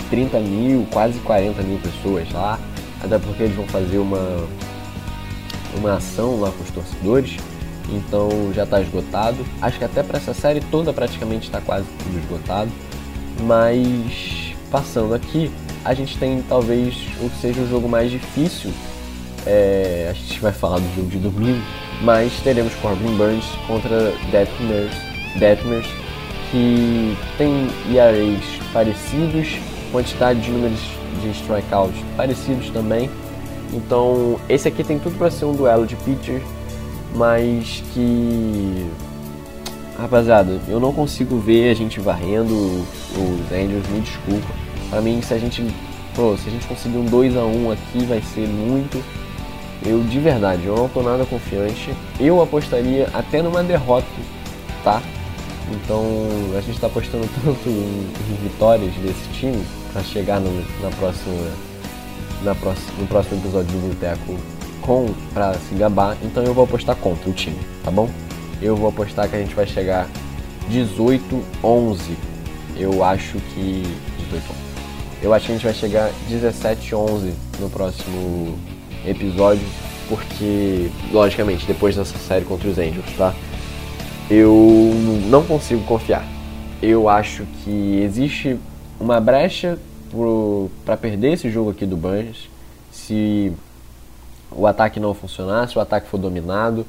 30 0.09 0.39
mil, 0.39 0.87
quase 0.89 1.19
40 1.19 1.61
mil 1.63 1.79
pessoas 1.79 2.31
lá, 2.31 2.57
até 3.03 3.19
porque 3.19 3.43
eles 3.43 3.57
vão 3.57 3.67
fazer 3.67 3.97
uma, 3.97 4.47
uma 5.75 5.95
ação 5.95 6.39
lá 6.39 6.49
com 6.49 6.63
os 6.63 6.71
torcedores, 6.71 7.35
então 7.89 8.53
já 8.53 8.63
está 8.63 8.79
esgotado. 8.79 9.45
Acho 9.61 9.77
que 9.77 9.83
até 9.83 10.01
para 10.01 10.17
essa 10.17 10.33
série 10.33 10.61
toda 10.61 10.93
praticamente 10.93 11.47
está 11.47 11.59
quase 11.59 11.87
tudo 12.01 12.19
esgotado, 12.19 12.71
mas 13.41 14.55
passando 14.71 15.13
aqui, 15.13 15.51
a 15.83 15.93
gente 15.93 16.17
tem 16.17 16.41
talvez 16.47 16.95
o 17.21 17.29
que 17.29 17.41
seja 17.41 17.59
o 17.59 17.67
jogo 17.67 17.89
mais 17.89 18.09
difícil. 18.09 18.71
É, 19.45 20.07
a 20.09 20.13
gente 20.13 20.39
vai 20.39 20.53
falar 20.53 20.79
do 20.79 20.95
jogo 20.95 21.09
de 21.09 21.17
domingo, 21.17 21.61
mas 22.01 22.33
teremos 22.41 22.73
Corbin 22.75 23.15
Burns 23.15 23.45
contra 23.67 24.13
Detmers, 24.31 25.87
que 26.51 27.17
tem 27.37 27.67
ERAs 27.93 28.43
parecidos, 28.73 29.57
quantidade 29.91 30.41
de 30.41 30.51
números 30.51 30.79
de 31.21 31.29
strikeouts 31.31 31.99
parecidos 32.15 32.69
também. 32.69 33.09
Então, 33.73 34.39
esse 34.49 34.67
aqui 34.67 34.83
tem 34.83 34.97
tudo 34.97 35.17
para 35.17 35.29
ser 35.29 35.45
um 35.45 35.53
duelo 35.53 35.85
de 35.85 35.95
pitcher, 35.97 36.41
mas 37.15 37.83
que 37.93 38.87
rapaziada, 39.97 40.59
eu 40.67 40.79
não 40.79 40.93
consigo 40.93 41.37
ver 41.39 41.69
a 41.69 41.73
gente 41.73 41.99
varrendo 41.99 42.55
os 42.55 43.51
Angels, 43.51 43.87
me 43.89 43.99
desculpa. 43.99 44.47
Pra 44.89 45.01
mim, 45.01 45.21
se 45.21 45.33
a 45.33 45.37
gente, 45.37 45.63
pô, 46.15 46.35
se 46.37 46.47
a 46.47 46.51
gente 46.51 46.65
conseguir 46.65 46.97
um 46.97 47.05
2 47.05 47.35
a 47.37 47.43
1 47.43 47.71
aqui, 47.71 48.05
vai 48.05 48.21
ser 48.21 48.47
muito. 48.47 49.03
Eu, 49.85 50.03
de 50.03 50.19
verdade, 50.19 50.65
eu 50.65 50.75
não 50.75 50.89
tô 50.89 51.01
nada 51.01 51.25
confiante. 51.25 51.93
Eu 52.19 52.41
apostaria 52.41 53.07
até 53.13 53.41
numa 53.41 53.63
derrota, 53.63 54.07
tá? 54.83 55.01
Então 55.71 56.03
a 56.57 56.61
gente 56.61 56.75
está 56.75 56.87
apostando 56.87 57.27
tanto 57.43 57.69
em, 57.69 57.71
em, 57.71 58.35
vitórias 58.43 58.93
desse 58.95 59.29
time 59.33 59.63
para 59.93 60.03
chegar 60.03 60.39
no, 60.39 60.51
na 60.81 60.89
próxima, 60.97 61.51
na 62.43 62.55
próxima, 62.55 62.91
no 62.99 63.07
próximo 63.07 63.37
episódio 63.39 63.71
do 63.71 63.89
Boteco 63.89 64.35
com 64.81 65.13
para 65.33 65.53
se 65.53 65.75
gabar. 65.75 66.17
Então 66.23 66.43
eu 66.43 66.53
vou 66.53 66.63
apostar 66.63 66.95
contra 66.95 67.29
o 67.29 67.33
time, 67.33 67.57
tá 67.83 67.91
bom? 67.91 68.09
Eu 68.61 68.75
vou 68.75 68.89
apostar 68.89 69.29
que 69.29 69.35
a 69.35 69.39
gente 69.39 69.55
vai 69.55 69.65
chegar 69.65 70.07
18 70.69 71.41
11. 71.63 72.17
Eu 72.75 73.03
acho 73.03 73.37
que 73.53 73.83
18 74.17 74.43
Eu 75.21 75.33
acho 75.33 75.45
que 75.45 75.51
a 75.51 75.55
gente 75.55 75.65
vai 75.65 75.73
chegar 75.73 76.11
17 76.27 76.95
11 76.95 77.33
no 77.59 77.69
próximo 77.69 78.57
episódio, 79.05 79.65
porque 80.07 80.89
logicamente 81.11 81.65
depois 81.65 81.95
dessa 81.95 82.17
série 82.17 82.45
contra 82.45 82.67
os 82.67 82.77
Angels, 82.77 83.11
tá? 83.17 83.33
eu 84.29 84.91
não 85.27 85.43
consigo 85.43 85.83
confiar. 85.83 86.23
Eu 86.81 87.09
acho 87.09 87.45
que 87.63 87.99
existe 88.01 88.57
uma 88.99 89.19
brecha 89.19 89.77
para 90.85 90.95
perder 90.95 91.33
esse 91.33 91.49
jogo 91.49 91.71
aqui 91.71 91.85
do 91.85 91.97
Burns 91.97 92.49
se 92.91 93.51
o 94.51 94.65
ataque 94.67 94.99
não 94.99 95.13
funcionar, 95.13 95.67
se 95.67 95.77
o 95.77 95.81
ataque 95.81 96.07
for 96.07 96.17
dominado. 96.17 96.85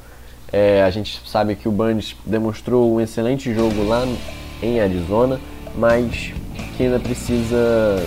É, 0.52 0.82
a 0.82 0.90
gente 0.90 1.22
sabe 1.26 1.54
que 1.54 1.68
o 1.68 1.72
Burns 1.72 2.16
demonstrou 2.26 2.94
um 2.94 3.00
excelente 3.00 3.54
jogo 3.54 3.84
lá 3.84 4.06
em 4.62 4.80
Arizona, 4.80 5.40
mas 5.76 6.32
que 6.76 6.82
ainda 6.82 6.98
precisa 6.98 8.06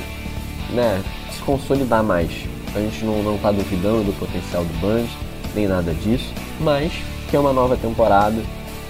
né, 0.71 1.01
se 1.31 1.41
consolidar 1.41 2.03
mais. 2.03 2.31
A 2.75 2.79
gente 2.79 3.05
não 3.05 3.35
está 3.35 3.51
duvidando 3.51 4.03
do 4.03 4.19
potencial 4.19 4.63
do 4.63 4.79
Burns, 4.79 5.09
nem 5.53 5.67
nada 5.67 5.93
disso, 5.93 6.33
mas 6.59 6.91
que 7.29 7.35
é 7.35 7.39
uma 7.39 7.53
nova 7.53 7.77
temporada 7.77 8.41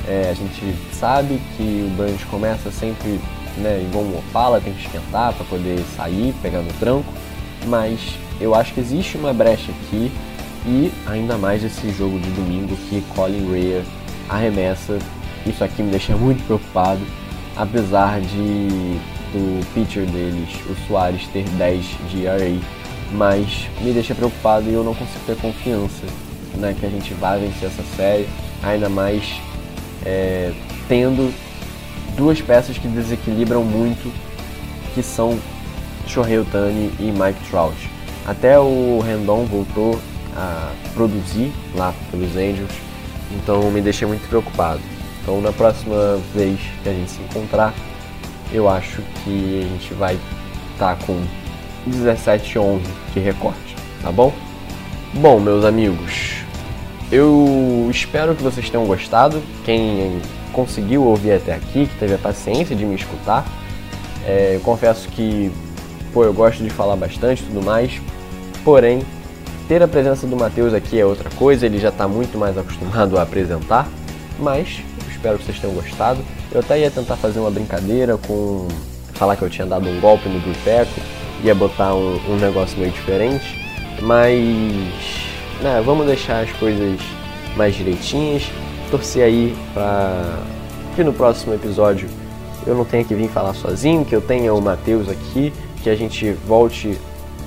é, 0.07 0.29
a 0.29 0.33
gente 0.33 0.75
sabe 0.91 1.39
que 1.55 1.87
o 1.87 1.89
Burns 1.95 2.23
começa 2.25 2.69
sempre 2.71 3.19
né, 3.57 3.81
igual 3.87 4.03
um 4.03 4.17
Opala, 4.17 4.59
tem 4.59 4.73
que 4.73 4.85
esquentar 4.85 5.33
para 5.33 5.45
poder 5.45 5.79
sair, 5.95 6.33
pegar 6.41 6.61
no 6.61 6.73
tranco, 6.73 7.11
mas 7.67 7.99
eu 8.41 8.53
acho 8.53 8.73
que 8.73 8.79
existe 8.81 9.17
uma 9.17 9.33
brecha 9.33 9.71
aqui 9.71 10.11
e 10.65 10.91
ainda 11.07 11.37
mais 11.37 11.63
esse 11.63 11.89
jogo 11.91 12.19
de 12.19 12.29
domingo 12.31 12.75
que 12.89 13.01
Colin 13.15 13.49
Rea 13.51 13.83
arremessa. 14.27 14.97
Isso 15.45 15.63
aqui 15.63 15.83
me 15.83 15.91
deixa 15.91 16.15
muito 16.15 16.45
preocupado, 16.45 17.01
apesar 17.55 18.19
de 18.21 18.99
do 19.33 19.65
pitcher 19.73 20.05
deles, 20.05 20.49
o 20.69 20.87
Soares, 20.87 21.27
ter 21.27 21.43
10 21.43 21.85
de 22.09 22.25
ERA, 22.25 22.59
mas 23.13 23.69
me 23.81 23.91
deixa 23.91 24.15
preocupado 24.15 24.69
e 24.69 24.73
eu 24.73 24.83
não 24.83 24.93
consigo 24.93 25.25
ter 25.25 25.37
confiança 25.37 26.05
né, 26.55 26.75
que 26.79 26.85
a 26.85 26.89
gente 26.89 27.13
vai 27.13 27.39
vencer 27.39 27.69
essa 27.69 27.83
série, 27.95 28.27
ainda 28.61 28.89
mais 28.89 29.41
é, 30.05 30.51
tendo 30.87 31.33
duas 32.15 32.41
peças 32.41 32.77
que 32.77 32.87
desequilibram 32.87 33.63
muito, 33.63 34.11
que 34.93 35.01
são 35.01 35.39
Shohei 36.07 36.39
Otani 36.39 36.91
e 36.99 37.11
Mike 37.11 37.49
Trout. 37.49 37.75
Até 38.25 38.59
o 38.59 38.99
Rendon 38.99 39.45
voltou 39.45 39.99
a 40.35 40.71
produzir 40.93 41.51
lá 41.75 41.93
pelos 42.11 42.35
Angels, 42.35 42.73
então 43.31 43.69
me 43.71 43.81
deixei 43.81 44.07
muito 44.07 44.27
preocupado. 44.27 44.81
Então 45.21 45.41
na 45.41 45.51
próxima 45.51 46.19
vez 46.33 46.59
que 46.81 46.89
a 46.89 46.93
gente 46.93 47.11
se 47.11 47.21
encontrar, 47.21 47.73
eu 48.51 48.69
acho 48.69 49.01
que 49.23 49.61
a 49.65 49.67
gente 49.67 49.93
vai 49.93 50.17
estar 50.73 50.95
tá 50.95 51.05
com 51.05 51.23
17-11 51.89 52.81
de 53.13 53.19
recorte, 53.19 53.75
tá 54.01 54.11
bom? 54.11 54.33
Bom, 55.13 55.39
meus 55.39 55.63
amigos, 55.63 56.43
eu 57.11 57.87
espero 57.91 58.33
que 58.35 58.41
vocês 58.41 58.69
tenham 58.69 58.85
gostado. 58.85 59.41
Quem 59.63 60.19
conseguiu 60.51 61.03
ouvir 61.03 61.33
até 61.33 61.53
aqui, 61.53 61.85
que 61.85 61.99
teve 61.99 62.15
a 62.15 62.17
paciência 62.17 62.75
de 62.75 62.85
me 62.85 62.95
escutar. 62.95 63.45
É, 64.25 64.55
eu 64.55 64.61
confesso 64.61 65.07
que, 65.09 65.51
pô, 66.13 66.23
eu 66.23 66.33
gosto 66.33 66.63
de 66.63 66.69
falar 66.69 66.95
bastante 66.95 67.43
e 67.43 67.45
tudo 67.45 67.61
mais. 67.61 68.01
Porém, 68.63 69.03
ter 69.67 69.83
a 69.83 69.87
presença 69.87 70.25
do 70.25 70.35
Matheus 70.35 70.73
aqui 70.73 70.99
é 70.99 71.05
outra 71.05 71.29
coisa, 71.31 71.65
ele 71.65 71.77
já 71.77 71.89
está 71.89 72.07
muito 72.07 72.37
mais 72.37 72.57
acostumado 72.57 73.17
a 73.17 73.23
apresentar. 73.23 73.87
Mas 74.39 74.81
espero 75.11 75.37
que 75.37 75.45
vocês 75.45 75.59
tenham 75.59 75.75
gostado. 75.75 76.19
Eu 76.51 76.59
até 76.59 76.79
ia 76.79 76.91
tentar 76.91 77.15
fazer 77.15 77.39
uma 77.39 77.51
brincadeira 77.51 78.17
com. 78.17 78.67
falar 79.13 79.35
que 79.35 79.41
eu 79.41 79.49
tinha 79.49 79.67
dado 79.67 79.87
um 79.87 79.99
golpe 79.99 80.27
no 80.27 80.39
Grupeco, 80.39 80.99
ia 81.43 81.53
botar 81.53 81.93
um, 81.93 82.19
um 82.29 82.35
negócio 82.37 82.77
meio 82.79 82.91
diferente. 82.91 83.59
Mas 84.01 84.33
né, 85.61 85.81
vamos 85.85 86.05
deixar 86.05 86.43
as 86.43 86.51
coisas 86.53 86.99
mais 87.55 87.75
direitinhas. 87.75 88.43
Torcer 88.89 89.23
aí 89.23 89.55
para 89.73 90.39
que 90.95 91.03
no 91.03 91.13
próximo 91.13 91.53
episódio 91.53 92.07
eu 92.65 92.75
não 92.75 92.85
tenha 92.85 93.03
que 93.03 93.13
vir 93.13 93.29
falar 93.29 93.53
sozinho, 93.53 94.05
que 94.05 94.15
eu 94.15 94.21
tenha 94.21 94.53
o 94.53 94.61
Matheus 94.61 95.09
aqui, 95.09 95.51
que 95.81 95.89
a 95.89 95.95
gente 95.95 96.31
volte 96.47 96.97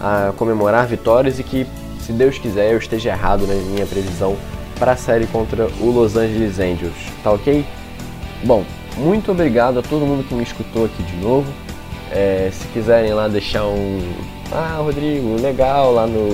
a 0.01 0.33
comemorar 0.37 0.87
vitórias 0.87 1.39
e 1.39 1.43
que, 1.43 1.67
se 2.01 2.13
Deus 2.13 2.39
quiser, 2.39 2.73
eu 2.73 2.79
esteja 2.79 3.11
errado 3.11 3.47
na 3.47 3.55
minha 3.55 3.87
previsão 3.87 4.37
para 4.79 4.93
a 4.93 4.97
série 4.97 5.27
contra 5.27 5.69
o 5.81 5.91
Los 5.91 6.17
Angeles 6.17 6.59
Angels, 6.59 6.97
tá 7.23 7.33
ok? 7.33 7.65
Bom, 8.45 8.65
muito 8.97 9.33
obrigado 9.33 9.79
a 9.79 9.83
todo 9.83 10.05
mundo 10.05 10.27
que 10.27 10.35
me 10.35 10.43
escutou 10.43 10.85
aqui 10.85 11.03
de 11.03 11.17
novo. 11.17 11.51
É, 12.11 12.51
se 12.53 12.67
quiserem 12.69 13.13
lá 13.13 13.29
deixar 13.29 13.65
um. 13.67 14.01
Ah, 14.53 14.79
Rodrigo, 14.79 15.41
legal 15.41 15.93
lá 15.93 16.07
no, 16.07 16.29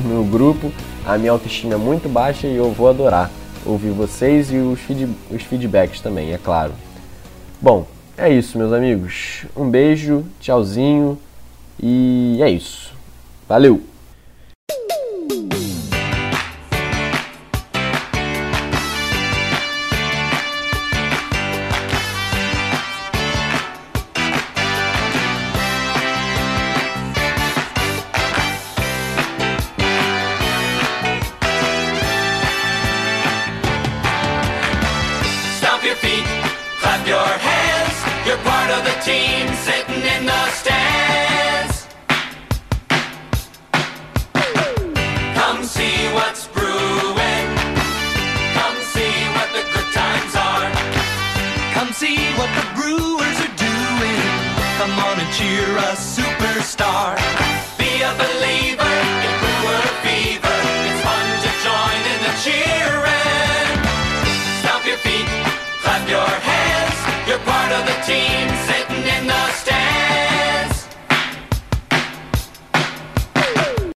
no 0.00 0.24
grupo. 0.24 0.72
A 1.04 1.18
minha 1.18 1.32
autoestima 1.32 1.74
é 1.74 1.78
muito 1.78 2.08
baixa 2.08 2.46
e 2.46 2.56
eu 2.56 2.70
vou 2.72 2.88
adorar 2.88 3.30
ouvir 3.64 3.90
vocês 3.90 4.50
e 4.50 4.56
os, 4.56 4.80
feed, 4.80 5.08
os 5.30 5.42
feedbacks 5.42 6.00
também, 6.00 6.32
é 6.32 6.38
claro. 6.38 6.72
Bom, 7.60 7.86
é 8.16 8.32
isso, 8.32 8.56
meus 8.56 8.72
amigos. 8.72 9.44
Um 9.56 9.68
beijo, 9.68 10.24
tchauzinho 10.40 11.18
e 11.82 12.38
é 12.40 12.50
isso. 12.50 12.92
Valeu! 13.48 13.89